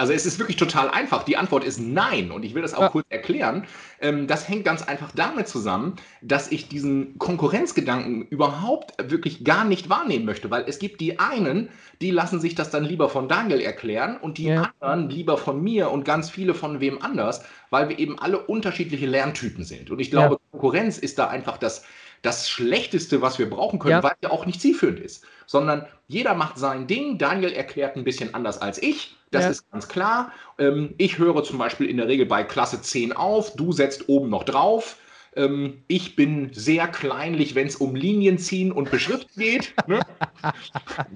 Also 0.00 0.14
es 0.14 0.24
ist 0.24 0.38
wirklich 0.38 0.56
total 0.56 0.88
einfach. 0.88 1.24
Die 1.24 1.36
Antwort 1.36 1.62
ist 1.62 1.78
nein. 1.78 2.30
Und 2.30 2.42
ich 2.42 2.54
will 2.54 2.62
das 2.62 2.72
auch 2.72 2.80
ja. 2.80 2.88
kurz 2.88 3.06
erklären. 3.10 3.66
Ähm, 4.00 4.26
das 4.26 4.48
hängt 4.48 4.64
ganz 4.64 4.82
einfach 4.82 5.12
damit 5.14 5.46
zusammen, 5.46 5.96
dass 6.22 6.50
ich 6.50 6.68
diesen 6.68 7.18
Konkurrenzgedanken 7.18 8.26
überhaupt 8.28 8.94
wirklich 9.10 9.44
gar 9.44 9.66
nicht 9.66 9.90
wahrnehmen 9.90 10.24
möchte. 10.24 10.50
Weil 10.50 10.64
es 10.66 10.78
gibt 10.78 11.02
die 11.02 11.18
einen, 11.18 11.68
die 12.00 12.10
lassen 12.10 12.40
sich 12.40 12.54
das 12.54 12.70
dann 12.70 12.82
lieber 12.82 13.10
von 13.10 13.28
Daniel 13.28 13.60
erklären 13.60 14.16
und 14.16 14.38
die 14.38 14.44
ja. 14.44 14.72
anderen 14.80 15.10
lieber 15.10 15.36
von 15.36 15.62
mir 15.62 15.90
und 15.90 16.06
ganz 16.06 16.30
viele 16.30 16.54
von 16.54 16.80
wem 16.80 17.02
anders, 17.02 17.44
weil 17.68 17.90
wir 17.90 17.98
eben 17.98 18.18
alle 18.18 18.38
unterschiedliche 18.38 19.06
Lerntypen 19.06 19.64
sind. 19.64 19.90
Und 19.90 19.98
ich 19.98 20.10
glaube, 20.10 20.36
ja. 20.36 20.40
Konkurrenz 20.52 20.96
ist 20.96 21.18
da 21.18 21.28
einfach 21.28 21.58
das 21.58 21.84
das 22.22 22.50
Schlechteste, 22.50 23.22
was 23.22 23.38
wir 23.38 23.48
brauchen 23.48 23.78
können, 23.78 23.92
ja. 23.92 24.02
weil 24.02 24.14
ja 24.22 24.30
auch 24.30 24.46
nicht 24.46 24.60
zielführend 24.60 25.00
ist, 25.00 25.24
sondern 25.46 25.86
jeder 26.06 26.34
macht 26.34 26.58
sein 26.58 26.86
Ding. 26.86 27.18
Daniel 27.18 27.52
erklärt 27.52 27.96
ein 27.96 28.04
bisschen 28.04 28.34
anders 28.34 28.60
als 28.60 28.82
ich. 28.82 29.16
Das 29.30 29.44
ja. 29.44 29.50
ist 29.50 29.70
ganz 29.70 29.88
klar. 29.88 30.32
Ähm, 30.58 30.94
ich 30.98 31.18
höre 31.18 31.42
zum 31.44 31.58
Beispiel 31.58 31.88
in 31.88 31.96
der 31.96 32.08
Regel 32.08 32.26
bei 32.26 32.42
Klasse 32.42 32.82
10 32.82 33.12
auf, 33.12 33.54
du 33.54 33.72
setzt 33.72 34.08
oben 34.08 34.28
noch 34.28 34.44
drauf. 34.44 34.96
Ähm, 35.36 35.82
ich 35.86 36.16
bin 36.16 36.52
sehr 36.52 36.88
kleinlich, 36.88 37.54
wenn 37.54 37.68
es 37.68 37.76
um 37.76 37.94
Linienziehen 37.94 38.72
und 38.72 38.90
Beschriften 38.90 39.30
geht. 39.40 39.72
Ne? 39.86 40.00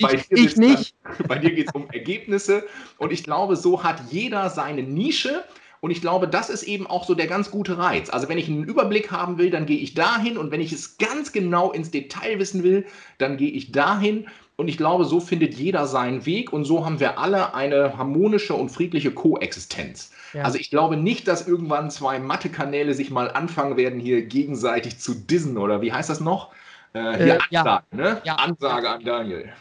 bei 0.01 0.15
ich, 0.15 0.31
ich 0.31 0.57
nicht. 0.57 0.95
Dann, 1.03 1.27
bei 1.27 1.39
dir 1.39 1.51
geht 1.55 1.69
es 1.69 1.75
um 1.75 1.91
Ergebnisse. 1.91 2.65
Und 2.99 3.13
ich 3.13 3.25
glaube, 3.25 3.57
so 3.57 3.83
hat 3.83 4.01
jeder 4.11 4.51
seine 4.51 4.83
Nische. 4.83 5.45
Und 5.85 5.91
ich 5.91 6.01
glaube, 6.01 6.27
das 6.27 6.49
ist 6.49 6.63
eben 6.63 6.87
auch 6.87 7.05
so 7.05 7.15
der 7.15 7.27
ganz 7.27 7.51
gute 7.51 7.77
Reiz. 7.77 8.09
Also 8.09 8.31
wenn 8.31 8.39
ich 8.39 8.49
einen 8.49 8.65
Überblick 8.65 9.11
haben 9.11 9.37
will, 9.37 9.51
dann 9.51 9.67
gehe 9.67 9.77
ich 9.77 9.93
dahin 9.93 10.39
und 10.39 10.51
wenn 10.51 10.63
ich 10.63 10.73
es 10.73 10.97
ganz 10.97 11.31
genau 11.31 11.73
ins 11.73 11.91
Detail 11.91 12.39
wissen 12.39 12.63
will, 12.63 12.87
dann 13.19 13.37
gehe 13.37 13.51
ich 13.51 13.71
dahin. 13.71 14.27
Und 14.57 14.69
ich 14.69 14.79
glaube, 14.79 15.05
so 15.05 15.21
findet 15.21 15.53
jeder 15.53 15.87
seinen 15.87 16.25
Weg 16.25 16.55
und 16.55 16.65
so 16.65 16.87
haben 16.87 17.01
wir 17.01 17.19
alle 17.19 17.53
eine 17.53 17.99
harmonische 17.99 18.55
und 18.55 18.71
friedliche 18.71 19.11
Koexistenz. 19.11 20.11
Ja. 20.33 20.45
Also 20.45 20.57
ich 20.57 20.71
glaube 20.71 20.97
nicht, 20.97 21.29
dass 21.29 21.47
irgendwann 21.47 21.91
zwei 21.91 22.19
Mathe-Kanäle 22.19 22.95
sich 22.95 23.11
mal 23.11 23.31
anfangen 23.31 23.77
werden, 23.77 24.01
hier 24.01 24.25
gegenseitig 24.25 25.01
zu 25.01 25.13
dissen 25.15 25.59
oder 25.59 25.83
wie 25.83 25.93
heißt 25.93 26.09
das 26.09 26.21
noch? 26.21 26.55
Äh, 26.95 27.17
hier 27.19 27.35
äh, 27.35 27.59
Ansage, 27.59 27.85
ja. 27.91 27.99
ne? 27.99 28.23
Ja. 28.25 28.37
Ansage 28.37 28.89
an 28.89 29.05
Daniel. 29.05 29.53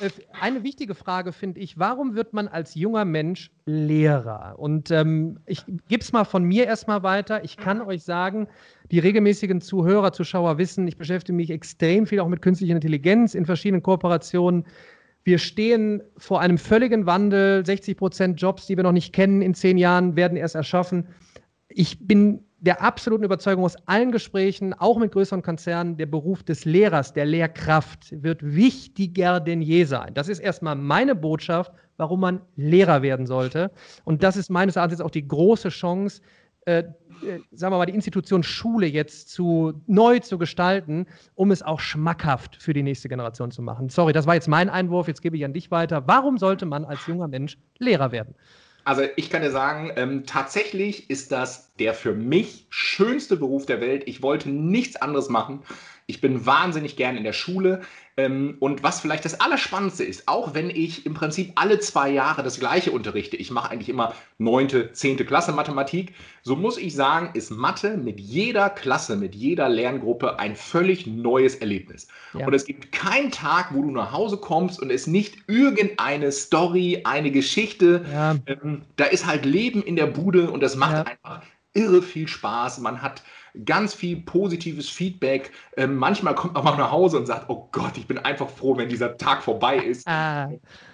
Äh, 0.00 0.10
eine 0.40 0.62
wichtige 0.62 0.94
Frage 0.94 1.32
finde 1.32 1.60
ich, 1.60 1.78
warum 1.78 2.14
wird 2.14 2.32
man 2.32 2.48
als 2.48 2.74
junger 2.74 3.04
Mensch 3.04 3.50
Lehrer? 3.66 4.54
Und 4.58 4.90
ähm, 4.90 5.38
ich 5.46 5.64
gebe 5.66 6.02
es 6.02 6.12
mal 6.12 6.24
von 6.24 6.44
mir 6.44 6.66
erstmal 6.66 7.02
weiter. 7.02 7.44
Ich 7.44 7.56
kann 7.56 7.82
euch 7.82 8.02
sagen, 8.02 8.48
die 8.90 8.98
regelmäßigen 8.98 9.60
Zuhörer, 9.60 10.12
Zuschauer 10.12 10.58
wissen, 10.58 10.86
ich 10.88 10.96
beschäftige 10.96 11.36
mich 11.36 11.50
extrem 11.50 12.06
viel 12.06 12.20
auch 12.20 12.28
mit 12.28 12.42
künstlicher 12.42 12.74
Intelligenz 12.74 13.34
in 13.34 13.46
verschiedenen 13.46 13.82
Kooperationen. 13.82 14.66
Wir 15.22 15.38
stehen 15.38 16.02
vor 16.16 16.40
einem 16.40 16.56
völligen 16.56 17.06
Wandel. 17.06 17.64
60 17.64 17.96
Prozent 17.96 18.40
Jobs, 18.40 18.66
die 18.66 18.76
wir 18.76 18.84
noch 18.84 18.92
nicht 18.92 19.12
kennen, 19.12 19.42
in 19.42 19.54
zehn 19.54 19.76
Jahren 19.76 20.16
werden 20.16 20.36
erst 20.36 20.54
erschaffen. 20.54 21.08
Ich 21.68 22.06
bin 22.06 22.44
der 22.60 22.82
absoluten 22.82 23.24
Überzeugung 23.24 23.64
aus 23.64 23.76
allen 23.86 24.12
Gesprächen, 24.12 24.74
auch 24.74 24.98
mit 24.98 25.12
größeren 25.12 25.42
Konzernen, 25.42 25.96
der 25.96 26.06
Beruf 26.06 26.42
des 26.42 26.64
Lehrers, 26.64 27.12
der 27.12 27.24
Lehrkraft 27.24 28.22
wird 28.22 28.42
wichtiger 28.42 29.40
denn 29.40 29.62
je 29.62 29.84
sein. 29.84 30.12
Das 30.14 30.28
ist 30.28 30.40
erstmal 30.40 30.76
meine 30.76 31.14
Botschaft, 31.14 31.72
warum 31.96 32.20
man 32.20 32.40
Lehrer 32.56 33.02
werden 33.02 33.26
sollte. 33.26 33.70
Und 34.04 34.22
das 34.22 34.36
ist 34.36 34.50
meines 34.50 34.76
Erachtens 34.76 35.00
auch 35.00 35.10
die 35.10 35.26
große 35.26 35.70
Chance, 35.70 36.20
äh, 36.66 36.80
äh, 36.80 37.40
sagen 37.52 37.72
wir 37.72 37.78
mal, 37.78 37.86
die 37.86 37.94
Institution 37.94 38.42
Schule 38.42 38.86
jetzt 38.86 39.30
zu 39.30 39.82
neu 39.86 40.18
zu 40.18 40.36
gestalten, 40.36 41.06
um 41.34 41.50
es 41.50 41.62
auch 41.62 41.80
schmackhaft 41.80 42.56
für 42.56 42.74
die 42.74 42.82
nächste 42.82 43.08
Generation 43.08 43.50
zu 43.50 43.62
machen. 43.62 43.88
Sorry, 43.88 44.12
das 44.12 44.26
war 44.26 44.34
jetzt 44.34 44.48
mein 44.48 44.68
Einwurf, 44.68 45.08
jetzt 45.08 45.22
gebe 45.22 45.36
ich 45.36 45.44
an 45.44 45.54
dich 45.54 45.70
weiter. 45.70 46.06
Warum 46.06 46.36
sollte 46.36 46.66
man 46.66 46.84
als 46.84 47.06
junger 47.06 47.28
Mensch 47.28 47.56
Lehrer 47.78 48.12
werden? 48.12 48.34
Also 48.90 49.04
ich 49.14 49.30
kann 49.30 49.42
dir 49.42 49.52
sagen, 49.52 49.92
ähm, 49.94 50.26
tatsächlich 50.26 51.10
ist 51.10 51.30
das 51.30 51.72
der 51.78 51.94
für 51.94 52.12
mich 52.12 52.66
schönste 52.70 53.36
Beruf 53.36 53.64
der 53.64 53.80
Welt. 53.80 54.02
Ich 54.06 54.20
wollte 54.20 54.50
nichts 54.50 54.96
anderes 54.96 55.28
machen. 55.28 55.62
Ich 56.10 56.20
bin 56.20 56.44
wahnsinnig 56.44 56.96
gern 56.96 57.16
in 57.16 57.24
der 57.24 57.32
Schule. 57.32 57.82
Ähm, 58.16 58.56
und 58.60 58.82
was 58.82 59.00
vielleicht 59.00 59.24
das 59.24 59.40
Allerspannendste 59.40 60.04
ist, 60.04 60.28
auch 60.28 60.52
wenn 60.52 60.68
ich 60.68 61.06
im 61.06 61.14
Prinzip 61.14 61.52
alle 61.54 61.78
zwei 61.78 62.10
Jahre 62.10 62.42
das 62.42 62.58
gleiche 62.58 62.90
unterrichte, 62.90 63.36
ich 63.36 63.50
mache 63.50 63.70
eigentlich 63.70 63.88
immer 63.88 64.14
neunte, 64.36 64.92
zehnte 64.92 65.24
Klasse 65.24 65.52
Mathematik, 65.52 66.14
so 66.42 66.56
muss 66.56 66.76
ich 66.76 66.94
sagen, 66.94 67.30
ist 67.34 67.50
Mathe 67.50 67.96
mit 67.96 68.20
jeder 68.20 68.68
Klasse, 68.68 69.16
mit 69.16 69.34
jeder 69.34 69.68
Lerngruppe 69.68 70.38
ein 70.38 70.56
völlig 70.56 71.06
neues 71.06 71.54
Erlebnis. 71.54 72.08
Ja. 72.34 72.46
Und 72.46 72.52
es 72.52 72.64
gibt 72.64 72.92
keinen 72.92 73.30
Tag, 73.30 73.72
wo 73.72 73.82
du 73.82 73.90
nach 73.90 74.12
Hause 74.12 74.36
kommst 74.36 74.80
und 74.82 74.90
es 74.90 75.06
nicht 75.06 75.38
irgendeine 75.46 76.32
Story, 76.32 77.02
eine 77.04 77.30
Geschichte, 77.30 78.04
ja. 78.12 78.34
ähm, 78.46 78.82
da 78.96 79.04
ist 79.04 79.26
halt 79.26 79.46
Leben 79.46 79.82
in 79.82 79.96
der 79.96 80.06
Bude 80.06 80.50
und 80.50 80.62
das 80.62 80.76
macht 80.76 80.92
ja. 80.92 81.02
einfach 81.04 81.42
irre 81.72 82.02
viel 82.02 82.28
Spaß. 82.28 82.80
Man 82.80 83.00
hat 83.00 83.22
ganz 83.64 83.94
viel 83.94 84.16
positives 84.22 84.88
Feedback. 84.88 85.52
Ähm, 85.76 85.96
manchmal 85.96 86.34
kommt 86.34 86.54
man 86.54 86.66
auch 86.66 86.78
nach 86.78 86.90
Hause 86.90 87.18
und 87.18 87.26
sagt, 87.26 87.48
oh 87.48 87.68
Gott, 87.72 87.96
ich 87.96 88.06
bin 88.06 88.18
einfach 88.18 88.48
froh, 88.48 88.76
wenn 88.76 88.88
dieser 88.88 89.16
Tag 89.16 89.42
vorbei 89.42 89.76
ist. 89.76 90.06
Ah. 90.06 90.50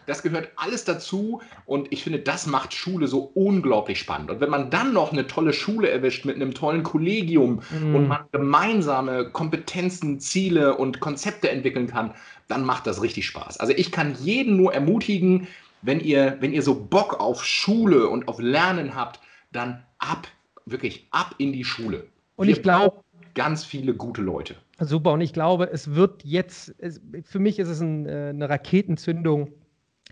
Das 0.07 0.23
gehört 0.23 0.51
alles 0.57 0.85
dazu 0.85 1.43
und 1.65 1.93
ich 1.93 2.05
finde, 2.05 2.21
das 2.21 2.47
macht 2.47 2.73
Schule 2.73 3.09
so 3.09 3.31
unglaublich 3.35 3.99
spannend. 3.99 4.31
Und 4.31 4.41
wenn 4.41 4.51
man 4.51 4.71
dann 4.71 4.93
noch 4.93 5.13
eine 5.13 5.27
tolle 5.27 5.53
Schule 5.53 5.91
erwischt 5.91 6.25
mit 6.25 6.37
einem 6.37 6.55
tollen 6.55 6.85
Kollegium 6.85 7.61
mm. 7.71 7.95
und 7.95 8.09
man 8.09 8.21
gemeinsame 8.31 9.31
Kompetenzen, 9.31 10.21
Ziele 10.21 10.77
und 10.77 11.01
Konzepte 11.01 11.51
entwickeln 11.51 11.89
kann, 11.89 12.15
dann 12.47 12.65
macht 12.65 12.87
das 12.87 13.03
richtig 13.03 13.27
Spaß. 13.27 13.59
Also 13.59 13.73
ich 13.77 13.91
kann 13.91 14.15
jeden 14.21 14.57
nur 14.57 14.73
ermutigen, 14.73 15.49
wenn 15.83 16.01
ihr, 16.01 16.37
wenn 16.41 16.53
ihr 16.53 16.63
so 16.63 16.75
Bock 16.75 17.19
auf 17.19 17.45
Schule 17.45 18.09
und 18.09 18.29
auf 18.29 18.39
Lernen 18.39 18.95
habt, 18.95 19.21
dann 19.53 19.85
ab, 19.99 20.29
wirklich 20.67 21.07
ab 21.11 21.35
in 21.39 21.53
die 21.53 21.65
Schule. 21.65 22.07
Und 22.37 22.49
ich 22.49 22.63
glaube, 22.63 23.03
ganz 23.35 23.65
viele 23.65 23.95
gute 23.95 24.23
Leute. 24.23 24.57
Super. 24.81 25.13
Und 25.13 25.21
ich 25.21 25.33
glaube, 25.33 25.71
es 25.71 25.95
wird 25.95 26.25
jetzt, 26.25 26.75
es, 26.79 27.01
für 27.23 27.39
mich 27.39 27.59
ist 27.59 27.69
es 27.69 27.81
ein, 27.81 28.07
äh, 28.07 28.31
eine 28.31 28.49
Raketenzündung, 28.49 29.53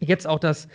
jetzt 0.00 0.26
auch 0.26 0.38
das 0.38 0.68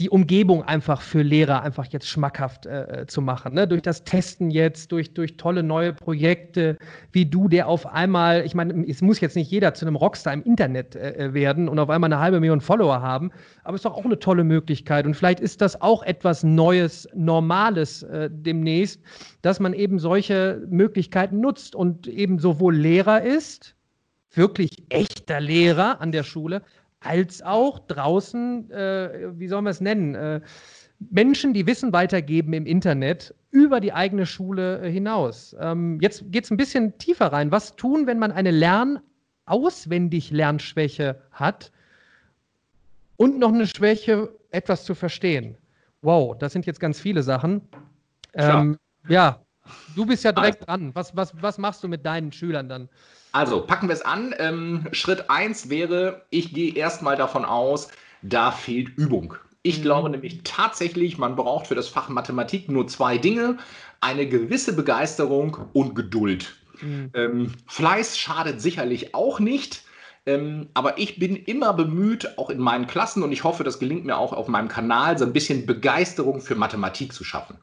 die 0.00 0.10
Umgebung 0.10 0.64
einfach 0.64 1.00
für 1.00 1.22
Lehrer 1.22 1.62
einfach 1.62 1.86
jetzt 1.86 2.08
schmackhaft 2.08 2.66
äh, 2.66 3.02
äh, 3.02 3.06
zu 3.06 3.22
machen. 3.22 3.54
Ne? 3.54 3.68
Durch 3.68 3.82
das 3.82 4.02
Testen 4.02 4.50
jetzt, 4.50 4.90
durch, 4.90 5.14
durch 5.14 5.36
tolle 5.36 5.62
neue 5.62 5.92
Projekte, 5.92 6.78
wie 7.12 7.26
du, 7.26 7.46
der 7.46 7.68
auf 7.68 7.86
einmal, 7.86 8.44
ich 8.44 8.56
meine, 8.56 8.84
es 8.88 9.02
muss 9.02 9.20
jetzt 9.20 9.36
nicht 9.36 9.52
jeder 9.52 9.72
zu 9.74 9.86
einem 9.86 9.94
Rockstar 9.94 10.32
im 10.32 10.42
Internet 10.42 10.96
äh, 10.96 11.26
äh, 11.26 11.34
werden 11.34 11.68
und 11.68 11.78
auf 11.78 11.90
einmal 11.90 12.12
eine 12.12 12.20
halbe 12.20 12.40
Million 12.40 12.60
Follower 12.60 13.02
haben, 13.02 13.30
aber 13.62 13.76
es 13.76 13.80
ist 13.80 13.84
doch 13.84 13.94
auch 13.94 14.04
eine 14.04 14.18
tolle 14.18 14.42
Möglichkeit. 14.42 15.06
Und 15.06 15.14
vielleicht 15.14 15.38
ist 15.38 15.60
das 15.60 15.80
auch 15.80 16.02
etwas 16.02 16.42
Neues, 16.42 17.08
Normales 17.14 18.02
äh, 18.02 18.28
demnächst, 18.32 19.00
dass 19.42 19.60
man 19.60 19.74
eben 19.74 20.00
solche 20.00 20.60
Möglichkeiten 20.68 21.38
nutzt 21.38 21.76
und 21.76 22.08
eben 22.08 22.40
sowohl 22.40 22.74
Lehrer 22.74 23.22
ist, 23.22 23.76
wirklich 24.32 24.70
echter 24.88 25.40
Lehrer 25.40 26.00
an 26.00 26.10
der 26.10 26.24
Schule, 26.24 26.62
als 27.04 27.42
auch 27.42 27.80
draußen, 27.80 28.70
äh, 28.70 29.38
wie 29.38 29.48
sollen 29.48 29.64
wir 29.64 29.70
es 29.70 29.80
nennen, 29.80 30.14
äh, 30.14 30.40
Menschen, 31.10 31.52
die 31.54 31.66
Wissen 31.66 31.92
weitergeben 31.92 32.52
im 32.52 32.66
Internet 32.66 33.34
über 33.50 33.80
die 33.80 33.92
eigene 33.92 34.26
Schule 34.26 34.80
äh, 34.80 34.88
hinaus. 34.90 35.56
Ähm, 35.60 36.00
jetzt 36.00 36.32
geht 36.32 36.44
es 36.44 36.50
ein 36.50 36.56
bisschen 36.56 36.96
tiefer 36.98 37.32
rein. 37.32 37.50
Was 37.50 37.74
tun, 37.76 38.06
wenn 38.06 38.18
man 38.18 38.32
eine 38.32 38.50
Lern-Auswendig-Lernschwäche 38.50 41.20
hat 41.30 41.70
und 43.16 43.38
noch 43.38 43.52
eine 43.52 43.66
Schwäche, 43.66 44.30
etwas 44.50 44.84
zu 44.84 44.94
verstehen? 44.94 45.56
Wow, 46.02 46.36
das 46.38 46.52
sind 46.52 46.66
jetzt 46.66 46.80
ganz 46.80 47.00
viele 47.00 47.22
Sachen. 47.22 47.62
Ähm, 48.34 48.76
ja, 49.08 49.40
du 49.94 50.04
bist 50.06 50.24
ja 50.24 50.32
direkt 50.32 50.66
dran. 50.66 50.90
Was, 50.94 51.16
was, 51.16 51.32
was 51.40 51.58
machst 51.58 51.84
du 51.84 51.88
mit 51.88 52.04
deinen 52.04 52.32
Schülern 52.32 52.68
dann? 52.68 52.88
Also 53.34 53.62
packen 53.62 53.88
wir 53.88 53.94
es 53.94 54.02
an. 54.02 54.32
Ähm, 54.38 54.86
Schritt 54.92 55.28
1 55.28 55.68
wäre, 55.68 56.22
ich 56.30 56.54
gehe 56.54 56.72
erstmal 56.72 57.16
davon 57.16 57.44
aus, 57.44 57.88
da 58.22 58.52
fehlt 58.52 58.96
Übung. 58.96 59.34
Ich 59.64 59.78
mhm. 59.78 59.82
glaube 59.82 60.08
nämlich 60.08 60.42
tatsächlich, 60.44 61.18
man 61.18 61.34
braucht 61.34 61.66
für 61.66 61.74
das 61.74 61.88
Fach 61.88 62.08
Mathematik 62.08 62.70
nur 62.70 62.86
zwei 62.86 63.18
Dinge, 63.18 63.58
eine 64.00 64.28
gewisse 64.28 64.76
Begeisterung 64.76 65.58
und 65.72 65.96
Geduld. 65.96 66.54
Mhm. 66.80 67.10
Ähm, 67.14 67.52
Fleiß 67.66 68.16
schadet 68.16 68.60
sicherlich 68.60 69.16
auch 69.16 69.40
nicht. 69.40 69.82
Ähm, 70.26 70.70
aber 70.72 70.96
ich 70.96 71.18
bin 71.18 71.36
immer 71.36 71.74
bemüht, 71.74 72.38
auch 72.38 72.48
in 72.48 72.58
meinen 72.58 72.86
Klassen, 72.86 73.22
und 73.22 73.32
ich 73.32 73.44
hoffe, 73.44 73.62
das 73.62 73.78
gelingt 73.78 74.06
mir 74.06 74.16
auch 74.16 74.32
auf 74.32 74.48
meinem 74.48 74.68
Kanal, 74.68 75.18
so 75.18 75.26
ein 75.26 75.34
bisschen 75.34 75.66
Begeisterung 75.66 76.40
für 76.40 76.54
Mathematik 76.54 77.12
zu 77.12 77.24
schaffen. 77.24 77.58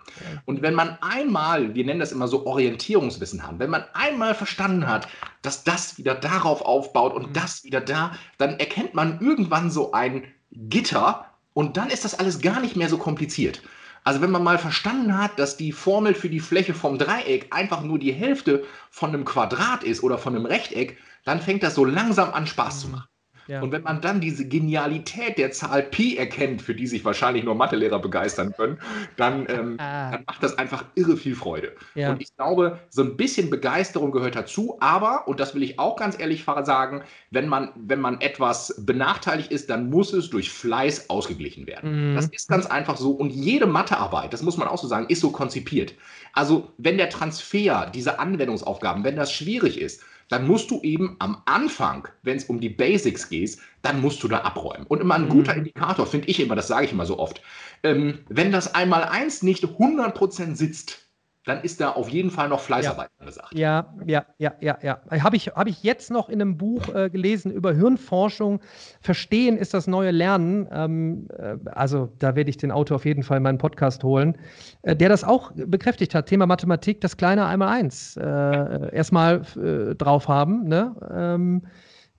Und 0.46 0.62
wenn 0.62 0.76
man 0.76 0.98
einmal, 1.02 1.74
wir 1.74 1.86
nennen 1.86 2.00
das 2.00 2.12
immer 2.12 2.28
so 2.28 2.46
Orientierungswissen 2.46 3.46
haben, 3.46 3.58
wenn 3.58 3.72
man 3.72 3.84
einmal 3.94 4.36
verstanden 4.36 4.88
hat, 4.88 5.08
dass 5.42 5.64
das 5.64 5.98
wieder 5.98 6.14
darauf 6.14 6.62
aufbaut 6.62 7.14
und 7.14 7.30
mhm. 7.30 7.34
das 7.34 7.64
wieder 7.64 7.82
da, 7.82 8.12
dann 8.38 8.60
erkennt 8.60 8.94
man 8.94 9.20
irgendwann 9.22 9.72
so 9.72 9.92
ein 9.94 10.24
Gitter 10.52 11.26
und 11.54 11.78
dann 11.78 11.90
ist 11.90 12.06
das 12.06 12.20
alles 12.20 12.42
gar 12.42 12.60
nicht 12.60 12.76
mehr 12.76 12.90
so 12.90 12.98
kompliziert. 12.98 13.64
Also 14.04 14.22
wenn 14.22 14.32
man 14.32 14.44
mal 14.44 14.58
verstanden 14.58 15.18
hat, 15.18 15.38
dass 15.38 15.58
die 15.58 15.72
Formel 15.72 16.16
für 16.16 16.30
die 16.30 16.40
Fläche 16.40 16.74
vom 16.74 16.98
Dreieck 16.98 17.48
einfach 17.52 17.84
nur 17.84 18.00
die 18.00 18.12
Hälfte 18.12 18.64
von 18.90 19.10
einem 19.10 19.26
Quadrat 19.26 19.84
ist 19.84 20.02
oder 20.02 20.18
von 20.18 20.36
einem 20.36 20.46
Rechteck, 20.46 20.98
dann 21.26 21.42
fängt 21.42 21.64
das 21.64 21.76
so 21.76 21.86
langsam 21.86 22.32
an 22.34 22.48
Spaß 22.48 22.82
zu 22.82 22.88
mhm. 22.88 22.94
machen. 22.94 23.08
Ja. 23.48 23.62
Und 23.62 23.72
wenn 23.72 23.84
man 23.84 24.00
dann 24.00 24.22
diese 24.22 24.48
Genialität 24.48 25.38
der 25.38 25.52
Zahl 25.52 25.84
Pi 25.84 26.16
erkennt, 26.16 26.62
für 26.62 26.76
die 26.76 26.88
sich 26.88 27.04
wahrscheinlich 27.04 27.44
nur 27.44 27.56
Mathelehrer 27.56 28.00
begeistern 28.00 28.54
können, 28.56 28.78
dann, 29.18 29.46
ähm, 29.50 29.76
ah. 29.78 30.12
dann 30.12 30.24
macht 30.26 30.42
das 30.42 30.58
einfach 30.58 30.86
irre 30.96 31.18
viel 31.18 31.36
Freude. 31.36 31.74
Ja. 31.96 32.12
Und 32.12 32.22
ich 32.22 32.36
glaube, 32.36 32.80
so 32.90 33.02
ein 33.02 33.18
bisschen 33.18 33.50
Begeisterung 33.50 34.12
gehört 34.12 34.36
dazu, 34.36 34.78
aber, 34.80 35.28
und 35.28 35.40
das 35.40 35.56
will 35.56 35.64
ich 35.64 35.80
auch 35.80 35.98
ganz 35.98 36.20
ehrlich 36.20 36.46
sagen, 36.64 37.04
wenn 37.32 37.48
man, 37.48 37.72
wenn 37.76 38.00
man 38.00 38.22
etwas 38.22 38.74
benachteiligt 38.86 39.52
ist, 39.52 39.70
dann 39.70 39.90
muss 39.90 40.14
es 40.14 40.30
durch 40.30 40.50
Fleiß 40.50 41.10
ausgeglichen 41.10 41.68
werden. 41.68 42.12
Mhm. 42.12 42.16
Das 42.16 42.28
ist 42.28 42.48
ganz 42.48 42.68
einfach 42.68 42.98
so. 42.98 43.12
Und 43.12 43.32
jede 43.32 43.66
Mathearbeit, 43.66 44.34
das 44.34 44.44
muss 44.44 44.58
man 44.58 44.68
auch 44.68 44.78
so 44.78 44.88
sagen, 44.88 45.08
ist 45.10 45.22
so 45.22 45.32
konzipiert. 45.32 45.94
Also, 46.34 46.72
wenn 46.78 46.98
der 46.98 47.10
Transfer, 47.10 47.90
diese 47.94 48.20
Anwendungsaufgaben, 48.20 49.04
wenn 49.04 49.16
das 49.16 49.34
schwierig 49.34 49.80
ist, 49.80 50.02
dann 50.32 50.48
musst 50.48 50.72
du 50.72 50.82
eben 50.82 51.18
am 51.20 51.42
Anfang, 51.46 52.08
wenn 52.24 52.38
es 52.38 52.46
um 52.46 52.62
die 52.62 52.70
Basics 52.70 53.28
geht, 53.28 53.58
dann 53.82 54.00
musst 54.00 54.24
du 54.24 54.30
da 54.30 54.40
abräumen. 54.40 54.88
Und 54.88 55.02
immer 55.02 55.16
ein 55.16 55.28
guter 55.28 55.52
mhm. 55.52 55.60
Indikator, 55.60 56.08
finde 56.08 56.30
ich 56.30 56.40
immer, 56.40 56.56
das 56.56 56.70
sage 56.70 56.86
ich 56.86 56.94
immer 56.94 57.06
so 57.06 57.20
oft, 57.20 57.42
ähm, 57.84 58.20
wenn 58.30 58.52
das 58.52 58.74
einmal 58.74 59.04
eins 59.04 59.44
nicht 59.44 59.66
100% 59.66 60.56
sitzt, 60.56 61.11
dann 61.46 61.62
ist 61.62 61.82
da 61.82 61.92
auf 61.92 62.10
jeden 62.10 62.30
Fall 62.30 62.50
noch 62.50 62.60
Fleißarbeit 62.60 63.10
ja. 63.10 63.20
angesagt. 63.20 63.54
Ja, 63.54 63.94
ja, 64.06 64.26
ja, 64.38 64.54
ja, 64.62 64.78
ja. 64.82 65.02
Habe 65.24 65.36
ich, 65.36 65.48
hab 65.48 65.68
ich 65.68 65.82
jetzt 65.82 66.12
noch 66.12 66.30
in 66.30 66.40
einem 66.40 66.58
Buch 66.58 66.94
äh, 66.94 67.10
gelesen 67.10 67.52
über 67.52 67.74
Hirnforschung. 67.74 68.62
Verstehen 69.02 69.58
ist 69.58 69.74
das 69.74 69.88
neue 69.88 70.12
Lernen. 70.12 70.68
Ähm, 70.72 71.28
äh, 71.38 71.58
also 71.72 72.10
da 72.20 72.36
werde 72.36 72.50
ich 72.50 72.58
den 72.58 72.72
Autor 72.72 72.96
auf 72.96 73.06
jeden 73.06 73.24
Fall 73.24 73.38
in 73.38 73.44
meinen 73.44 73.58
Podcast 73.58 74.04
holen, 74.04 74.38
äh, 74.84 74.96
der 74.96 75.10
das 75.10 75.24
auch 75.24 75.52
bekräftigt 75.54 76.14
hat. 76.14 76.28
Thema 76.28 76.46
Mathematik, 76.46 77.02
das 77.02 77.18
kleine 77.18 77.48
einmal 77.48 77.70
eins. 77.70 78.18
Äh, 78.18 78.96
erstmal 78.96 79.42
äh, 79.56 79.96
drauf 79.96 80.28
haben. 80.28 80.68
Ne? 80.68 80.96
Ähm, 81.12 81.64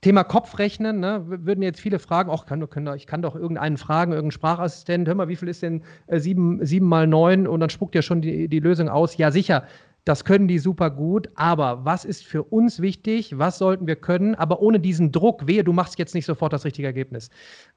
Thema 0.03 0.25
Kopfrechnen, 0.25 0.99
ne, 0.99 1.25
würden 1.27 1.63
jetzt 1.63 1.81
viele 1.81 2.01
fragen, 2.01 2.29
auch 2.29 2.45
kann, 2.45 2.69
kann, 2.69 2.93
ich 2.97 3.07
kann 3.07 3.23
doch 3.23 3.37
irgendeinen 3.37 3.77
fragen, 3.77 4.11
irgendeinen 4.11 4.33
Sprachassistent, 4.33 5.07
hör 5.07 5.15
mal, 5.15 5.29
wie 5.29 5.37
viel 5.37 5.49
ist 5.49 5.63
denn 5.63 5.85
äh, 6.09 6.19
sieben, 6.19 6.59
sieben 6.67 6.87
mal 6.87 7.07
neun 7.07 7.47
und 7.47 7.61
dann 7.61 7.71
spuckt 7.71 7.95
ja 7.95 8.03
schon 8.03 8.21
die, 8.21 8.49
die 8.49 8.59
Lösung 8.59 8.89
aus. 8.89 9.17
Ja, 9.17 9.31
sicher, 9.31 9.65
das 10.05 10.25
können 10.25 10.49
die 10.49 10.59
super 10.59 10.91
gut, 10.91 11.29
aber 11.37 11.85
was 11.85 12.05
ist 12.05 12.25
für 12.25 12.43
uns 12.43 12.83
wichtig? 12.83 13.39
Was 13.39 13.59
sollten 13.59 13.87
wir 13.87 13.95
können? 13.95 14.35
Aber 14.35 14.61
ohne 14.61 14.81
diesen 14.81 15.13
Druck, 15.13 15.47
wehe, 15.47 15.63
du 15.63 15.73
machst 15.73 15.97
jetzt 15.97 16.15
nicht 16.15 16.27
sofort 16.27 16.53
das 16.53 16.65
richtige 16.65 16.89
Ergebnis. 16.89 17.31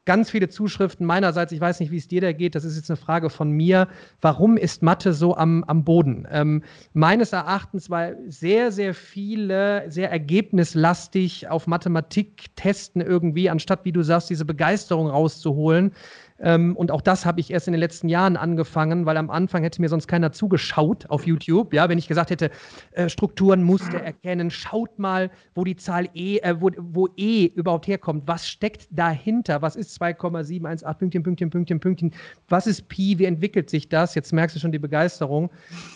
Ganz 0.05 0.31
viele 0.31 0.49
Zuschriften 0.49 1.05
meinerseits, 1.05 1.51
ich 1.51 1.61
weiß 1.61 1.79
nicht, 1.79 1.91
wie 1.91 1.97
es 1.97 2.07
dir 2.07 2.21
da 2.21 2.31
geht, 2.31 2.55
das 2.55 2.63
ist 2.63 2.77
jetzt 2.77 2.89
eine 2.89 2.97
Frage 2.97 3.29
von 3.29 3.51
mir. 3.51 3.87
Warum 4.21 4.57
ist 4.57 4.81
Mathe 4.81 5.13
so 5.13 5.37
am, 5.37 5.63
am 5.65 5.83
Boden? 5.83 6.27
Ähm, 6.31 6.63
meines 6.93 7.31
Erachtens, 7.31 7.91
weil 7.91 8.17
sehr, 8.27 8.71
sehr 8.71 8.95
viele 8.95 9.85
sehr 9.91 10.09
ergebnislastig 10.09 11.49
auf 11.49 11.67
Mathematik 11.67 12.55
testen 12.55 13.01
irgendwie, 13.01 13.51
anstatt, 13.51 13.85
wie 13.85 13.91
du 13.91 14.01
sagst, 14.01 14.31
diese 14.31 14.45
Begeisterung 14.45 15.07
rauszuholen. 15.07 15.91
Ähm, 16.39 16.75
und 16.75 16.91
auch 16.91 17.01
das 17.01 17.25
habe 17.25 17.39
ich 17.39 17.51
erst 17.51 17.67
in 17.67 17.73
den 17.73 17.79
letzten 17.79 18.09
Jahren 18.09 18.35
angefangen, 18.35 19.05
weil 19.05 19.17
am 19.17 19.29
Anfang 19.29 19.63
hätte 19.63 19.81
mir 19.81 19.87
sonst 19.87 20.07
keiner 20.07 20.31
zugeschaut 20.31 21.09
auf 21.09 21.25
YouTube. 21.25 21.73
Ja, 21.73 21.87
wenn 21.87 21.97
ich 21.97 22.07
gesagt 22.07 22.29
hätte, 22.29 22.51
äh, 22.91 23.07
Strukturen, 23.07 23.63
Muster 23.63 23.99
erkennen, 23.99 24.51
schaut 24.51 24.99
mal, 24.99 25.31
wo 25.53 25.63
die 25.63 25.77
Zahl 25.77 26.09
E, 26.13 26.39
äh, 26.39 26.55
wo, 26.59 26.71
wo 26.77 27.07
E 27.15 27.45
überhaupt 27.55 27.87
herkommt. 27.87 28.23
Was 28.27 28.47
steckt 28.47 28.87
dahinter? 28.91 29.61
Was 29.61 29.75
ist 29.77 29.93
2,718 29.95 30.97
Pünktchen, 30.99 31.23
Pünktchen, 31.23 31.49
Pünktchen, 31.49 31.79
Pünktchen? 31.79 32.11
Was 32.49 32.67
ist 32.67 32.89
Pi? 32.89 33.17
Wie 33.17 33.25
entwickelt 33.25 33.69
sich 33.69 33.87
das? 33.87 34.13
Jetzt 34.13 34.33
merkst 34.33 34.55
du 34.55 34.59
schon 34.59 34.73
die 34.73 34.79
Begeisterung. 34.79 35.51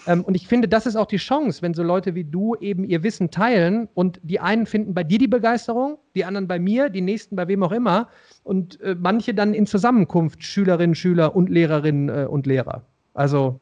Ähm, 0.07 0.23
und 0.23 0.35
ich 0.35 0.47
finde, 0.47 0.69
das 0.69 0.85
ist 0.85 0.95
auch 0.95 1.07
die 1.07 1.17
Chance, 1.17 1.61
wenn 1.61 1.73
so 1.73 1.83
Leute 1.83 2.15
wie 2.15 2.23
du 2.23 2.55
eben 2.55 2.85
ihr 2.85 3.03
Wissen 3.03 3.29
teilen 3.29 3.89
und 3.93 4.19
die 4.23 4.39
einen 4.39 4.65
finden 4.65 4.93
bei 4.93 5.03
dir 5.03 5.17
die 5.17 5.27
Begeisterung, 5.27 5.97
die 6.15 6.23
anderen 6.23 6.47
bei 6.47 6.59
mir, 6.59 6.89
die 6.89 7.01
nächsten 7.01 7.35
bei 7.35 7.47
wem 7.47 7.61
auch 7.63 7.71
immer 7.71 8.07
und 8.43 8.79
äh, 8.81 8.95
manche 8.99 9.33
dann 9.33 9.53
in 9.53 9.65
Zusammenkunft 9.65 10.43
Schülerinnen, 10.43 10.95
Schüler 10.95 11.35
und 11.35 11.49
Lehrerinnen 11.49 12.09
äh, 12.09 12.25
und 12.25 12.45
Lehrer. 12.47 12.83
Also 13.13 13.59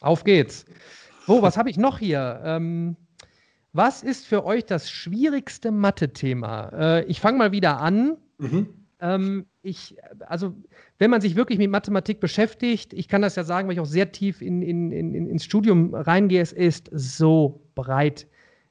auf 0.00 0.24
geht's. 0.24 0.64
Wo, 1.26 1.42
was 1.42 1.56
habe 1.56 1.70
ich 1.70 1.78
noch 1.78 1.98
hier? 1.98 2.40
Ähm, 2.44 2.96
was 3.72 4.02
ist 4.02 4.26
für 4.26 4.44
euch 4.44 4.66
das 4.66 4.90
schwierigste 4.90 5.70
Mathe-Thema? 5.70 6.72
Äh, 6.72 7.04
ich 7.04 7.20
fange 7.20 7.38
mal 7.38 7.52
wieder 7.52 7.80
an. 7.80 8.16
Mhm. 8.38 8.68
Ähm, 9.00 9.46
ich, 9.62 9.96
also, 10.26 10.54
wenn 10.98 11.10
man 11.10 11.20
sich 11.20 11.36
wirklich 11.36 11.58
mit 11.58 11.70
Mathematik 11.70 12.20
beschäftigt, 12.20 12.92
ich 12.92 13.08
kann 13.08 13.22
das 13.22 13.36
ja 13.36 13.44
sagen, 13.44 13.68
weil 13.68 13.74
ich 13.74 13.80
auch 13.80 13.86
sehr 13.86 14.12
tief 14.12 14.42
in, 14.42 14.60
in, 14.62 14.92
in, 14.92 15.26
ins 15.26 15.44
Studium 15.44 15.94
reingehe, 15.94 16.42
es 16.42 16.52
ist 16.52 16.90
so 16.92 17.62
breit 17.74 18.26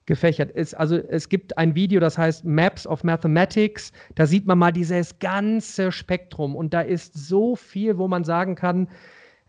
gefächert 0.05 0.51
ist. 0.51 0.73
Also 0.73 0.97
es 0.97 1.29
gibt 1.29 1.57
ein 1.57 1.75
Video, 1.75 1.99
das 1.99 2.17
heißt 2.17 2.45
Maps 2.45 2.87
of 2.87 3.03
Mathematics. 3.03 3.91
Da 4.15 4.25
sieht 4.25 4.45
man 4.45 4.57
mal 4.57 4.71
dieses 4.71 5.19
ganze 5.19 5.91
Spektrum 5.91 6.55
und 6.55 6.73
da 6.73 6.81
ist 6.81 7.13
so 7.13 7.55
viel, 7.55 7.97
wo 7.97 8.07
man 8.07 8.23
sagen 8.23 8.55
kann, 8.55 8.87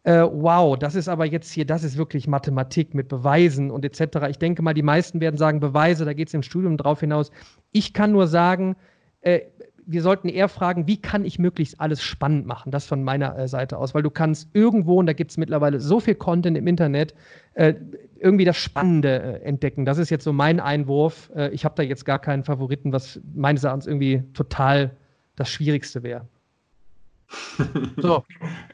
äh, 0.04 0.22
wow, 0.22 0.76
das 0.76 0.94
ist 0.94 1.08
aber 1.08 1.26
jetzt 1.26 1.52
hier, 1.52 1.64
das 1.64 1.84
ist 1.84 1.96
wirklich 1.96 2.26
Mathematik 2.26 2.92
mit 2.92 3.08
Beweisen 3.08 3.70
und 3.70 3.84
etc. 3.84 4.26
Ich 4.30 4.38
denke 4.38 4.62
mal, 4.62 4.74
die 4.74 4.82
meisten 4.82 5.20
werden 5.20 5.36
sagen 5.36 5.60
Beweise, 5.60 6.04
da 6.04 6.12
geht 6.12 6.28
es 6.28 6.34
im 6.34 6.42
Studium 6.42 6.76
drauf 6.76 7.00
hinaus. 7.00 7.30
Ich 7.70 7.94
kann 7.94 8.10
nur 8.12 8.26
sagen, 8.26 8.76
äh, 9.20 9.42
wir 9.86 10.02
sollten 10.02 10.28
eher 10.28 10.48
fragen, 10.48 10.86
wie 10.86 11.00
kann 11.00 11.24
ich 11.24 11.38
möglichst 11.38 11.80
alles 11.80 12.02
spannend 12.02 12.46
machen? 12.46 12.70
Das 12.70 12.86
von 12.86 13.02
meiner 13.02 13.36
äh, 13.38 13.48
Seite 13.48 13.78
aus, 13.78 13.94
weil 13.94 14.02
du 14.02 14.10
kannst 14.10 14.48
irgendwo, 14.52 14.98
und 14.98 15.06
da 15.06 15.12
gibt 15.12 15.30
es 15.30 15.36
mittlerweile 15.36 15.80
so 15.80 16.00
viel 16.00 16.14
Content 16.14 16.56
im 16.56 16.66
Internet, 16.66 17.14
äh, 17.54 17.74
irgendwie 18.22 18.44
das 18.44 18.56
Spannende 18.56 19.40
äh, 19.42 19.44
entdecken. 19.44 19.84
Das 19.84 19.98
ist 19.98 20.10
jetzt 20.10 20.24
so 20.24 20.32
mein 20.32 20.60
Einwurf. 20.60 21.30
Äh, 21.34 21.50
ich 21.50 21.64
habe 21.64 21.74
da 21.76 21.82
jetzt 21.82 22.04
gar 22.04 22.18
keinen 22.18 22.44
Favoriten, 22.44 22.92
was 22.92 23.20
meines 23.34 23.64
Erachtens 23.64 23.86
irgendwie 23.86 24.22
total 24.32 24.96
das 25.36 25.50
Schwierigste 25.50 26.02
wäre. 26.02 26.26
So. 27.96 28.24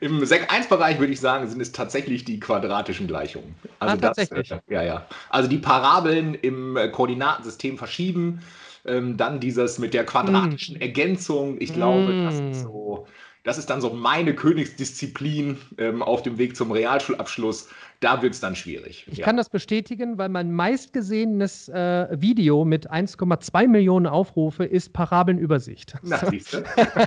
Im 0.01 0.25
Sek 0.25 0.51
1-Bereich 0.51 0.99
würde 0.99 1.13
ich 1.13 1.21
sagen, 1.21 1.47
sind 1.47 1.61
es 1.61 1.71
tatsächlich 1.71 2.25
die 2.25 2.41
quadratischen 2.41 3.07
Gleichungen. 3.07 3.55
Also 3.79 3.95
ah, 3.95 3.97
tatsächlich. 3.97 4.49
Das, 4.49 4.59
äh, 4.67 4.75
ja, 4.75 4.83
ja. 4.83 5.07
Also 5.31 5.49
die 5.49 5.59
Parabeln 5.59 6.35
im 6.35 6.77
äh, 6.77 6.89
Koordinatensystem 6.89 7.79
verschieben 7.79 8.41
ähm, 8.85 9.17
dann 9.17 9.39
dieses 9.41 9.79
mit 9.79 9.95
der 9.95 10.05
quadratischen 10.05 10.79
mm. 10.79 10.83
Ergänzung. 10.83 11.57
Ich 11.61 11.73
glaube, 11.73 12.13
mm. 12.13 12.25
das 12.25 12.41
ist 12.41 12.63
so. 12.63 13.07
Das 13.49 13.57
ist 13.57 13.71
dann 13.71 13.81
so 13.81 13.89
meine 13.89 14.35
Königsdisziplin 14.35 15.57
ähm, 15.79 16.03
auf 16.03 16.21
dem 16.21 16.37
Weg 16.37 16.55
zum 16.55 16.71
Realschulabschluss. 16.71 17.71
Da 18.01 18.21
wird 18.21 18.35
es 18.35 18.41
dann 18.41 18.55
schwierig. 18.55 19.07
Ich 19.11 19.17
ja. 19.17 19.25
kann 19.25 19.39
das 19.39 19.49
bestätigen, 19.49 20.19
weil 20.19 20.29
mein 20.29 20.53
meistgesehenes 20.53 21.71
äh, 21.71 22.09
Video 22.11 22.67
mit 22.67 22.91
1,2 22.93 23.67
Millionen 23.67 24.07
Aufrufe 24.07 24.67
ist 24.67 24.93
Parabelnübersicht. 24.93 25.95
Na, 26.03 26.19
siehst 26.31 26.63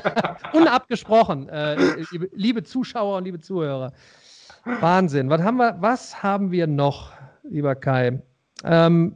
Unabgesprochen, 0.53 1.47
äh, 1.47 1.75
liebe, 2.09 2.27
liebe, 2.33 2.63
Zuschauer 2.63 3.17
und 3.17 3.25
liebe 3.25 3.39
Zuhörer. 3.39 3.93
Wahnsinn. 4.65 5.29
Was 5.29 5.43
haben 5.43 5.57
wir, 5.57 5.77
was 5.79 6.23
haben 6.23 6.51
wir 6.51 6.65
noch, 6.65 7.11
lieber 7.43 7.75
Kai? 7.75 8.19
Ähm, 8.63 9.15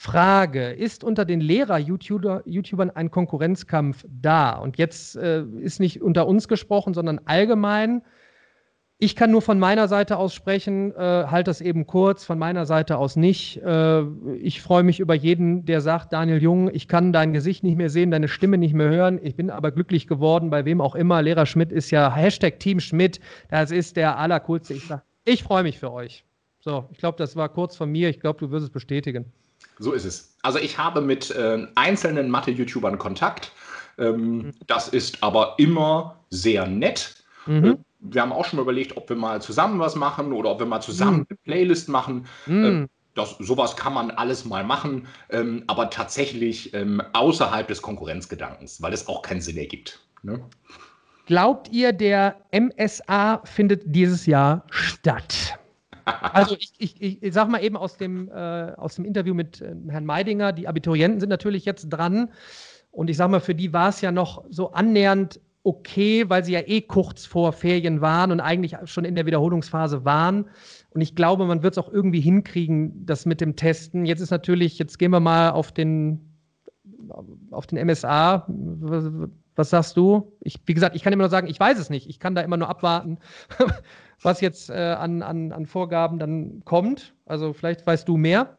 Frage, 0.00 0.70
ist 0.70 1.04
unter 1.04 1.26
den 1.26 1.42
Lehrer-YouTubern 1.42 2.88
ein 2.88 3.10
Konkurrenzkampf 3.10 4.06
da? 4.08 4.52
Und 4.52 4.78
jetzt 4.78 5.14
äh, 5.16 5.42
ist 5.60 5.78
nicht 5.78 6.00
unter 6.00 6.26
uns 6.26 6.48
gesprochen, 6.48 6.94
sondern 6.94 7.20
allgemein. 7.26 8.00
Ich 8.96 9.14
kann 9.14 9.30
nur 9.30 9.42
von 9.42 9.58
meiner 9.58 9.88
Seite 9.88 10.16
aus 10.16 10.32
sprechen, 10.32 10.92
äh, 10.92 11.26
halt 11.26 11.48
das 11.48 11.60
eben 11.60 11.86
kurz, 11.86 12.24
von 12.24 12.38
meiner 12.38 12.64
Seite 12.64 12.96
aus 12.96 13.16
nicht. 13.16 13.58
Äh, 13.58 14.04
ich 14.38 14.62
freue 14.62 14.84
mich 14.84 15.00
über 15.00 15.12
jeden, 15.12 15.66
der 15.66 15.82
sagt, 15.82 16.14
Daniel 16.14 16.42
Jung, 16.42 16.70
ich 16.72 16.88
kann 16.88 17.12
dein 17.12 17.34
Gesicht 17.34 17.62
nicht 17.62 17.76
mehr 17.76 17.90
sehen, 17.90 18.10
deine 18.10 18.28
Stimme 18.28 18.56
nicht 18.56 18.72
mehr 18.72 18.88
hören. 18.88 19.20
Ich 19.22 19.36
bin 19.36 19.50
aber 19.50 19.70
glücklich 19.70 20.06
geworden, 20.06 20.48
bei 20.48 20.64
wem 20.64 20.80
auch 20.80 20.94
immer. 20.94 21.20
Lehrer 21.20 21.44
Schmidt 21.44 21.72
ist 21.72 21.90
ja 21.90 22.10
Hashtag 22.10 22.58
Team 22.58 22.80
Schmidt, 22.80 23.20
das 23.50 23.70
ist 23.70 23.98
der 23.98 24.16
allercoolste. 24.16 24.72
Ich 24.72 24.88
ich 25.26 25.42
freue 25.42 25.62
mich 25.62 25.78
für 25.78 25.92
euch. 25.92 26.24
So, 26.60 26.88
ich 26.90 26.96
glaube, 26.96 27.18
das 27.18 27.36
war 27.36 27.50
kurz 27.50 27.76
von 27.76 27.92
mir. 27.92 28.08
Ich 28.08 28.20
glaube, 28.20 28.38
du 28.38 28.50
wirst 28.50 28.64
es 28.64 28.70
bestätigen. 28.70 29.30
So 29.80 29.92
ist 29.92 30.04
es. 30.04 30.36
Also 30.42 30.58
ich 30.58 30.78
habe 30.78 31.00
mit 31.00 31.30
äh, 31.30 31.66
einzelnen 31.74 32.30
Mathe-YouTubern 32.30 32.98
Kontakt. 32.98 33.50
Ähm, 33.98 34.36
mhm. 34.36 34.52
Das 34.66 34.88
ist 34.88 35.22
aber 35.22 35.54
immer 35.56 36.20
sehr 36.28 36.66
nett. 36.66 37.24
Mhm. 37.46 37.64
Äh, 37.64 37.76
wir 38.00 38.22
haben 38.22 38.32
auch 38.32 38.44
schon 38.44 38.58
mal 38.58 38.62
überlegt, 38.62 38.96
ob 38.96 39.08
wir 39.08 39.16
mal 39.16 39.42
zusammen 39.42 39.80
was 39.80 39.96
machen 39.96 40.32
oder 40.32 40.50
ob 40.50 40.58
wir 40.58 40.66
mal 40.66 40.80
zusammen 40.82 41.20
mhm. 41.20 41.26
eine 41.30 41.38
Playlist 41.44 41.88
machen. 41.88 42.26
Mhm. 42.46 42.64
Äh, 42.64 42.88
Das, 43.14 43.36
sowas 43.40 43.74
kann 43.74 43.92
man 43.92 44.10
alles 44.12 44.44
mal 44.44 44.62
machen, 44.62 45.08
ähm, 45.30 45.64
aber 45.66 45.90
tatsächlich 45.90 46.72
ähm, 46.74 47.02
außerhalb 47.12 47.66
des 47.66 47.82
Konkurrenzgedankens, 47.82 48.80
weil 48.80 48.92
es 48.92 49.08
auch 49.08 49.22
keinen 49.22 49.40
Sinn 49.40 49.56
ergibt. 49.56 50.00
Ne? 50.22 50.40
Glaubt 51.26 51.68
ihr, 51.72 51.92
der 51.92 52.36
MSA 52.52 53.42
findet 53.44 53.82
dieses 53.86 54.26
Jahr 54.26 54.64
statt? 54.70 55.59
Also 56.04 56.56
ich, 56.58 56.72
ich, 56.78 57.22
ich 57.22 57.34
sag 57.34 57.48
mal 57.48 57.62
eben 57.62 57.76
aus 57.76 57.96
dem, 57.96 58.28
äh, 58.28 58.72
aus 58.76 58.94
dem 58.94 59.04
Interview 59.04 59.34
mit 59.34 59.60
äh, 59.60 59.74
Herrn 59.88 60.06
Meidinger, 60.06 60.52
die 60.52 60.68
Abiturienten 60.68 61.20
sind 61.20 61.28
natürlich 61.28 61.64
jetzt 61.64 61.88
dran. 61.88 62.30
Und 62.90 63.10
ich 63.10 63.16
sag 63.16 63.30
mal, 63.30 63.40
für 63.40 63.54
die 63.54 63.72
war 63.72 63.88
es 63.88 64.00
ja 64.00 64.12
noch 64.12 64.44
so 64.48 64.72
annähernd 64.72 65.40
okay, 65.62 66.28
weil 66.28 66.44
sie 66.44 66.52
ja 66.52 66.60
eh 66.66 66.80
kurz 66.80 67.26
vor 67.26 67.52
Ferien 67.52 68.00
waren 68.00 68.32
und 68.32 68.40
eigentlich 68.40 68.76
schon 68.84 69.04
in 69.04 69.14
der 69.14 69.26
Wiederholungsphase 69.26 70.04
waren. 70.04 70.46
Und 70.90 71.00
ich 71.00 71.14
glaube, 71.14 71.44
man 71.46 71.62
wird 71.62 71.74
es 71.74 71.78
auch 71.78 71.92
irgendwie 71.92 72.20
hinkriegen, 72.20 73.04
das 73.06 73.26
mit 73.26 73.40
dem 73.40 73.56
Testen. 73.56 74.06
Jetzt 74.06 74.20
ist 74.20 74.30
natürlich, 74.30 74.78
jetzt 74.78 74.98
gehen 74.98 75.10
wir 75.10 75.20
mal 75.20 75.50
auf 75.50 75.70
den, 75.72 76.38
auf 77.50 77.66
den 77.66 77.86
MSA. 77.86 78.46
Was 79.54 79.70
sagst 79.70 79.96
du? 79.96 80.32
Ich, 80.40 80.56
wie 80.64 80.74
gesagt, 80.74 80.96
ich 80.96 81.02
kann 81.02 81.12
immer 81.12 81.24
nur 81.24 81.30
sagen, 81.30 81.48
ich 81.48 81.60
weiß 81.60 81.78
es 81.78 81.90
nicht. 81.90 82.08
Ich 82.08 82.18
kann 82.18 82.34
da 82.34 82.40
immer 82.40 82.56
nur 82.56 82.68
abwarten, 82.68 83.18
was 84.22 84.40
jetzt 84.40 84.70
äh, 84.70 84.74
an, 84.74 85.22
an, 85.22 85.52
an 85.52 85.66
Vorgaben 85.66 86.18
dann 86.18 86.62
kommt. 86.64 87.14
Also 87.26 87.52
vielleicht 87.52 87.86
weißt 87.86 88.08
du 88.08 88.16
mehr. 88.16 88.56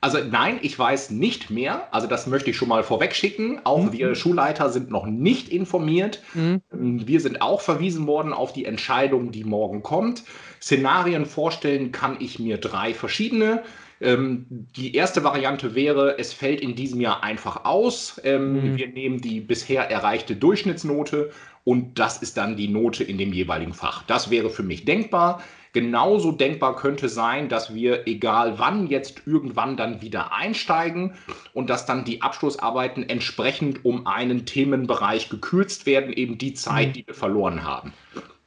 Also 0.00 0.18
nein, 0.18 0.58
ich 0.62 0.78
weiß 0.78 1.10
nicht 1.10 1.50
mehr. 1.50 1.88
Also 1.94 2.06
das 2.06 2.26
möchte 2.26 2.50
ich 2.50 2.56
schon 2.56 2.68
mal 2.68 2.82
vorweg 2.82 3.14
schicken. 3.14 3.60
Auch 3.64 3.84
mhm. 3.84 3.92
wir 3.92 4.14
Schulleiter 4.14 4.68
sind 4.70 4.90
noch 4.90 5.06
nicht 5.06 5.48
informiert. 5.48 6.22
Mhm. 6.34 6.60
Ähm, 6.72 7.06
wir 7.06 7.20
sind 7.20 7.40
auch 7.40 7.60
verwiesen 7.60 8.06
worden 8.06 8.32
auf 8.32 8.52
die 8.52 8.64
Entscheidung, 8.64 9.32
die 9.32 9.44
morgen 9.44 9.82
kommt. 9.82 10.24
Szenarien 10.60 11.24
vorstellen 11.24 11.92
kann 11.92 12.16
ich 12.20 12.38
mir 12.38 12.58
drei 12.58 12.94
verschiedene. 12.94 13.62
Ähm, 14.00 14.46
die 14.50 14.94
erste 14.94 15.22
Variante 15.22 15.76
wäre, 15.76 16.18
es 16.18 16.32
fällt 16.32 16.60
in 16.60 16.74
diesem 16.74 17.00
Jahr 17.00 17.22
einfach 17.22 17.64
aus. 17.64 18.20
Ähm, 18.24 18.72
mhm. 18.72 18.76
Wir 18.76 18.88
nehmen 18.88 19.20
die 19.20 19.40
bisher 19.40 19.90
erreichte 19.90 20.34
Durchschnittsnote 20.34 21.30
und 21.64 21.98
das 21.98 22.22
ist 22.22 22.36
dann 22.36 22.56
die 22.56 22.68
Note 22.68 23.04
in 23.04 23.18
dem 23.18 23.32
jeweiligen 23.32 23.74
Fach. 23.74 24.02
Das 24.04 24.30
wäre 24.30 24.50
für 24.50 24.62
mich 24.62 24.84
denkbar. 24.84 25.42
Genauso 25.72 26.32
denkbar 26.32 26.76
könnte 26.76 27.08
sein, 27.08 27.48
dass 27.48 27.74
wir, 27.74 28.06
egal 28.06 28.58
wann, 28.58 28.88
jetzt 28.88 29.22
irgendwann 29.24 29.76
dann 29.76 30.02
wieder 30.02 30.34
einsteigen 30.34 31.14
und 31.54 31.70
dass 31.70 31.86
dann 31.86 32.04
die 32.04 32.20
Abschlussarbeiten 32.20 33.08
entsprechend 33.08 33.84
um 33.84 34.06
einen 34.06 34.44
Themenbereich 34.44 35.30
gekürzt 35.30 35.86
werden, 35.86 36.12
eben 36.12 36.36
die 36.36 36.52
Zeit, 36.52 36.88
mhm. 36.88 36.92
die 36.92 37.06
wir 37.06 37.14
verloren 37.14 37.64
haben. 37.64 37.94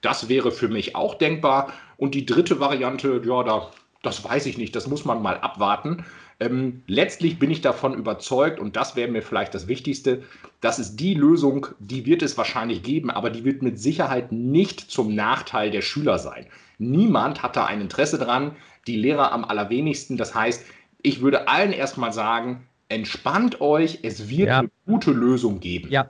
Das 0.01 0.29
wäre 0.29 0.51
für 0.51 0.67
mich 0.67 0.95
auch 0.95 1.15
denkbar. 1.15 1.73
Und 1.97 2.13
die 2.13 2.27
dritte 2.27 2.59
Variante, 2.59 3.21
ja, 3.25 3.41
da, 3.41 3.71
das 4.03 4.23
weiß 4.23 4.45
ich 4.45 4.59
nicht, 4.59 4.75
das 4.75 4.87
muss 4.87 5.03
man 5.03 5.23
mal 5.23 5.39
abwarten. 5.39 6.05
Ähm, 6.39 6.83
letztlich 6.87 7.39
bin 7.39 7.49
ich 7.49 7.61
davon 7.61 7.93
überzeugt, 7.93 8.59
und 8.59 8.75
das 8.75 8.95
wäre 8.95 9.09
mir 9.09 9.21
vielleicht 9.21 9.53
das 9.53 9.67
Wichtigste, 9.67 10.23
dass 10.59 10.79
es 10.79 10.95
die 10.95 11.13
Lösung, 11.13 11.67
die 11.79 12.05
wird 12.05 12.21
es 12.21 12.37
wahrscheinlich 12.37 12.83
geben, 12.83 13.09
aber 13.09 13.29
die 13.29 13.45
wird 13.45 13.61
mit 13.61 13.79
Sicherheit 13.79 14.31
nicht 14.31 14.79
zum 14.79 15.15
Nachteil 15.15 15.71
der 15.71 15.81
Schüler 15.81 16.19
sein. 16.19 16.47
Niemand 16.77 17.41
hat 17.41 17.55
da 17.55 17.65
ein 17.65 17.79
Interesse 17.79 18.17
dran, 18.17 18.55
die 18.85 18.97
Lehrer 18.97 19.31
am 19.31 19.45
allerwenigsten. 19.45 20.17
Das 20.17 20.35
heißt, 20.35 20.65
ich 21.01 21.21
würde 21.21 21.47
allen 21.47 21.71
erstmal 21.71 22.11
sagen, 22.11 22.67
entspannt 22.89 23.61
euch, 23.61 23.99
es 24.03 24.29
wird 24.29 24.49
ja. 24.49 24.59
eine 24.59 24.71
gute 24.85 25.11
Lösung 25.11 25.59
geben. 25.59 25.89
Ja. 25.89 26.09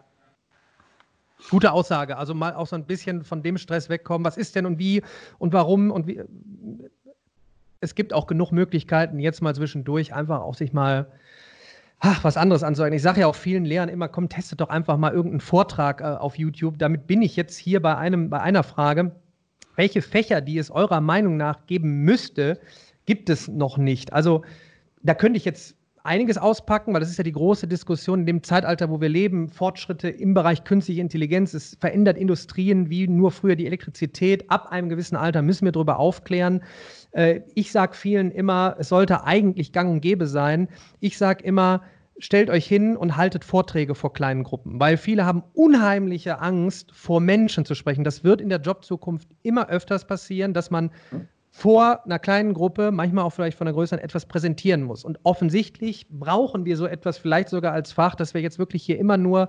Gute 1.50 1.72
Aussage. 1.72 2.18
Also 2.18 2.34
mal 2.34 2.56
auch 2.56 2.66
so 2.66 2.76
ein 2.76 2.86
bisschen 2.86 3.24
von 3.24 3.44
dem 3.44 3.58
Stress 3.58 3.90
wegkommen. 3.90 4.26
Was 4.26 4.38
ist 4.38 4.56
denn 4.56 4.66
und 4.66 4.80
wie 4.80 5.04
und 5.38 5.54
warum 5.54 5.92
und 5.92 6.08
wie. 6.08 6.22
Es 7.82 7.96
gibt 7.96 8.14
auch 8.14 8.28
genug 8.28 8.52
Möglichkeiten, 8.52 9.20
jetzt 9.20 9.42
mal 9.42 9.54
zwischendurch 9.56 10.14
einfach 10.14 10.42
auch 10.42 10.56
sich 10.56 10.74
mal 10.74 11.08
ach, 12.00 12.24
was 12.24 12.38
anderes 12.38 12.64
anzusagen. 12.64 12.96
Ich 12.96 13.02
sage 13.02 13.22
ja 13.22 13.28
auch 13.28 13.36
vielen 13.36 13.66
Lehrern 13.66 13.90
immer, 13.90 14.08
komm, 14.08 14.30
testet 14.30 14.62
doch 14.62 14.70
einfach 14.70 14.98
mal 14.98 15.14
irgendeinen 15.14 15.42
Vortrag 15.42 16.02
äh, 16.02 16.04
auf 16.04 16.38
YouTube. 16.38 16.78
Damit 16.78 17.08
bin 17.08 17.22
ich 17.22 17.36
jetzt 17.36 17.58
hier 17.58 17.82
bei, 17.82 17.96
einem, 17.98 18.30
bei 18.30 18.40
einer 18.40 18.64
Frage 18.64 19.12
welche 19.76 20.02
Fächer, 20.02 20.42
die 20.42 20.58
es 20.58 20.72
eurer 20.72 21.02
Meinung 21.02 21.38
nach 21.38 21.66
geben 21.68 22.04
müsste, 22.04 22.60
gibt 23.06 23.30
es 23.30 23.48
noch 23.48 23.78
nicht. 23.78 24.14
Also 24.14 24.44
da 25.04 25.14
könnte 25.14 25.38
ich 25.38 25.46
jetzt 25.46 25.76
einiges 26.04 26.38
auspacken, 26.38 26.94
weil 26.94 27.00
das 27.00 27.10
ist 27.10 27.18
ja 27.18 27.24
die 27.24 27.32
große 27.32 27.68
Diskussion 27.68 28.22
in 28.22 28.26
dem 28.26 28.44
Zeitalter, 28.44 28.90
wo 28.90 29.02
wir 29.02 29.10
leben. 29.10 29.50
Fortschritte 29.50 30.08
im 30.08 30.34
Bereich 30.34 30.64
künstliche 30.64 31.02
Intelligenz, 31.02 31.54
es 31.54 31.76
verändert 31.80 32.18
Industrien 32.18 32.90
wie 32.90 33.08
nur 33.08 33.32
früher 33.32 33.56
die 33.56 33.66
Elektrizität. 33.66 34.50
Ab 34.50 34.72
einem 34.72 34.90
gewissen 34.90 35.16
Alter 35.16 35.42
müssen 35.42 35.66
wir 35.66 35.72
darüber 35.72 36.00
aufklären. 36.00 36.62
Äh, 37.16 37.42
ich 37.56 37.72
sage 37.72 37.96
vielen 37.96 38.30
immer, 38.32 38.76
es 38.78 38.90
sollte 38.90 39.24
eigentlich 39.24 39.72
gang 39.72 39.90
und 39.90 40.02
gäbe 40.02 40.28
sein. 40.28 40.68
Ich 41.00 41.18
sage 41.18 41.44
immer, 41.44 41.82
stellt 42.20 42.50
euch 42.50 42.66
hin 42.66 42.96
und 42.96 43.18
haltet 43.18 43.44
Vorträge 43.44 43.96
vor 43.96 44.14
kleinen 44.14 44.44
Gruppen, 44.44 44.80
weil 44.80 44.98
viele 44.98 45.26
haben 45.26 45.44
unheimliche 45.54 46.40
Angst, 46.40 46.92
vor 46.94 47.20
Menschen 47.20 47.66
zu 47.66 47.74
sprechen. 47.76 48.04
Das 48.04 48.24
wird 48.24 48.42
in 48.42 48.50
der 48.50 48.60
Jobzukunft 48.62 49.30
immer 49.44 49.70
öfters 49.70 50.06
passieren, 50.06 50.54
dass 50.54 50.72
man 50.72 50.92
vor 51.52 52.06
einer 52.06 52.20
kleinen 52.20 52.54
Gruppe, 52.54 52.92
manchmal 52.92 53.24
auch 53.24 53.30
vielleicht 53.30 53.58
von 53.58 53.66
einer 53.66 53.76
größeren, 53.76 54.04
etwas 54.04 54.26
präsentieren 54.26 54.84
muss. 54.84 55.06
Und 55.06 55.20
offensichtlich 55.24 56.08
brauchen 56.10 56.66
wir 56.66 56.76
so 56.76 56.86
etwas 56.86 57.18
vielleicht 57.18 57.48
sogar 57.48 57.72
als 57.72 57.94
Fach, 57.94 58.16
dass 58.16 58.34
wir 58.34 58.42
jetzt 58.42 58.60
wirklich 58.60 58.84
hier 58.84 59.00
immer 59.00 59.16
nur 59.16 59.48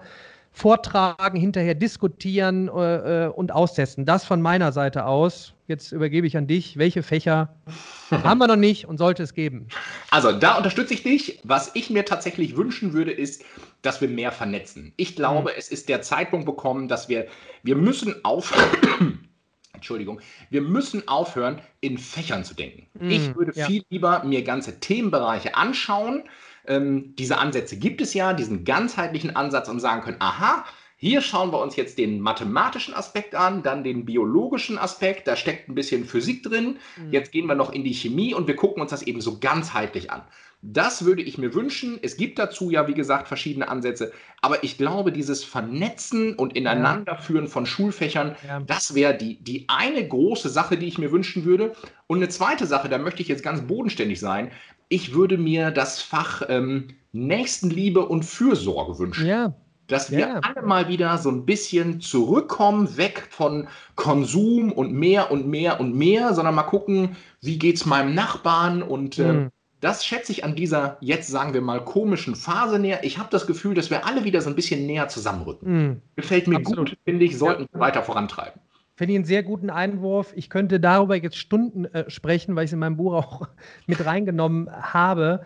vortragen, 0.56 1.38
hinterher 1.38 1.74
diskutieren 1.74 2.68
äh, 2.68 3.24
äh 3.24 3.28
und 3.28 3.52
austesten. 3.52 4.06
Das 4.06 4.24
von 4.24 4.40
meiner 4.40 4.72
Seite 4.72 5.04
aus. 5.04 5.52
Jetzt 5.66 5.92
übergebe 5.92 6.26
ich 6.26 6.34
an 6.36 6.46
dich. 6.46 6.78
Welche 6.78 7.02
Fächer 7.02 7.54
haben 8.10 8.38
wir 8.38 8.46
noch 8.46 8.56
nicht 8.56 8.88
und 8.88 8.96
sollte 8.96 9.22
es 9.22 9.34
geben? 9.34 9.68
Also, 10.10 10.32
da 10.32 10.56
unterstütze 10.56 10.94
ich 10.94 11.02
dich. 11.02 11.40
Was 11.44 11.72
ich 11.74 11.90
mir 11.90 12.06
tatsächlich 12.06 12.56
wünschen 12.56 12.94
würde, 12.94 13.12
ist, 13.12 13.44
dass 13.82 14.00
wir 14.00 14.08
mehr 14.08 14.32
vernetzen. 14.32 14.94
Ich 14.96 15.14
glaube, 15.14 15.50
mhm. 15.50 15.56
es 15.58 15.68
ist 15.68 15.90
der 15.90 16.00
Zeitpunkt 16.00 16.46
bekommen, 16.46 16.88
dass 16.88 17.10
wir, 17.10 17.26
wir 17.62 17.76
müssen 17.76 18.24
aufhören. 18.24 19.28
Entschuldigung, 19.74 20.22
wir 20.48 20.62
müssen 20.62 21.06
aufhören, 21.06 21.60
in 21.80 21.98
Fächern 21.98 22.44
zu 22.44 22.54
denken. 22.54 22.86
Mhm, 22.98 23.10
ich 23.10 23.36
würde 23.36 23.52
ja. 23.54 23.66
viel 23.66 23.82
lieber 23.90 24.24
mir 24.24 24.42
ganze 24.42 24.80
Themenbereiche 24.80 25.54
anschauen, 25.54 26.24
ähm, 26.68 27.14
diese 27.16 27.38
Ansätze 27.38 27.76
gibt 27.76 28.00
es 28.00 28.14
ja, 28.14 28.32
diesen 28.32 28.64
ganzheitlichen 28.64 29.34
Ansatz 29.36 29.68
und 29.68 29.80
sagen 29.80 30.02
können, 30.02 30.20
aha, 30.20 30.64
hier 30.98 31.20
schauen 31.20 31.52
wir 31.52 31.60
uns 31.60 31.76
jetzt 31.76 31.98
den 31.98 32.20
mathematischen 32.20 32.94
Aspekt 32.94 33.34
an, 33.34 33.62
dann 33.62 33.84
den 33.84 34.06
biologischen 34.06 34.78
Aspekt, 34.78 35.28
da 35.28 35.36
steckt 35.36 35.68
ein 35.68 35.74
bisschen 35.74 36.06
Physik 36.06 36.42
drin. 36.42 36.78
Mhm. 36.96 37.12
Jetzt 37.12 37.32
gehen 37.32 37.46
wir 37.46 37.54
noch 37.54 37.72
in 37.72 37.84
die 37.84 37.92
Chemie 37.92 38.32
und 38.32 38.46
wir 38.46 38.56
gucken 38.56 38.80
uns 38.80 38.92
das 38.92 39.02
eben 39.02 39.20
so 39.20 39.38
ganzheitlich 39.38 40.10
an. 40.10 40.22
Das 40.62 41.04
würde 41.04 41.22
ich 41.22 41.36
mir 41.36 41.52
wünschen. 41.52 41.98
Es 42.02 42.16
gibt 42.16 42.38
dazu 42.38 42.70
ja, 42.70 42.88
wie 42.88 42.94
gesagt, 42.94 43.28
verschiedene 43.28 43.68
Ansätze. 43.68 44.12
Aber 44.40 44.64
ich 44.64 44.78
glaube, 44.78 45.12
dieses 45.12 45.44
Vernetzen 45.44 46.34
und 46.34 46.56
Ineinanderführen 46.56 47.46
von 47.46 47.66
Schulfächern, 47.66 48.34
ja. 48.48 48.60
das 48.60 48.94
wäre 48.94 49.14
die, 49.14 49.36
die 49.36 49.66
eine 49.68 50.06
große 50.08 50.48
Sache, 50.48 50.78
die 50.78 50.86
ich 50.86 50.98
mir 50.98 51.12
wünschen 51.12 51.44
würde. 51.44 51.76
Und 52.06 52.18
eine 52.18 52.30
zweite 52.30 52.66
Sache, 52.66 52.88
da 52.88 52.96
möchte 52.96 53.20
ich 53.20 53.28
jetzt 53.28 53.42
ganz 53.42 53.60
bodenständig 53.60 54.18
sein 54.18 54.50
ich 54.88 55.14
würde 55.14 55.38
mir 55.38 55.70
das 55.70 56.00
Fach 56.00 56.42
ähm, 56.48 56.88
Nächstenliebe 57.12 58.06
und 58.06 58.24
Fürsorge 58.24 58.98
wünschen. 58.98 59.26
Ja. 59.26 59.54
Dass 59.88 60.10
wir 60.10 60.18
ja. 60.18 60.40
alle 60.40 60.66
mal 60.66 60.88
wieder 60.88 61.16
so 61.18 61.30
ein 61.30 61.46
bisschen 61.46 62.00
zurückkommen, 62.00 62.96
weg 62.96 63.28
von 63.30 63.68
Konsum 63.94 64.72
und 64.72 64.92
mehr 64.92 65.30
und 65.30 65.46
mehr 65.46 65.78
und 65.78 65.94
mehr, 65.94 66.34
sondern 66.34 66.56
mal 66.56 66.64
gucken, 66.64 67.16
wie 67.40 67.58
geht 67.58 67.76
es 67.76 67.86
meinem 67.86 68.12
Nachbarn 68.12 68.82
und 68.82 69.20
äh, 69.20 69.32
mhm. 69.32 69.50
das 69.80 70.04
schätze 70.04 70.32
ich 70.32 70.42
an 70.42 70.56
dieser 70.56 70.96
jetzt, 71.00 71.28
sagen 71.28 71.54
wir 71.54 71.60
mal, 71.60 71.84
komischen 71.84 72.34
Phase 72.34 72.80
näher. 72.80 73.04
Ich 73.04 73.18
habe 73.18 73.28
das 73.30 73.46
Gefühl, 73.46 73.74
dass 73.74 73.88
wir 73.88 74.04
alle 74.04 74.24
wieder 74.24 74.40
so 74.40 74.50
ein 74.50 74.56
bisschen 74.56 74.86
näher 74.86 75.06
zusammenrücken. 75.06 75.72
Mhm. 75.72 76.02
Gefällt 76.16 76.48
mir 76.48 76.56
Absolut. 76.56 76.90
gut, 76.90 76.98
finde 77.04 77.24
ich, 77.24 77.38
sollten 77.38 77.68
wir 77.70 77.80
weiter 77.80 78.02
vorantreiben. 78.02 78.60
Finde 78.96 79.12
ich 79.12 79.18
einen 79.18 79.24
sehr 79.26 79.42
guten 79.42 79.68
Einwurf. 79.68 80.32
Ich 80.34 80.48
könnte 80.48 80.80
darüber 80.80 81.16
jetzt 81.16 81.36
Stunden 81.36 81.84
äh, 81.84 82.08
sprechen, 82.08 82.56
weil 82.56 82.64
ich 82.64 82.70
es 82.70 82.72
in 82.72 82.78
meinem 82.78 82.96
Buch 82.96 83.12
auch 83.12 83.48
mit 83.86 84.04
reingenommen 84.04 84.70
habe. 84.70 85.42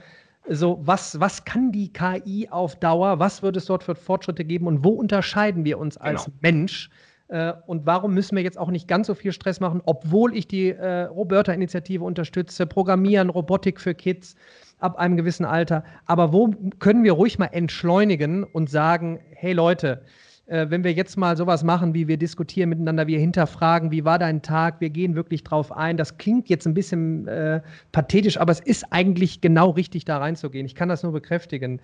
So, 0.48 0.80
was, 0.82 1.18
was 1.18 1.44
kann 1.44 1.72
die 1.72 1.92
KI 1.92 2.48
auf 2.48 2.76
Dauer? 2.76 3.18
Was 3.18 3.42
wird 3.42 3.56
es 3.56 3.66
dort 3.66 3.82
für 3.82 3.96
Fortschritte 3.96 4.44
geben? 4.44 4.68
Und 4.68 4.84
wo 4.84 4.90
unterscheiden 4.90 5.64
wir 5.64 5.78
uns 5.78 5.96
als 5.96 6.26
genau. 6.26 6.36
Mensch? 6.40 6.90
Äh, 7.26 7.52
und 7.66 7.86
warum 7.86 8.14
müssen 8.14 8.36
wir 8.36 8.44
jetzt 8.44 8.56
auch 8.56 8.70
nicht 8.70 8.86
ganz 8.86 9.08
so 9.08 9.14
viel 9.14 9.32
Stress 9.32 9.58
machen, 9.58 9.82
obwohl 9.84 10.36
ich 10.36 10.46
die 10.46 10.70
äh, 10.70 11.02
Roberta-Initiative 11.02 12.04
unterstütze, 12.04 12.66
Programmieren, 12.66 13.30
Robotik 13.30 13.80
für 13.80 13.94
Kids 13.94 14.36
ab 14.78 14.96
einem 14.96 15.16
gewissen 15.16 15.44
Alter. 15.44 15.82
Aber 16.06 16.32
wo 16.32 16.54
können 16.78 17.02
wir 17.02 17.12
ruhig 17.12 17.38
mal 17.40 17.46
entschleunigen 17.46 18.44
und 18.44 18.70
sagen, 18.70 19.18
hey 19.30 19.52
Leute, 19.52 20.02
äh, 20.50 20.68
wenn 20.68 20.82
wir 20.82 20.92
jetzt 20.92 21.16
mal 21.16 21.36
sowas 21.36 21.62
machen, 21.62 21.94
wie 21.94 22.08
wir 22.08 22.16
diskutieren 22.16 22.68
miteinander, 22.70 23.06
wir 23.06 23.20
hinterfragen, 23.20 23.92
wie 23.92 24.04
war 24.04 24.18
dein 24.18 24.42
Tag, 24.42 24.80
wir 24.80 24.90
gehen 24.90 25.14
wirklich 25.14 25.44
drauf 25.44 25.70
ein. 25.70 25.96
Das 25.96 26.18
klingt 26.18 26.48
jetzt 26.48 26.66
ein 26.66 26.74
bisschen 26.74 27.28
äh, 27.28 27.60
pathetisch, 27.92 28.38
aber 28.38 28.50
es 28.50 28.60
ist 28.60 28.84
eigentlich 28.90 29.40
genau 29.40 29.70
richtig, 29.70 30.04
da 30.04 30.18
reinzugehen. 30.18 30.66
Ich 30.66 30.74
kann 30.74 30.88
das 30.88 31.04
nur 31.04 31.12
bekräftigen. 31.12 31.80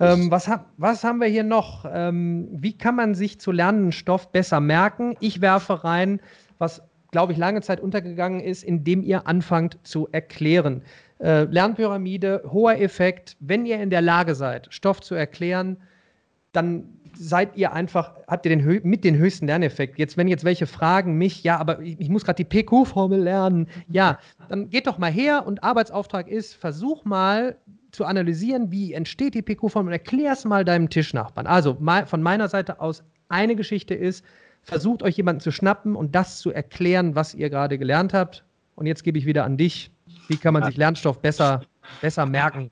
Ähm, 0.00 0.30
was, 0.30 0.48
ha 0.48 0.64
was, 0.78 1.04
haben 1.04 1.20
wir 1.20 1.26
hier 1.26 1.44
noch? 1.44 1.84
Ähm, 1.92 2.48
wie 2.50 2.72
kann 2.72 2.96
man 2.96 3.14
sich 3.14 3.40
zu 3.40 3.52
lernenden 3.52 3.92
Stoff 3.92 4.32
besser 4.32 4.60
merken? 4.60 5.14
Ich 5.20 5.42
werfe 5.42 5.84
rein, 5.84 6.20
was, 6.56 6.82
glaube 7.10 7.32
ich, 7.32 7.38
lange 7.38 7.60
Zeit 7.60 7.80
untergegangen 7.80 8.40
ist, 8.40 8.64
indem 8.64 9.02
ihr 9.02 9.26
anfangt 9.26 9.78
zu 9.82 10.08
erklären. 10.12 10.82
Äh, 11.18 11.44
Lernpyramide, 11.44 12.44
hoher 12.46 12.78
Effekt. 12.80 13.36
Wenn 13.40 13.66
ihr 13.66 13.82
in 13.82 13.90
der 13.90 14.00
Lage 14.02 14.34
seid, 14.34 14.68
Stoff 14.70 15.00
zu 15.00 15.14
erklären, 15.14 15.76
dann 16.52 16.97
seid 17.18 17.56
ihr 17.56 17.72
einfach, 17.72 18.14
habt 18.26 18.46
ihr 18.46 18.56
den 18.56 18.80
mit 18.84 19.04
den 19.04 19.16
höchsten 19.16 19.46
Lerneffekt. 19.46 19.98
Jetzt, 19.98 20.16
wenn 20.16 20.28
jetzt 20.28 20.44
welche 20.44 20.66
fragen 20.66 21.18
mich, 21.18 21.42
ja, 21.42 21.58
aber 21.58 21.80
ich, 21.80 22.00
ich 22.00 22.08
muss 22.08 22.24
gerade 22.24 22.44
die 22.44 22.62
PQ-Formel 22.62 23.20
lernen, 23.20 23.68
ja, 23.88 24.18
dann 24.48 24.70
geht 24.70 24.86
doch 24.86 24.98
mal 24.98 25.10
her 25.10 25.46
und 25.46 25.62
Arbeitsauftrag 25.64 26.28
ist, 26.28 26.54
versuch 26.54 27.04
mal 27.04 27.56
zu 27.90 28.04
analysieren, 28.04 28.70
wie 28.70 28.92
entsteht 28.92 29.34
die 29.34 29.42
PQ-Formel 29.42 29.88
und 29.88 29.92
erklär 29.92 30.32
es 30.32 30.44
mal 30.44 30.64
deinem 30.64 30.88
Tischnachbarn. 30.88 31.46
Also 31.46 31.76
mal, 31.80 32.06
von 32.06 32.22
meiner 32.22 32.48
Seite 32.48 32.80
aus, 32.80 33.02
eine 33.28 33.56
Geschichte 33.56 33.94
ist, 33.94 34.24
versucht 34.62 35.02
euch 35.02 35.16
jemanden 35.16 35.40
zu 35.40 35.50
schnappen 35.50 35.96
und 35.96 36.14
das 36.14 36.38
zu 36.38 36.52
erklären, 36.52 37.14
was 37.14 37.34
ihr 37.34 37.50
gerade 37.50 37.78
gelernt 37.78 38.14
habt. 38.14 38.44
Und 38.74 38.86
jetzt 38.86 39.02
gebe 39.02 39.18
ich 39.18 39.26
wieder 39.26 39.44
an 39.44 39.56
dich. 39.56 39.90
Wie 40.28 40.36
kann 40.36 40.54
man 40.54 40.62
sich 40.64 40.76
Lernstoff 40.76 41.20
besser, 41.20 41.62
besser 42.00 42.26
merken? 42.26 42.70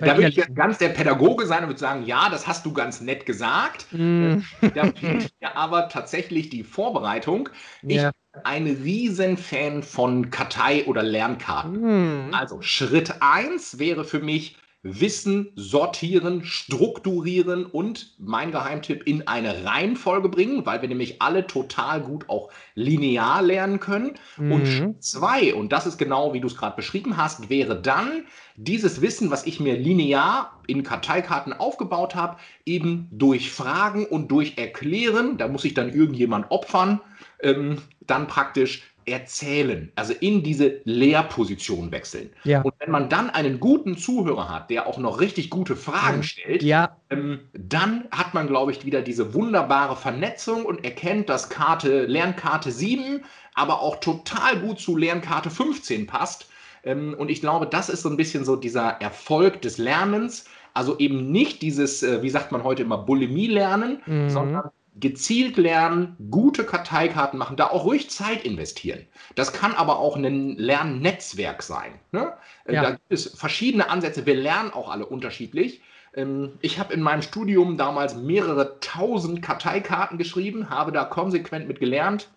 Da 0.00 0.16
würde 0.16 0.28
ich 0.28 0.36
jetzt 0.36 0.54
ganz 0.54 0.78
der 0.78 0.90
Pädagoge 0.90 1.46
sein 1.46 1.62
und 1.62 1.70
würde 1.70 1.80
sagen, 1.80 2.04
ja, 2.04 2.28
das 2.30 2.46
hast 2.46 2.64
du 2.66 2.72
ganz 2.72 3.00
nett 3.00 3.26
gesagt. 3.26 3.86
Mm. 3.90 4.38
Da 4.74 4.92
fehlt 4.92 5.32
mir 5.40 5.56
aber 5.56 5.88
tatsächlich 5.88 6.50
die 6.50 6.64
Vorbereitung. 6.64 7.48
Ich 7.82 7.96
ja. 7.96 8.12
bin 8.32 8.44
ein 8.44 8.66
Riesenfan 8.66 9.82
von 9.82 10.30
Kartei 10.30 10.84
oder 10.86 11.02
Lernkarten. 11.02 12.28
Mm. 12.28 12.34
Also 12.34 12.60
Schritt 12.62 13.14
1 13.20 13.78
wäre 13.78 14.04
für 14.04 14.20
mich, 14.20 14.56
Wissen 14.82 15.52
sortieren, 15.56 16.42
strukturieren 16.44 17.66
und 17.66 18.14
mein 18.18 18.50
Geheimtipp 18.50 19.06
in 19.06 19.28
eine 19.28 19.66
Reihenfolge 19.66 20.30
bringen, 20.30 20.64
weil 20.64 20.80
wir 20.80 20.88
nämlich 20.88 21.20
alle 21.20 21.46
total 21.46 22.00
gut 22.00 22.28
auch 22.30 22.50
linear 22.74 23.42
lernen 23.42 23.78
können. 23.78 24.14
Mhm. 24.38 24.52
Und 24.52 25.04
zwei, 25.04 25.54
und 25.54 25.72
das 25.72 25.86
ist 25.86 25.98
genau 25.98 26.32
wie 26.32 26.40
du 26.40 26.46
es 26.46 26.56
gerade 26.56 26.76
beschrieben 26.76 27.18
hast, 27.18 27.50
wäre 27.50 27.80
dann 27.80 28.24
dieses 28.56 29.02
Wissen, 29.02 29.30
was 29.30 29.46
ich 29.46 29.60
mir 29.60 29.76
linear 29.76 30.58
in 30.66 30.82
Karteikarten 30.82 31.52
aufgebaut 31.52 32.14
habe, 32.14 32.38
eben 32.64 33.08
durch 33.10 33.50
Fragen 33.50 34.06
und 34.06 34.28
durch 34.28 34.56
Erklären, 34.56 35.36
da 35.36 35.48
muss 35.48 35.64
ich 35.64 35.74
dann 35.74 35.92
irgendjemand 35.92 36.50
opfern, 36.50 37.00
ähm, 37.42 37.78
dann 38.00 38.26
praktisch 38.28 38.89
erzählen, 39.10 39.92
also 39.96 40.14
in 40.20 40.42
diese 40.42 40.80
Lehrposition 40.84 41.90
wechseln. 41.92 42.30
Ja. 42.44 42.62
Und 42.62 42.74
wenn 42.78 42.90
man 42.90 43.08
dann 43.08 43.30
einen 43.30 43.60
guten 43.60 43.96
Zuhörer 43.96 44.48
hat, 44.48 44.70
der 44.70 44.86
auch 44.86 44.98
noch 44.98 45.20
richtig 45.20 45.50
gute 45.50 45.76
Fragen 45.76 46.22
stellt, 46.22 46.62
ja. 46.62 46.96
ähm, 47.10 47.40
dann 47.52 48.04
hat 48.10 48.34
man, 48.34 48.46
glaube 48.46 48.72
ich, 48.72 48.84
wieder 48.84 49.02
diese 49.02 49.34
wunderbare 49.34 49.96
Vernetzung 49.96 50.64
und 50.64 50.84
erkennt, 50.84 51.28
dass 51.28 51.48
Karte, 51.48 52.06
Lernkarte 52.06 52.70
7 52.70 53.22
aber 53.54 53.82
auch 53.82 53.96
total 53.96 54.58
gut 54.60 54.80
zu 54.80 54.96
Lernkarte 54.96 55.50
15 55.50 56.06
passt. 56.06 56.48
Ähm, 56.84 57.14
und 57.18 57.30
ich 57.30 57.40
glaube, 57.40 57.66
das 57.66 57.88
ist 57.88 58.02
so 58.02 58.08
ein 58.08 58.16
bisschen 58.16 58.44
so 58.44 58.56
dieser 58.56 59.00
Erfolg 59.00 59.60
des 59.62 59.78
Lernens. 59.78 60.46
Also 60.72 60.98
eben 60.98 61.30
nicht 61.30 61.62
dieses, 61.62 62.02
äh, 62.02 62.22
wie 62.22 62.30
sagt 62.30 62.52
man 62.52 62.64
heute 62.64 62.82
immer, 62.82 62.98
Bulimie-Lernen, 62.98 64.00
mhm. 64.06 64.30
sondern 64.30 64.70
gezielt 65.00 65.56
lernen, 65.56 66.16
gute 66.30 66.64
Karteikarten 66.64 67.38
machen, 67.38 67.56
da 67.56 67.68
auch 67.68 67.84
ruhig 67.84 68.10
Zeit 68.10 68.44
investieren. 68.44 69.06
Das 69.34 69.52
kann 69.52 69.74
aber 69.74 69.98
auch 69.98 70.16
ein 70.16 70.56
Lernnetzwerk 70.56 71.62
sein. 71.62 71.92
Ne? 72.12 72.32
Äh, 72.64 72.74
ja. 72.74 72.82
Da 72.82 72.90
gibt 72.92 73.10
es 73.12 73.26
verschiedene 73.26 73.88
Ansätze. 73.88 74.26
Wir 74.26 74.36
lernen 74.36 74.72
auch 74.72 74.90
alle 74.90 75.06
unterschiedlich. 75.06 75.80
Ähm, 76.14 76.52
ich 76.60 76.78
habe 76.78 76.92
in 76.94 77.00
meinem 77.00 77.22
Studium 77.22 77.76
damals 77.76 78.14
mehrere 78.14 78.78
tausend 78.80 79.42
Karteikarten 79.42 80.18
geschrieben, 80.18 80.70
habe 80.70 80.92
da 80.92 81.04
konsequent 81.04 81.66
mit 81.68 81.80
gelernt, 81.80 82.28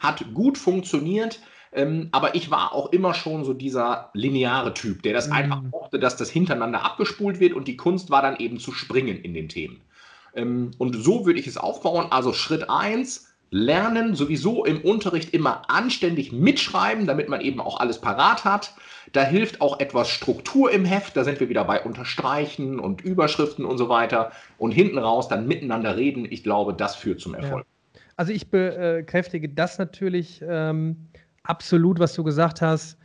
hat 0.00 0.24
gut 0.34 0.58
funktioniert. 0.58 1.40
Ähm, 1.70 2.08
aber 2.12 2.34
ich 2.34 2.50
war 2.50 2.72
auch 2.72 2.92
immer 2.92 3.12
schon 3.12 3.44
so 3.44 3.52
dieser 3.52 4.10
lineare 4.14 4.72
Typ, 4.72 5.02
der 5.02 5.12
das 5.12 5.26
mhm. 5.26 5.34
einfach 5.34 5.62
mochte, 5.62 5.98
dass 5.98 6.16
das 6.16 6.30
hintereinander 6.30 6.82
abgespult 6.82 7.40
wird 7.40 7.52
und 7.52 7.68
die 7.68 7.76
Kunst 7.76 8.10
war 8.10 8.22
dann 8.22 8.36
eben 8.36 8.58
zu 8.58 8.72
springen 8.72 9.18
in 9.18 9.34
den 9.34 9.50
Themen. 9.50 9.82
Ähm, 10.38 10.70
und 10.78 10.94
so 10.94 11.26
würde 11.26 11.40
ich 11.40 11.46
es 11.46 11.56
aufbauen. 11.56 12.06
Also 12.10 12.32
Schritt 12.32 12.70
1, 12.70 13.26
lernen, 13.50 14.14
sowieso 14.14 14.64
im 14.64 14.80
Unterricht 14.82 15.32
immer 15.32 15.70
anständig 15.70 16.32
mitschreiben, 16.32 17.06
damit 17.06 17.28
man 17.28 17.40
eben 17.40 17.60
auch 17.60 17.80
alles 17.80 18.00
parat 18.00 18.44
hat. 18.44 18.74
Da 19.12 19.22
hilft 19.22 19.60
auch 19.62 19.80
etwas 19.80 20.10
Struktur 20.10 20.70
im 20.70 20.84
Heft, 20.84 21.16
da 21.16 21.24
sind 21.24 21.40
wir 21.40 21.48
wieder 21.48 21.64
bei 21.64 21.82
Unterstreichen 21.82 22.78
und 22.78 23.00
Überschriften 23.00 23.64
und 23.64 23.78
so 23.78 23.88
weiter. 23.88 24.32
Und 24.58 24.72
hinten 24.72 24.98
raus 24.98 25.28
dann 25.28 25.46
miteinander 25.46 25.96
reden. 25.96 26.26
Ich 26.28 26.42
glaube, 26.44 26.74
das 26.74 26.94
führt 26.94 27.20
zum 27.20 27.34
Erfolg. 27.34 27.64
Ja. 27.64 28.00
Also 28.16 28.32
ich 28.32 28.50
bekräftige 28.50 29.48
das 29.48 29.78
natürlich 29.78 30.42
ähm, 30.46 31.08
absolut, 31.42 31.98
was 32.00 32.14
du 32.14 32.24
gesagt 32.24 32.60
hast 32.60 32.97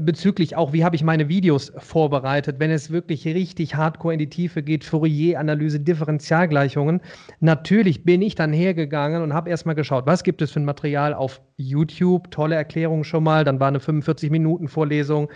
bezüglich 0.00 0.56
auch, 0.56 0.72
wie 0.72 0.84
habe 0.84 0.96
ich 0.96 1.04
meine 1.04 1.28
Videos 1.28 1.72
vorbereitet, 1.78 2.56
wenn 2.58 2.70
es 2.70 2.90
wirklich 2.90 3.24
richtig 3.26 3.76
hardcore 3.76 4.14
in 4.14 4.18
die 4.18 4.28
Tiefe 4.28 4.62
geht, 4.62 4.84
Fourier-Analyse, 4.84 5.80
Differentialgleichungen. 5.80 7.00
Natürlich 7.40 8.04
bin 8.04 8.22
ich 8.22 8.34
dann 8.34 8.52
hergegangen 8.52 9.22
und 9.22 9.32
habe 9.32 9.50
erstmal 9.50 9.74
geschaut, 9.74 10.06
was 10.06 10.24
gibt 10.24 10.42
es 10.42 10.50
für 10.50 10.60
ein 10.60 10.64
Material 10.64 11.14
auf 11.14 11.40
YouTube, 11.56 12.30
tolle 12.30 12.56
Erklärungen 12.56 13.04
schon 13.04 13.24
mal, 13.24 13.44
dann 13.44 13.60
war 13.60 13.68
eine 13.68 13.78
45-Minuten-Vorlesung, 13.78 15.28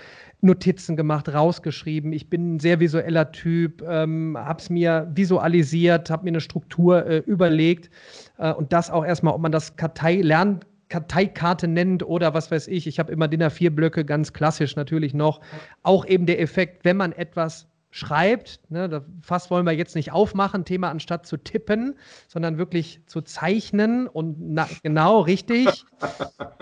Notizen 0.43 0.97
gemacht, 0.97 1.29
rausgeschrieben. 1.29 2.13
Ich 2.13 2.31
bin 2.31 2.55
ein 2.57 2.61
sehr 2.61 2.81
visueller 2.81 3.31
Typ, 3.31 3.83
ähm, 3.87 4.37
habe 4.39 4.59
es 4.59 4.71
mir 4.71 5.11
visualisiert, 5.15 6.11
habe 6.11 6.25
mir 6.25 6.31
eine 6.31 6.41
Struktur 6.41 7.07
äh, 7.07 7.19
überlegt 7.19 7.91
äh, 8.39 8.53
und 8.53 8.73
das 8.73 8.91
auch 8.91 9.05
erstmal, 9.05 9.35
ob 9.35 9.43
man 9.43 9.53
das 9.53 9.77
Kartei 9.77 10.17
lernen 10.23 10.61
Karteikarte 10.91 11.69
nennt 11.69 12.03
oder 12.03 12.35
was 12.35 12.51
weiß 12.51 12.69
ich. 12.69 12.87
Ich 12.87 12.99
habe 12.99 13.11
immer 13.13 13.29
DIN 13.29 13.43
A4-Blöcke, 13.43 14.05
ganz 14.05 14.35
klassisch 14.35 14.77
natürlich 14.77 15.15
noch. 15.15 15.41
Auch 15.83 16.05
eben 16.05 16.27
der 16.27 16.41
Effekt, 16.41 16.85
wenn 16.85 16.99
man 16.99 17.13
etwas 17.13 17.69
schreibt, 17.93 18.61
ne, 18.71 19.05
Fass 19.21 19.51
wollen 19.51 19.67
wir 19.67 19.73
jetzt 19.73 19.97
nicht 19.97 20.13
aufmachen, 20.13 20.65
Thema 20.65 20.91
anstatt 20.91 21.27
zu 21.27 21.37
tippen, 21.37 21.99
sondern 22.29 22.57
wirklich 22.57 23.01
zu 23.07 23.21
zeichnen 23.21 24.07
und 24.07 24.37
na, 24.39 24.69
genau 24.83 25.21
richtig. 25.21 25.85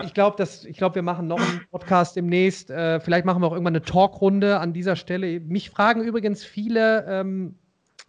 Ich 0.03 0.13
glaube, 0.13 0.43
glaub, 0.73 0.95
wir 0.95 1.03
machen 1.03 1.27
noch 1.27 1.39
einen 1.39 1.61
Podcast 1.69 2.15
demnächst. 2.15 2.71
Äh, 2.71 2.99
vielleicht 2.99 3.25
machen 3.25 3.43
wir 3.43 3.47
auch 3.47 3.51
irgendwann 3.51 3.75
eine 3.75 3.83
Talkrunde 3.83 4.59
an 4.59 4.73
dieser 4.73 4.95
Stelle. 4.95 5.39
Mich 5.39 5.69
fragen 5.69 6.01
übrigens 6.01 6.43
viele, 6.43 7.05
ähm, 7.07 7.55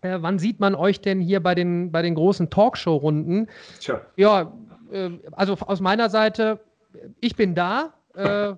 äh, 0.01 0.17
wann 0.21 0.39
sieht 0.39 0.61
man 0.61 0.75
euch 0.75 1.03
denn 1.03 1.21
hier 1.21 1.43
bei 1.43 1.55
den, 1.55 1.93
bei 1.93 2.01
den 2.01 2.15
großen 2.15 2.49
Talkshow-Runden? 2.49 3.49
Ja, 4.17 4.43
äh, 4.43 4.47
also 5.33 5.55
aus 5.55 5.81
meiner 5.81 6.11
Seite, 6.11 6.61
ich 7.21 7.37
bin 7.37 7.55
da. 7.55 7.95
Äh, 8.15 8.55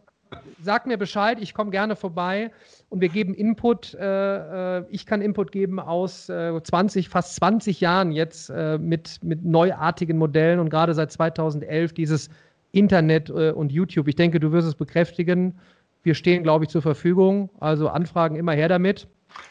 sag 0.63 0.87
mir 0.87 0.97
Bescheid, 0.97 1.39
ich 1.41 1.55
komme 1.55 1.71
gerne 1.71 1.97
vorbei 1.97 2.51
und 2.89 3.01
wir 3.01 3.09
geben 3.09 3.35
Input. 3.35 3.95
Äh, 3.95 4.79
äh 4.79 4.85
ich 4.91 5.07
kann 5.07 5.21
Input 5.21 5.53
geben 5.53 5.79
aus 5.79 6.29
äh, 6.29 6.63
20, 6.63 7.09
fast 7.09 7.37
20 7.37 7.81
Jahren 7.81 8.13
jetzt 8.13 8.51
äh, 8.51 8.79
mit, 8.79 9.23
mit 9.23 9.45
neuartigen 9.45 10.19
Modellen 10.19 10.59
und 10.59 10.71
gerade 10.71 10.95
seit 10.95 11.13
2011 11.13 11.93
dieses 11.93 12.31
Internet 12.73 13.31
äh, 13.31 13.53
und 13.53 13.73
YouTube. 13.73 14.09
Ich 14.09 14.17
denke, 14.17 14.41
du 14.41 14.53
wirst 14.53 14.69
es 14.69 14.75
bekräftigen. 14.75 15.59
Wir 16.03 16.15
stehen, 16.15 16.43
glaube 16.43 16.65
ich, 16.65 16.71
zur 16.71 16.83
Verfügung. 16.83 17.51
Also 17.61 17.89
Anfragen 17.89 18.37
immer 18.37 18.53
her 18.53 18.69
damit. 18.69 19.07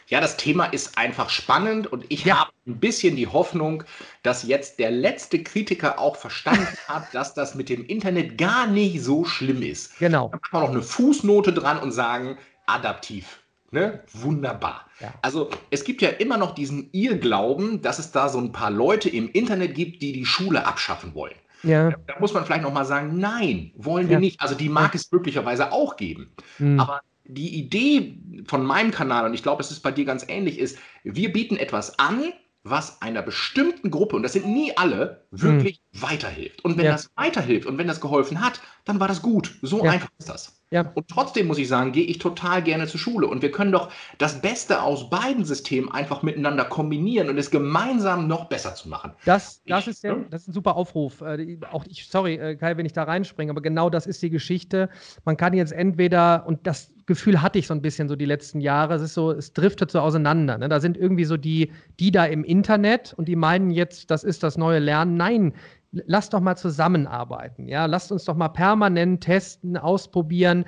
Ja, 0.08 0.20
das 0.20 0.36
Thema 0.36 0.66
ist 0.66 0.98
einfach 0.98 1.30
spannend 1.30 1.86
und 1.86 2.04
ich 2.08 2.24
ja. 2.24 2.40
habe 2.40 2.50
ein 2.66 2.78
bisschen 2.78 3.16
die 3.16 3.26
Hoffnung, 3.26 3.84
dass 4.22 4.42
jetzt 4.42 4.78
der 4.78 4.90
letzte 4.90 5.42
Kritiker 5.42 5.98
auch 5.98 6.16
verstanden 6.16 6.66
hat, 6.88 7.14
dass 7.14 7.34
das 7.34 7.54
mit 7.54 7.68
dem 7.68 7.84
Internet 7.86 8.36
gar 8.36 8.66
nicht 8.66 9.02
so 9.02 9.24
schlimm 9.24 9.62
ist. 9.62 9.98
Genau. 9.98 10.28
Da 10.28 10.36
machen 10.36 10.52
wir 10.52 10.60
noch 10.60 10.70
eine 10.70 10.82
Fußnote 10.82 11.52
dran 11.52 11.78
und 11.78 11.92
sagen, 11.92 12.38
adaptiv. 12.66 13.42
Ne? 13.70 14.02
Wunderbar. 14.12 14.86
Ja. 15.00 15.14
Also 15.22 15.48
es 15.70 15.84
gibt 15.84 16.02
ja 16.02 16.10
immer 16.10 16.36
noch 16.36 16.54
diesen 16.54 16.90
Irrglauben, 16.92 17.80
dass 17.80 17.98
es 17.98 18.12
da 18.12 18.28
so 18.28 18.38
ein 18.38 18.52
paar 18.52 18.70
Leute 18.70 19.08
im 19.08 19.30
Internet 19.30 19.74
gibt, 19.74 20.02
die 20.02 20.12
die 20.12 20.26
Schule 20.26 20.66
abschaffen 20.66 21.14
wollen. 21.14 21.34
Ja. 21.62 21.90
Da 22.06 22.18
muss 22.20 22.34
man 22.34 22.44
vielleicht 22.44 22.64
noch 22.64 22.72
mal 22.72 22.84
sagen, 22.84 23.18
nein, 23.18 23.72
wollen 23.76 24.08
wir 24.08 24.14
ja. 24.14 24.20
nicht. 24.20 24.40
Also 24.40 24.54
die 24.54 24.68
mag 24.68 24.94
es 24.94 25.10
möglicherweise 25.10 25.72
auch 25.72 25.96
geben. 25.96 26.32
Mhm. 26.58 26.78
Aber 26.78 27.00
die 27.24 27.54
Idee 27.56 28.18
von 28.46 28.64
meinem 28.64 28.90
Kanal, 28.90 29.26
und 29.26 29.34
ich 29.34 29.42
glaube, 29.42 29.62
es 29.62 29.70
ist 29.70 29.80
bei 29.80 29.92
dir 29.92 30.04
ganz 30.04 30.24
ähnlich, 30.28 30.58
ist, 30.58 30.78
wir 31.04 31.32
bieten 31.32 31.56
etwas 31.56 31.98
an, 31.98 32.32
was 32.64 33.02
einer 33.02 33.22
bestimmten 33.22 33.90
Gruppe, 33.90 34.14
und 34.14 34.22
das 34.22 34.34
sind 34.34 34.46
nie 34.46 34.76
alle, 34.76 35.24
wirklich 35.32 35.80
hm. 35.92 36.02
weiterhilft. 36.02 36.64
Und 36.64 36.78
wenn 36.78 36.84
ja. 36.84 36.92
das 36.92 37.10
weiterhilft 37.16 37.66
und 37.66 37.76
wenn 37.76 37.88
das 37.88 38.00
geholfen 38.00 38.40
hat, 38.40 38.60
dann 38.84 39.00
war 39.00 39.08
das 39.08 39.20
gut. 39.20 39.56
So 39.62 39.84
ja. 39.84 39.90
einfach 39.90 40.10
ist 40.18 40.28
das. 40.28 40.62
Ja. 40.70 40.90
Und 40.94 41.06
trotzdem 41.08 41.48
muss 41.48 41.58
ich 41.58 41.68
sagen, 41.68 41.92
gehe 41.92 42.04
ich 42.06 42.18
total 42.18 42.62
gerne 42.62 42.86
zur 42.86 42.98
Schule. 42.98 43.26
Und 43.26 43.42
wir 43.42 43.50
können 43.50 43.72
doch 43.72 43.90
das 44.18 44.40
Beste 44.40 44.80
aus 44.80 45.10
beiden 45.10 45.44
Systemen 45.44 45.90
einfach 45.92 46.22
miteinander 46.22 46.64
kombinieren 46.64 47.28
und 47.28 47.36
es 47.36 47.50
gemeinsam 47.50 48.26
noch 48.26 48.46
besser 48.46 48.74
zu 48.74 48.88
machen. 48.88 49.12
Das, 49.26 49.62
das, 49.66 49.82
ich, 49.82 49.88
ist, 49.88 50.04
der, 50.04 50.16
das 50.30 50.42
ist 50.42 50.48
ein 50.48 50.52
super 50.54 50.76
Aufruf. 50.76 51.20
Äh, 51.20 51.58
auch 51.70 51.84
ich, 51.86 52.08
sorry, 52.08 52.36
äh, 52.36 52.56
Kai, 52.56 52.76
wenn 52.76 52.86
ich 52.86 52.94
da 52.94 53.02
reinspringe, 53.02 53.50
aber 53.50 53.60
genau 53.60 53.90
das 53.90 54.06
ist 54.06 54.22
die 54.22 54.30
Geschichte. 54.30 54.88
Man 55.24 55.36
kann 55.36 55.52
jetzt 55.52 55.72
entweder, 55.72 56.46
und 56.46 56.66
das 56.66 56.91
Gefühl 57.06 57.42
hatte 57.42 57.58
ich 57.58 57.66
so 57.66 57.74
ein 57.74 57.82
bisschen 57.82 58.08
so 58.08 58.16
die 58.16 58.24
letzten 58.24 58.60
Jahre, 58.60 58.94
es 58.94 59.02
ist 59.02 59.14
so, 59.14 59.30
es 59.30 59.52
driftet 59.52 59.90
so 59.90 60.00
auseinander. 60.00 60.58
Ne? 60.58 60.68
Da 60.68 60.80
sind 60.80 60.96
irgendwie 60.96 61.24
so 61.24 61.36
die, 61.36 61.72
die 62.00 62.10
da 62.10 62.24
im 62.24 62.44
Internet 62.44 63.14
und 63.16 63.28
die 63.28 63.36
meinen 63.36 63.70
jetzt, 63.70 64.10
das 64.10 64.24
ist 64.24 64.42
das 64.42 64.56
neue 64.56 64.78
Lernen. 64.78 65.16
Nein, 65.16 65.52
lasst 65.92 66.32
doch 66.32 66.40
mal 66.40 66.56
zusammenarbeiten. 66.56 67.68
Ja, 67.68 67.86
lasst 67.86 68.12
uns 68.12 68.24
doch 68.24 68.36
mal 68.36 68.48
permanent 68.48 69.22
testen, 69.22 69.76
ausprobieren. 69.76 70.64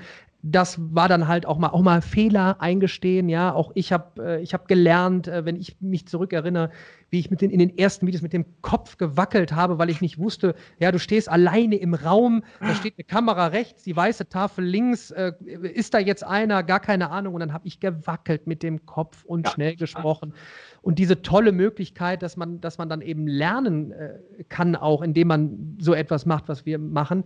Das 0.46 0.78
war 0.78 1.08
dann 1.08 1.26
halt 1.26 1.46
auch 1.46 1.56
mal 1.56 1.70
auch 1.70 1.80
mal 1.80 2.02
Fehler 2.02 2.60
eingestehen, 2.60 3.30
ja. 3.30 3.54
Auch 3.54 3.72
ich 3.74 3.92
habe 3.92 4.22
äh, 4.22 4.42
ich 4.42 4.52
habe 4.52 4.64
gelernt, 4.66 5.26
äh, 5.26 5.46
wenn 5.46 5.56
ich 5.56 5.80
mich 5.80 6.06
zurückerinnere, 6.06 6.70
wie 7.08 7.18
ich 7.18 7.30
mit 7.30 7.40
den, 7.40 7.50
in 7.50 7.60
den 7.60 7.78
ersten 7.78 8.06
Videos 8.06 8.20
mit 8.20 8.34
dem 8.34 8.44
Kopf 8.60 8.98
gewackelt 8.98 9.52
habe, 9.52 9.78
weil 9.78 9.88
ich 9.88 10.02
nicht 10.02 10.18
wusste, 10.18 10.54
ja, 10.78 10.92
du 10.92 10.98
stehst 10.98 11.30
alleine 11.30 11.76
im 11.76 11.94
Raum, 11.94 12.42
da 12.60 12.74
steht 12.74 12.94
eine 12.98 13.04
Kamera 13.04 13.46
rechts, 13.46 13.84
die 13.84 13.96
weiße 13.96 14.28
Tafel 14.28 14.66
links, 14.66 15.12
äh, 15.12 15.32
ist 15.46 15.94
da 15.94 15.98
jetzt 15.98 16.24
einer, 16.24 16.62
gar 16.62 16.80
keine 16.80 17.10
Ahnung. 17.10 17.34
Und 17.34 17.40
dann 17.40 17.54
habe 17.54 17.66
ich 17.66 17.80
gewackelt 17.80 18.46
mit 18.46 18.62
dem 18.62 18.84
Kopf 18.84 19.24
und 19.24 19.46
ja. 19.46 19.52
schnell 19.52 19.76
gesprochen. 19.76 20.34
Und 20.82 20.98
diese 20.98 21.22
tolle 21.22 21.52
Möglichkeit, 21.52 22.22
dass 22.22 22.36
man, 22.36 22.60
dass 22.60 22.76
man 22.76 22.90
dann 22.90 23.00
eben 23.00 23.26
lernen 23.26 23.92
äh, 23.92 24.18
kann, 24.50 24.76
auch 24.76 25.00
indem 25.00 25.28
man 25.28 25.78
so 25.80 25.94
etwas 25.94 26.26
macht, 26.26 26.48
was 26.48 26.66
wir 26.66 26.78
machen, 26.78 27.24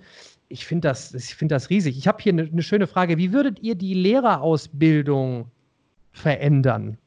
ich 0.49 0.67
finde 0.67 0.89
das, 0.89 1.15
find 1.37 1.51
das 1.51 1.71
riesig. 1.71 1.99
Ich 1.99 2.09
habe 2.09 2.23
hier 2.23 2.33
eine 2.33 2.45
ne 2.45 2.63
schöne 2.63 2.87
Frage. 2.87 3.19
Wie 3.19 3.33
würdet 3.33 3.61
ihr 3.61 3.75
die 3.75 3.95
Lehrerausbildung 3.95 5.51
verändern? 6.13 6.99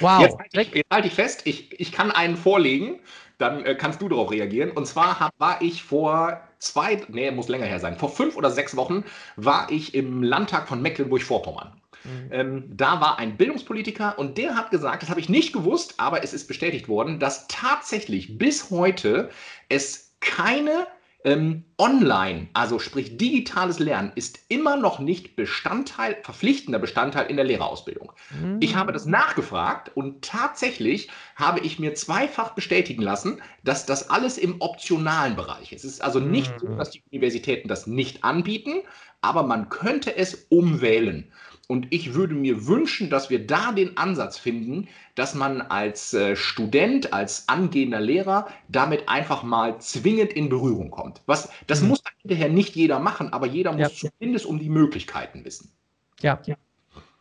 Wow. 0.00 0.22
Jetzt 0.22 0.38
halte 0.38 0.60
ich, 0.60 0.74
jetzt 0.74 0.90
halt 0.90 1.04
ich 1.04 1.14
fest, 1.14 1.42
ich, 1.44 1.80
ich 1.80 1.92
kann 1.92 2.10
einen 2.10 2.36
vorlegen, 2.36 3.00
dann 3.38 3.64
äh, 3.64 3.74
kannst 3.74 4.00
du 4.00 4.08
darauf 4.08 4.30
reagieren. 4.30 4.70
Und 4.70 4.86
zwar 4.86 5.20
hab, 5.20 5.32
war 5.38 5.60
ich 5.60 5.82
vor 5.82 6.40
zwei, 6.58 7.02
nee, 7.08 7.30
muss 7.30 7.48
länger 7.48 7.66
her 7.66 7.80
sein, 7.80 7.96
vor 7.96 8.10
fünf 8.10 8.36
oder 8.36 8.50
sechs 8.50 8.76
Wochen 8.76 9.04
war 9.36 9.70
ich 9.70 9.94
im 9.94 10.22
Landtag 10.22 10.68
von 10.68 10.80
Mecklenburg-Vorpommern. 10.82 11.80
Mhm. 12.04 12.28
Ähm, 12.30 12.64
da 12.68 13.00
war 13.00 13.18
ein 13.18 13.36
Bildungspolitiker 13.36 14.18
und 14.18 14.38
der 14.38 14.54
hat 14.54 14.70
gesagt, 14.70 15.02
das 15.02 15.10
habe 15.10 15.20
ich 15.20 15.28
nicht 15.28 15.52
gewusst, 15.52 15.94
aber 15.98 16.22
es 16.22 16.32
ist 16.32 16.46
bestätigt 16.46 16.88
worden, 16.88 17.18
dass 17.18 17.46
tatsächlich 17.48 18.38
bis 18.38 18.70
heute 18.70 19.30
es 19.68 20.14
keine 20.20 20.86
ähm, 21.26 21.64
online, 21.76 22.46
also 22.54 22.78
sprich 22.78 23.18
digitales 23.18 23.80
Lernen, 23.80 24.12
ist 24.14 24.38
immer 24.48 24.76
noch 24.76 25.00
nicht 25.00 25.34
Bestandteil, 25.34 26.16
verpflichtender 26.22 26.78
Bestandteil 26.78 27.26
in 27.26 27.34
der 27.34 27.44
Lehrerausbildung. 27.44 28.12
Mhm. 28.30 28.58
Ich 28.60 28.76
habe 28.76 28.92
das 28.92 29.06
nachgefragt 29.06 29.90
und 29.96 30.24
tatsächlich 30.24 31.10
habe 31.34 31.58
ich 31.60 31.80
mir 31.80 31.94
zweifach 31.94 32.50
bestätigen 32.50 33.02
lassen, 33.02 33.42
dass 33.64 33.86
das 33.86 34.08
alles 34.08 34.38
im 34.38 34.60
optionalen 34.60 35.34
Bereich 35.34 35.72
ist. 35.72 35.84
Es 35.84 35.94
ist 35.94 36.00
also 36.00 36.20
nicht 36.20 36.52
mhm. 36.52 36.58
so, 36.60 36.76
dass 36.76 36.90
die 36.90 37.02
Universitäten 37.10 37.66
das 37.66 37.88
nicht 37.88 38.22
anbieten, 38.22 38.82
aber 39.20 39.42
man 39.42 39.68
könnte 39.68 40.16
es 40.16 40.46
umwählen. 40.48 41.32
Und 41.68 41.88
ich 41.90 42.14
würde 42.14 42.34
mir 42.34 42.66
wünschen, 42.66 43.10
dass 43.10 43.28
wir 43.28 43.44
da 43.44 43.72
den 43.72 43.96
Ansatz 43.96 44.38
finden, 44.38 44.86
dass 45.16 45.34
man 45.34 45.60
als 45.60 46.14
äh, 46.14 46.36
Student, 46.36 47.12
als 47.12 47.48
angehender 47.48 48.00
Lehrer 48.00 48.46
damit 48.68 49.08
einfach 49.08 49.42
mal 49.42 49.78
zwingend 49.80 50.32
in 50.32 50.48
Berührung 50.48 50.90
kommt. 50.90 51.22
Was, 51.26 51.48
das 51.66 51.82
mhm. 51.82 51.88
muss 51.88 52.02
dann 52.02 52.12
hinterher 52.22 52.48
nicht 52.48 52.76
jeder 52.76 53.00
machen, 53.00 53.32
aber 53.32 53.46
jeder 53.46 53.72
muss 53.72 54.00
ja. 54.02 54.10
zumindest 54.10 54.46
um 54.46 54.60
die 54.60 54.68
Möglichkeiten 54.68 55.44
wissen. 55.44 55.72
Ja, 56.20 56.40
ja, 56.46 56.56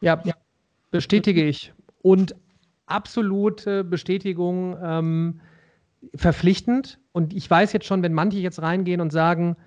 ja, 0.02 0.22
ja. 0.24 0.34
bestätige 0.91 1.43
ich. 1.43 1.74
Und 2.04 2.36
absolute 2.86 3.84
Bestätigung 3.84 4.78
ähm, 4.82 5.41
verpflichtend. 6.14 7.00
Und 7.14 7.34
ich 7.34 7.50
weiß 7.50 7.74
jetzt 7.74 7.88
schon, 7.88 8.04
wenn 8.04 8.14
manche 8.14 8.38
jetzt 8.38 8.62
reingehen 8.62 9.02
und 9.02 9.12
sagen, 9.12 9.58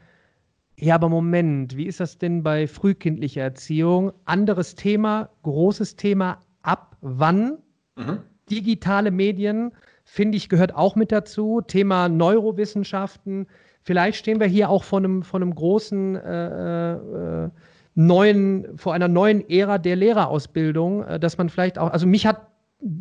ja, 0.81 0.95
aber 0.95 1.09
Moment, 1.09 1.77
wie 1.77 1.87
ist 1.87 1.99
das 1.99 2.19
denn 2.19 2.43
bei 2.45 2.69
frühkindlicher 2.69 3.43
Erziehung? 3.43 4.13
Anderes 4.27 4.77
Thema, 4.77 5.29
großes 5.43 5.97
Thema, 5.97 6.39
ab 6.63 6.97
wann? 7.01 7.59
Mhm. 7.97 8.21
Digitale 8.49 9.11
Medien, 9.11 9.73
finde 10.05 10.37
ich, 10.37 10.49
gehört 10.49 10.75
auch 10.75 10.95
mit 10.95 11.11
dazu. 11.11 11.61
Thema 11.67 12.09
Neurowissenschaften. 12.09 13.49
Vielleicht 13.83 14.19
stehen 14.19 14.39
wir 14.39 14.47
hier 14.47 14.71
auch 14.71 14.85
vor 14.85 15.01
einem, 15.01 15.25
vor 15.25 15.41
einem 15.41 15.53
großen 15.53 16.15
äh, 16.15 16.93
äh, 16.95 17.51
neuen, 17.97 18.79
vor 18.79 18.95
einer 18.95 19.09
neuen 19.09 19.49
Ära 19.51 19.79
der 19.79 19.97
Lehrerausbildung, 19.97 21.03
äh, 21.03 21.19
dass 21.19 21.39
man 21.39 21.49
vielleicht 21.49 21.79
auch, 21.79 21.91
also 21.91 22.07
mich 22.07 22.25
hat, 22.25 22.47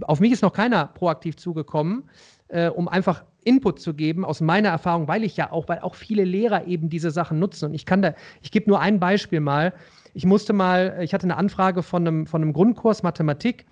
auf 0.01 0.19
mich 0.19 0.31
ist 0.31 0.41
noch 0.41 0.53
keiner 0.53 0.87
proaktiv 0.87 1.37
zugekommen, 1.37 2.09
äh, 2.47 2.69
um 2.69 2.87
einfach 2.87 3.23
Input 3.47 3.79
zu 3.79 3.93
geben 3.93 4.25
aus 4.25 4.41
meiner 4.41 4.69
Erfahrung, 4.69 5.07
weil 5.07 5.23
ich 5.23 5.37
ja 5.37 5.51
auch, 5.51 5.67
weil 5.69 5.79
auch 5.79 5.95
viele 5.95 6.23
Lehrer 6.23 6.67
eben 6.67 6.89
diese 6.89 7.11
Sachen 7.11 7.39
nutzen. 7.39 7.65
Und 7.65 7.73
ich 7.73 7.85
kann 7.85 8.01
da, 8.01 8.13
ich 8.41 8.51
gebe 8.51 8.69
nur 8.69 8.79
ein 8.79 8.99
Beispiel 8.99 9.39
mal. 9.39 9.73
Ich 10.13 10.25
musste 10.25 10.53
mal, 10.53 10.99
ich 11.01 11.13
hatte 11.13 11.23
eine 11.23 11.37
Anfrage 11.37 11.81
von 11.81 12.05
einem, 12.05 12.27
von 12.27 12.41
einem 12.41 12.53
Grundkurs 12.53 13.03
Mathematik. 13.03 13.65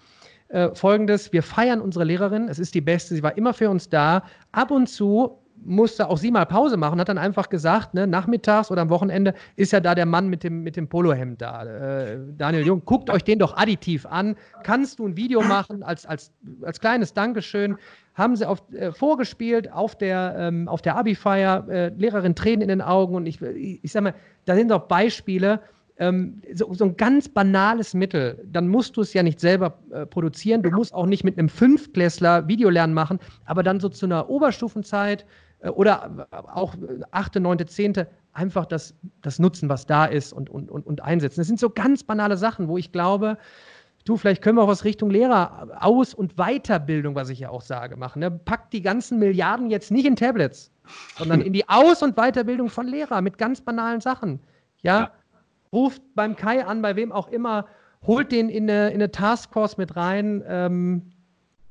Äh, 0.47 0.73
Folgendes, 0.73 1.33
wir 1.33 1.43
feiern 1.43 1.81
unsere 1.81 2.05
Lehrerin, 2.05 2.47
es 2.47 2.59
ist 2.59 2.75
die 2.75 2.81
beste, 2.81 3.15
sie 3.15 3.23
war 3.23 3.37
immer 3.37 3.53
für 3.53 3.69
uns 3.69 3.89
da. 3.89 4.23
Ab 4.51 4.71
und 4.71 4.87
zu 4.87 5.39
musste 5.63 6.09
auch 6.09 6.17
sie 6.17 6.31
mal 6.31 6.45
Pause 6.45 6.77
machen, 6.77 6.99
hat 6.99 7.09
dann 7.09 7.17
einfach 7.17 7.49
gesagt, 7.49 7.93
ne, 7.93 8.07
nachmittags 8.07 8.71
oder 8.71 8.81
am 8.81 8.89
Wochenende 8.89 9.33
ist 9.55 9.71
ja 9.71 9.79
da 9.79 9.95
der 9.95 10.05
Mann 10.05 10.27
mit 10.27 10.43
dem, 10.43 10.61
mit 10.61 10.75
dem 10.75 10.87
Polohemd 10.87 11.41
da. 11.41 11.63
Äh, 11.63 12.19
Daniel 12.37 12.65
Jung, 12.65 12.81
guckt 12.85 13.09
euch 13.09 13.23
den 13.23 13.39
doch 13.39 13.57
additiv 13.57 14.05
an. 14.05 14.35
Kannst 14.63 14.99
du 14.99 15.07
ein 15.07 15.17
Video 15.17 15.41
machen 15.41 15.83
als, 15.83 16.05
als, 16.05 16.31
als 16.61 16.79
kleines 16.79 17.13
Dankeschön? 17.13 17.77
Haben 18.13 18.35
sie 18.35 18.47
auf, 18.47 18.63
äh, 18.73 18.91
vorgespielt 18.91 19.71
auf 19.71 19.97
der, 19.97 20.35
ähm, 20.37 20.67
auf 20.67 20.81
der 20.81 20.95
Abi-Feier, 20.97 21.67
äh, 21.67 21.87
Lehrerin 21.89 22.35
Tränen 22.35 22.61
in 22.61 22.69
den 22.69 22.81
Augen 22.81 23.15
und 23.15 23.25
ich, 23.25 23.41
ich, 23.41 23.91
sag 23.91 24.03
mal, 24.03 24.13
da 24.45 24.55
sind 24.55 24.71
auch 24.71 24.87
Beispiele, 24.87 25.61
ähm, 25.97 26.41
so, 26.53 26.73
so, 26.73 26.85
ein 26.85 26.97
ganz 26.97 27.29
banales 27.29 27.93
Mittel, 27.93 28.43
dann 28.45 28.67
musst 28.67 28.97
du 28.97 29.01
es 29.01 29.13
ja 29.13 29.23
nicht 29.23 29.39
selber 29.39 29.79
äh, 29.91 30.05
produzieren. 30.05 30.61
Du 30.61 30.69
musst 30.69 30.93
auch 30.93 31.05
nicht 31.05 31.23
mit 31.23 31.37
einem 31.37 31.47
Fünftklässler 31.47 32.47
Videolernen 32.49 32.93
machen, 32.93 33.19
aber 33.45 33.63
dann 33.63 33.79
so 33.79 33.87
zu 33.87 34.05
einer 34.05 34.29
Oberstufenzeit 34.29 35.25
oder 35.71 36.27
auch 36.53 36.75
achte, 37.11 37.39
neunte, 37.39 37.65
zehnte 37.65 38.07
einfach 38.33 38.65
das, 38.65 38.93
das 39.21 39.39
nutzen, 39.39 39.69
was 39.69 39.85
da 39.85 40.05
ist 40.05 40.33
und, 40.33 40.49
und, 40.49 40.69
und, 40.69 40.85
und 40.85 41.01
einsetzen. 41.01 41.39
Das 41.39 41.47
sind 41.47 41.59
so 41.59 41.69
ganz 41.69 42.03
banale 42.03 42.37
Sachen, 42.37 42.67
wo 42.67 42.77
ich 42.77 42.91
glaube, 42.91 43.37
du, 44.03 44.17
vielleicht 44.17 44.41
können 44.41 44.57
wir 44.57 44.63
auch 44.63 44.67
was 44.67 44.83
Richtung 44.83 45.09
Lehrer, 45.09 45.69
Aus- 45.79 46.13
und 46.13 46.35
Weiterbildung, 46.35 47.15
was 47.15 47.29
ich 47.29 47.39
ja 47.39 47.49
auch 47.49 47.61
sage, 47.61 47.95
machen. 47.95 48.19
Ne? 48.19 48.31
Packt 48.31 48.73
die 48.73 48.81
ganzen 48.81 49.19
Milliarden 49.19 49.69
jetzt 49.69 49.91
nicht 49.91 50.05
in 50.05 50.15
Tablets, 50.15 50.71
sondern 51.17 51.41
in 51.41 51.53
die 51.53 51.67
Aus- 51.67 52.03
und 52.03 52.15
Weiterbildung 52.15 52.69
von 52.69 52.87
Lehrern 52.87 53.23
mit 53.23 53.37
ganz 53.37 53.61
banalen 53.61 54.01
Sachen. 54.01 54.39
Ja? 54.81 54.99
ja. 54.99 55.11
Ruft 55.73 56.01
beim 56.13 56.35
Kai 56.35 56.65
an, 56.65 56.81
bei 56.81 56.95
wem 56.95 57.11
auch 57.11 57.27
immer, 57.29 57.65
holt 58.05 58.31
den 58.31 58.49
in 58.49 58.69
eine, 58.69 58.89
in 58.89 58.95
eine 58.95 59.11
Taskforce 59.11 59.77
mit 59.77 59.95
rein. 59.95 60.43
Ähm, 60.47 61.11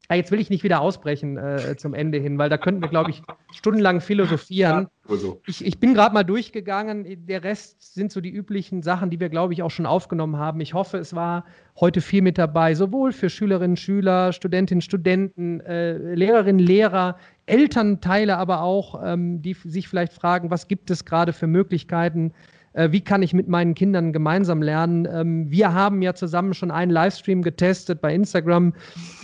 Ah, 0.09 0.17
jetzt 0.17 0.31
will 0.31 0.41
ich 0.41 0.51
nicht 0.51 0.65
wieder 0.65 0.83
ausbrechen 0.83 1.39
äh, 1.39 1.77
zum 1.77 1.95
Ende 1.95 2.19
hin, 2.19 2.37
weil 2.37 2.51
da 2.51 2.59
könnten 2.59 2.83
wir, 2.83 2.89
glaube 2.89 3.11
ich, 3.11 3.23
stundenlang 3.53 4.03
philosophieren. 4.03 4.89
Ja, 5.09 5.17
so. 5.17 5.41
ich, 5.47 5.65
ich, 5.65 5.81
bin 5.81 5.95
gerade 5.95 6.13
mal 6.13 6.25
durchgegangen. 6.25 7.27
Der 7.27 7.43
Rest 7.43 7.95
sind 7.95 8.13
so 8.13 8.21
die 8.21 8.31
üblichen 8.31 8.83
Sachen, 8.83 9.09
die 9.09 9.19
wir, 9.19 9.31
glaube 9.31 9.55
ich, 9.55 9.63
auch 9.63 9.71
schon 9.71 9.87
aufgenommen 9.87 10.37
haben. 10.37 10.61
Ich 10.61 10.75
hoffe, 10.75 10.99
es 10.99 11.15
war 11.15 11.47
heute 11.81 12.03
viel 12.03 12.21
mit 12.21 12.37
dabei, 12.37 12.75
sowohl 12.75 13.13
für 13.13 13.31
Schülerinnen, 13.31 13.79
Schüler, 13.79 14.35
Studentinnen, 14.35 14.83
Studenten, 14.83 15.61
äh, 15.61 15.97
Lehrerinnen, 16.15 16.61
Lehrer, 16.61 17.17
Elternteile 17.47 18.37
aber 18.37 18.61
auch, 18.61 19.01
ähm, 19.03 19.41
die 19.41 19.55
sich 19.55 19.89
vielleicht 19.89 20.13
fragen, 20.13 20.51
was 20.51 20.69
gibt 20.69 20.91
es 20.91 21.07
gerade 21.07 21.33
für 21.33 21.47
Möglichkeiten, 21.47 22.33
äh, 22.75 22.93
wie 22.93 23.01
kann 23.01 23.23
ich 23.23 23.33
mit 23.33 23.49
meinen 23.49 23.75
Kindern 23.75 24.13
gemeinsam 24.13 24.61
lernen. 24.61 25.09
Ähm, 25.11 25.51
wir 25.51 25.73
haben 25.73 26.03
ja 26.03 26.15
zusammen 26.15 26.55
schon 26.55 26.71
einen 26.71 26.91
Livestream 26.91 27.43
getestet 27.43 28.01
bei 28.01 28.15
Instagram, 28.15 28.75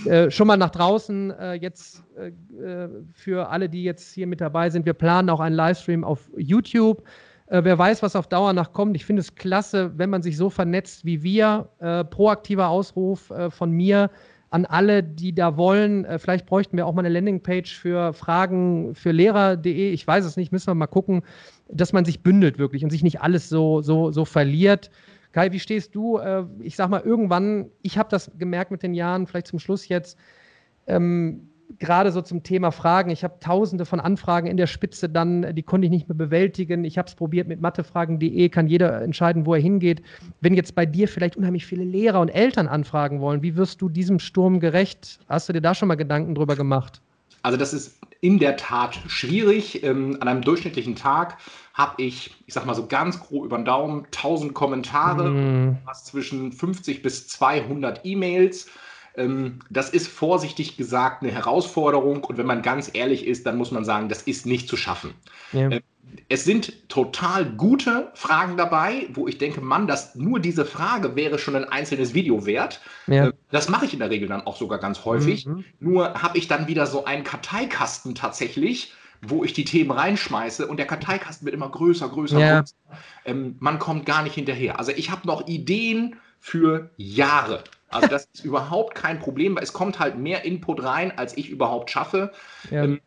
äh, 0.06 0.30
schon 0.30 0.46
mal 0.46 0.56
nach 0.56 0.70
draußen. 0.70 1.30
Äh, 1.32 1.54
jetzt 1.54 2.02
äh, 2.16 2.28
äh, 2.62 2.88
für 3.12 3.50
alle, 3.50 3.68
die 3.68 3.82
jetzt 3.84 4.14
hier 4.14 4.26
mit 4.26 4.40
dabei 4.40 4.70
sind, 4.70 4.86
wir 4.86 4.94
planen 4.94 5.28
auch 5.30 5.40
einen 5.40 5.56
Livestream 5.56 6.04
auf 6.04 6.30
YouTube. 6.36 7.02
Äh, 7.46 7.64
wer 7.64 7.78
weiß, 7.78 8.02
was 8.02 8.16
auf 8.16 8.28
Dauer 8.28 8.52
noch 8.52 8.72
kommt. 8.72 8.96
Ich 8.96 9.04
finde 9.04 9.20
es 9.20 9.34
klasse, 9.34 9.92
wenn 9.96 10.10
man 10.10 10.22
sich 10.22 10.36
so 10.36 10.48
vernetzt 10.48 11.04
wie 11.04 11.22
wir. 11.22 11.68
proaktiver 12.10 12.68
Ausruf 12.68 13.32
von 13.50 13.70
mir 13.72 14.10
an 14.50 14.66
alle, 14.66 15.02
die 15.02 15.34
da 15.34 15.56
wollen. 15.56 16.06
vielleicht 16.18 16.46
bräuchten 16.46 16.76
wir 16.76 16.86
auch 16.86 16.92
mal 16.92 17.04
eine 17.04 17.14
Landingpage 17.14 17.78
für 17.78 18.12
Fragen 18.12 18.94
für 18.94 19.12
Lehrer.de. 19.12 19.92
Ich 19.92 20.06
weiß 20.06 20.24
es 20.24 20.36
nicht, 20.36 20.50
müssen 20.50 20.66
wir 20.66 20.74
mal 20.74 20.86
gucken 20.86 21.22
dass 21.72 21.92
man 21.92 22.04
sich 22.04 22.22
bündelt 22.22 22.58
wirklich 22.58 22.84
und 22.84 22.90
sich 22.90 23.02
nicht 23.02 23.20
alles 23.20 23.48
so, 23.48 23.80
so, 23.82 24.10
so 24.10 24.24
verliert. 24.24 24.90
Kai, 25.32 25.52
wie 25.52 25.60
stehst 25.60 25.94
du? 25.94 26.18
Äh, 26.18 26.44
ich 26.60 26.76
sag 26.76 26.90
mal, 26.90 27.00
irgendwann, 27.00 27.70
ich 27.82 27.98
habe 27.98 28.08
das 28.08 28.30
gemerkt 28.36 28.70
mit 28.70 28.82
den 28.82 28.94
Jahren, 28.94 29.26
vielleicht 29.26 29.46
zum 29.46 29.58
Schluss 29.58 29.88
jetzt, 29.88 30.18
ähm, 30.86 31.49
gerade 31.78 32.12
so 32.12 32.20
zum 32.22 32.42
Thema 32.42 32.70
Fragen. 32.70 33.10
Ich 33.10 33.24
habe 33.24 33.38
tausende 33.40 33.84
von 33.84 34.00
Anfragen 34.00 34.46
in 34.46 34.56
der 34.56 34.66
Spitze 34.66 35.08
dann, 35.08 35.54
die 35.54 35.62
konnte 35.62 35.86
ich 35.86 35.90
nicht 35.90 36.08
mehr 36.08 36.16
bewältigen. 36.16 36.84
Ich 36.84 36.98
habe 36.98 37.08
es 37.08 37.14
probiert 37.14 37.48
mit 37.48 37.60
mathefragen.de, 37.60 38.48
kann 38.48 38.66
jeder 38.66 39.02
entscheiden, 39.02 39.46
wo 39.46 39.54
er 39.54 39.60
hingeht. 39.60 40.02
Wenn 40.40 40.54
jetzt 40.54 40.74
bei 40.74 40.86
dir 40.86 41.08
vielleicht 41.08 41.36
unheimlich 41.36 41.66
viele 41.66 41.84
Lehrer 41.84 42.20
und 42.20 42.28
Eltern 42.28 42.68
anfragen 42.68 43.20
wollen, 43.20 43.42
wie 43.42 43.56
wirst 43.56 43.80
du 43.80 43.88
diesem 43.88 44.18
Sturm 44.18 44.60
gerecht? 44.60 45.20
Hast 45.28 45.48
du 45.48 45.52
dir 45.52 45.60
da 45.60 45.74
schon 45.74 45.88
mal 45.88 45.94
Gedanken 45.94 46.34
drüber 46.34 46.56
gemacht? 46.56 47.00
Also 47.42 47.56
das 47.56 47.72
ist 47.72 47.98
in 48.20 48.38
der 48.38 48.56
Tat 48.56 48.98
schwierig. 49.06 49.82
Ähm, 49.82 50.18
an 50.20 50.28
einem 50.28 50.42
durchschnittlichen 50.42 50.94
Tag 50.94 51.38
habe 51.72 52.02
ich, 52.02 52.34
ich 52.46 52.54
sag 52.54 52.66
mal 52.66 52.74
so 52.74 52.86
ganz 52.86 53.20
grob 53.20 53.46
über 53.46 53.56
den 53.56 53.64
Daumen, 53.64 54.04
1000 54.06 54.52
Kommentare, 54.52 55.30
mm. 55.30 55.78
was 55.86 56.04
zwischen 56.04 56.52
50 56.52 57.02
bis 57.02 57.28
200 57.28 58.04
E-Mails. 58.04 58.68
Ähm, 59.20 59.58
das 59.70 59.90
ist 59.90 60.08
vorsichtig 60.08 60.76
gesagt 60.76 61.22
eine 61.22 61.32
Herausforderung 61.32 62.24
und 62.24 62.38
wenn 62.38 62.46
man 62.46 62.62
ganz 62.62 62.90
ehrlich 62.92 63.26
ist, 63.26 63.46
dann 63.46 63.56
muss 63.56 63.70
man 63.70 63.84
sagen, 63.84 64.08
das 64.08 64.22
ist 64.22 64.46
nicht 64.46 64.68
zu 64.68 64.76
schaffen. 64.76 65.14
Ja. 65.52 65.70
Ähm, 65.70 65.80
es 66.28 66.44
sind 66.44 66.88
total 66.88 67.44
gute 67.44 68.10
Fragen 68.14 68.56
dabei, 68.56 69.06
wo 69.12 69.28
ich 69.28 69.38
denke, 69.38 69.60
Mann, 69.60 69.86
dass 69.86 70.14
nur 70.14 70.40
diese 70.40 70.64
Frage 70.64 71.14
wäre 71.14 71.38
schon 71.38 71.54
ein 71.54 71.64
einzelnes 71.64 72.14
Video 72.14 72.46
wert. 72.46 72.80
Ja. 73.06 73.26
Ähm, 73.26 73.32
das 73.50 73.68
mache 73.68 73.84
ich 73.84 73.92
in 73.92 74.00
der 74.00 74.10
Regel 74.10 74.28
dann 74.28 74.42
auch 74.42 74.56
sogar 74.56 74.78
ganz 74.78 75.04
häufig. 75.04 75.46
Mhm. 75.46 75.64
Nur 75.78 76.14
habe 76.14 76.38
ich 76.38 76.48
dann 76.48 76.66
wieder 76.66 76.86
so 76.86 77.04
einen 77.04 77.24
Karteikasten 77.24 78.14
tatsächlich, 78.14 78.92
wo 79.22 79.44
ich 79.44 79.52
die 79.52 79.64
Themen 79.64 79.90
reinschmeiße 79.90 80.66
und 80.66 80.78
der 80.78 80.86
Karteikasten 80.86 81.44
wird 81.44 81.54
immer 81.54 81.68
größer, 81.68 82.08
größer, 82.08 82.38
ja. 82.38 82.60
größer. 82.60 82.74
Ähm, 83.26 83.56
man 83.60 83.78
kommt 83.78 84.06
gar 84.06 84.22
nicht 84.22 84.34
hinterher. 84.34 84.78
Also 84.78 84.92
ich 84.92 85.10
habe 85.10 85.26
noch 85.26 85.46
Ideen 85.46 86.16
für 86.40 86.90
Jahre. 86.96 87.62
Also 87.90 88.08
das 88.08 88.28
ist 88.32 88.44
überhaupt 88.44 88.94
kein 88.94 89.18
Problem, 89.18 89.56
weil 89.56 89.62
es 89.62 89.72
kommt 89.72 89.98
halt 89.98 90.18
mehr 90.18 90.44
Input 90.44 90.82
rein, 90.82 91.12
als 91.16 91.36
ich 91.36 91.50
überhaupt 91.50 91.90
schaffe. 91.90 92.32
Ja. 92.70 92.84
Ähm, 92.84 93.00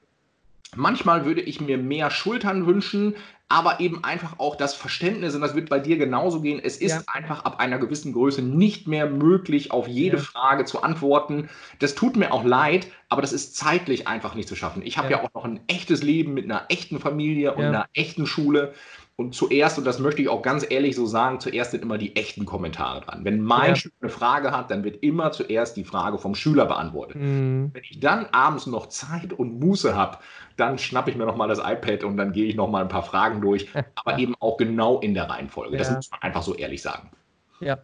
manchmal 0.76 1.26
würde 1.26 1.42
ich 1.42 1.62
mir 1.62 1.78
mehr 1.78 2.12
Schultern 2.12 2.66
wünschen, 2.66 3.16
aber 3.50 3.80
eben 3.80 4.04
einfach 4.04 4.40
auch 4.40 4.56
das 4.56 4.74
Verständnis, 4.74 5.36
und 5.36 5.42
das 5.42 5.54
wird 5.54 5.70
bei 5.70 5.78
dir 5.78 5.98
genauso 5.98 6.42
gehen, 6.42 6.60
es 6.64 6.78
ist 6.78 6.92
ja. 6.92 7.02
einfach 7.06 7.46
ab 7.46 7.60
einer 7.60 7.78
gewissen 7.78 8.12
Größe 8.12 8.42
nicht 8.42 8.88
mehr 8.88 9.08
möglich, 9.08 9.72
auf 9.72 9.88
jede 9.88 10.18
ja. 10.18 10.24
Frage 10.24 10.66
zu 10.66 10.82
antworten. 10.82 11.50
Das 11.78 11.94
tut 11.94 12.16
mir 12.16 12.34
auch 12.34 12.44
leid, 12.44 12.88
aber 13.10 13.22
das 13.22 13.32
ist 13.32 13.56
zeitlich 13.56 14.08
einfach 14.08 14.34
nicht 14.34 14.50
zu 14.50 14.56
schaffen. 14.56 14.82
Ich 14.84 14.98
habe 14.98 15.12
ja. 15.12 15.18
ja. 15.18 15.24
auch 15.24 15.34
noch 15.36 15.46
ein 15.46 15.60
echtes 15.68 16.02
Leben 16.02 16.34
mit 16.34 16.46
einer 16.46 16.66
echten 16.70 17.00
Familie 17.00 17.54
und 17.54 17.64
einer 17.64 17.86
echten 17.94 18.26
Schule. 18.26 18.74
Und 19.16 19.36
zuerst, 19.36 19.78
und 19.78 19.86
das 19.86 20.00
möchte 20.00 20.24
ich 20.24 20.28
auch 20.30 20.42
ganz 20.42 20.66
ehrlich 20.68 20.96
so 20.96 21.06
sagen, 21.06 21.40
zuerst 21.40 21.70
sind 21.70 21.84
immer 21.84 22.00
die 22.00 22.16
echten 22.16 22.46
Kommentare 22.46 23.02
dran. 23.02 23.24
Wenn 23.24 23.42
mein 23.42 23.70
ja. 23.70 23.76
Schüler 23.76 23.94
eine 24.02 24.10
Frage 24.10 24.52
hat, 24.52 24.72
dann 24.72 24.84
wird 24.84 25.04
immer 25.04 25.32
zuerst 25.32 25.78
die 25.78 25.84
Frage 25.84 26.18
vom 26.18 26.34
Schüler 26.34 26.66
beantwortet. 26.66 27.18
Mhm. 27.18 27.70
Wenn 27.74 27.84
ich 27.84 28.00
dann 28.00 28.26
abends 28.32 28.66
noch 28.66 28.88
Zeit 28.88 29.32
und 29.32 29.60
Muße 29.60 29.96
habe, 29.96 30.18
dann 30.58 30.80
schnappe 30.80 31.12
ich 31.12 31.16
mir 31.16 31.26
nochmal 31.26 31.48
das 31.48 31.60
iPad 31.60 32.04
und 32.06 32.18
dann 32.18 32.32
gehe 32.32 32.46
ich 32.46 32.56
nochmal 32.56 32.82
ein 32.82 32.90
paar 32.90 33.04
Fragen 33.04 33.40
durch, 33.40 33.70
aber 33.96 34.18
eben 34.18 34.34
auch 34.40 34.58
genau 34.58 35.00
in 35.00 35.14
der 35.14 35.30
Reihenfolge. 35.30 35.74
Ja. 35.74 35.80
Das 35.80 35.92
muss 35.92 36.10
man 36.10 36.22
einfach 36.24 36.42
so 36.42 36.56
ehrlich 36.56 36.82
sagen. 36.82 37.12
Ja, 37.60 37.78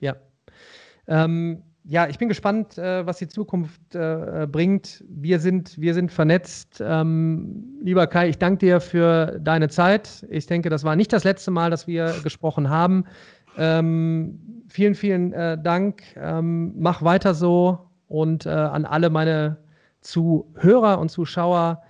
ja. 0.00 0.16
Ähm, 1.06 1.62
ja, 1.84 2.06
ich 2.06 2.18
bin 2.18 2.28
gespannt, 2.28 2.78
äh, 2.78 3.04
was 3.06 3.18
die 3.18 3.28
Zukunft 3.28 3.94
äh, 3.94 4.46
bringt. 4.50 5.04
Wir 5.08 5.40
sind, 5.40 5.80
wir 5.80 5.94
sind 5.94 6.12
vernetzt. 6.12 6.82
Ähm, 6.84 7.80
lieber 7.82 8.06
Kai, 8.06 8.28
ich 8.28 8.38
danke 8.38 8.66
dir 8.66 8.80
für 8.80 9.38
deine 9.40 9.68
Zeit. 9.68 10.24
Ich 10.30 10.46
denke, 10.46 10.70
das 10.70 10.84
war 10.84 10.94
nicht 10.94 11.12
das 11.12 11.24
letzte 11.24 11.50
Mal, 11.50 11.70
dass 11.70 11.86
wir 11.86 12.14
gesprochen 12.22 12.68
haben. 12.70 13.04
Ähm, 13.58 14.64
vielen, 14.68 14.94
vielen 14.94 15.32
äh, 15.32 15.60
Dank. 15.60 16.02
Ähm, 16.16 16.72
mach 16.78 17.02
weiter 17.02 17.34
so 17.34 17.90
und 18.06 18.46
äh, 18.46 18.50
an 18.50 18.84
alle 18.84 19.10
meine 19.10 19.58
Zuhörer 20.02 21.00
und 21.00 21.10
Zuschauer. 21.10 21.82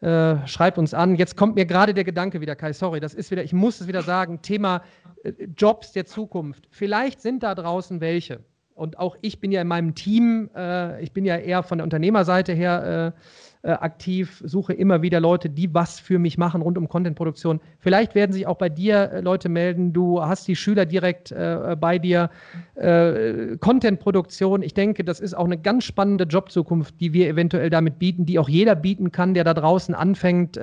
Äh, 0.00 0.46
schreibt 0.46 0.78
uns 0.78 0.94
an. 0.94 1.16
Jetzt 1.16 1.36
kommt 1.36 1.56
mir 1.56 1.66
gerade 1.66 1.92
der 1.92 2.04
Gedanke 2.04 2.40
wieder, 2.40 2.54
Kai, 2.54 2.72
sorry, 2.72 3.00
das 3.00 3.14
ist 3.14 3.30
wieder, 3.30 3.42
ich 3.42 3.52
muss 3.52 3.80
es 3.80 3.88
wieder 3.88 4.02
sagen, 4.02 4.42
Thema 4.42 4.82
äh, 5.24 5.32
Jobs 5.56 5.92
der 5.92 6.04
Zukunft. 6.04 6.68
Vielleicht 6.70 7.20
sind 7.20 7.42
da 7.42 7.54
draußen 7.54 8.00
welche 8.00 8.44
und 8.74 8.98
auch 8.98 9.16
ich 9.20 9.40
bin 9.40 9.52
ja 9.52 9.60
in 9.60 9.68
meinem 9.68 9.94
Team, 9.94 10.50
äh, 10.54 11.02
ich 11.02 11.12
bin 11.12 11.24
ja 11.24 11.36
eher 11.36 11.62
von 11.62 11.78
der 11.78 11.84
Unternehmerseite 11.84 12.52
her 12.52 13.14
äh, 13.14 13.20
äh, 13.64 13.70
aktiv, 13.70 14.42
suche 14.44 14.74
immer 14.74 15.00
wieder 15.00 15.20
Leute, 15.20 15.48
die 15.48 15.72
was 15.72 15.98
für 15.98 16.18
mich 16.18 16.36
machen 16.36 16.60
rund 16.60 16.76
um 16.76 16.86
Contentproduktion. 16.86 17.60
Vielleicht 17.78 18.14
werden 18.14 18.32
sich 18.32 18.46
auch 18.46 18.58
bei 18.58 18.68
dir 18.68 19.10
äh, 19.10 19.20
Leute 19.20 19.48
melden, 19.48 19.92
du 19.92 20.20
hast 20.22 20.46
die 20.48 20.56
Schüler 20.56 20.84
direkt 20.84 21.32
äh, 21.32 21.74
bei 21.80 21.98
dir. 21.98 22.30
Äh, 22.74 23.56
Contentproduktion, 23.58 24.62
ich 24.62 24.74
denke, 24.74 25.02
das 25.02 25.18
ist 25.18 25.34
auch 25.34 25.46
eine 25.46 25.56
ganz 25.56 25.84
spannende 25.84 26.24
Jobzukunft, 26.24 27.00
die 27.00 27.14
wir 27.14 27.28
eventuell 27.28 27.70
damit 27.70 27.98
bieten, 27.98 28.26
die 28.26 28.38
auch 28.38 28.48
jeder 28.50 28.74
bieten 28.74 29.12
kann, 29.12 29.32
der 29.32 29.44
da 29.44 29.54
draußen 29.54 29.94
anfängt, 29.94 30.58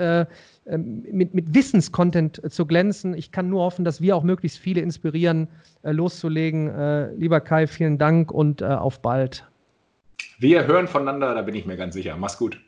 mit, 0.66 1.34
mit 1.34 1.54
Wissenscontent 1.54 2.42
zu 2.52 2.66
glänzen. 2.66 3.14
Ich 3.14 3.32
kann 3.32 3.50
nur 3.50 3.64
hoffen, 3.64 3.84
dass 3.84 4.02
wir 4.02 4.16
auch 4.16 4.24
möglichst 4.24 4.60
viele 4.60 4.82
inspirieren, 4.82 5.48
äh, 5.84 5.92
loszulegen. 5.92 6.70
Äh, 6.70 7.14
lieber 7.16 7.42
Kai, 7.42 7.68
vielen 7.68 7.98
Dank 7.98 8.32
und 8.32 8.62
äh, 8.62 8.66
auf 8.66 9.02
bald. 9.02 9.46
Wir 10.40 10.68
hören 10.68 10.88
voneinander, 10.88 11.34
da 11.34 11.42
bin 11.42 11.56
ich 11.56 11.66
mir 11.66 11.78
ganz 11.78 11.94
sicher. 11.94 12.16
Mach's 12.18 12.38
gut. 12.38 12.60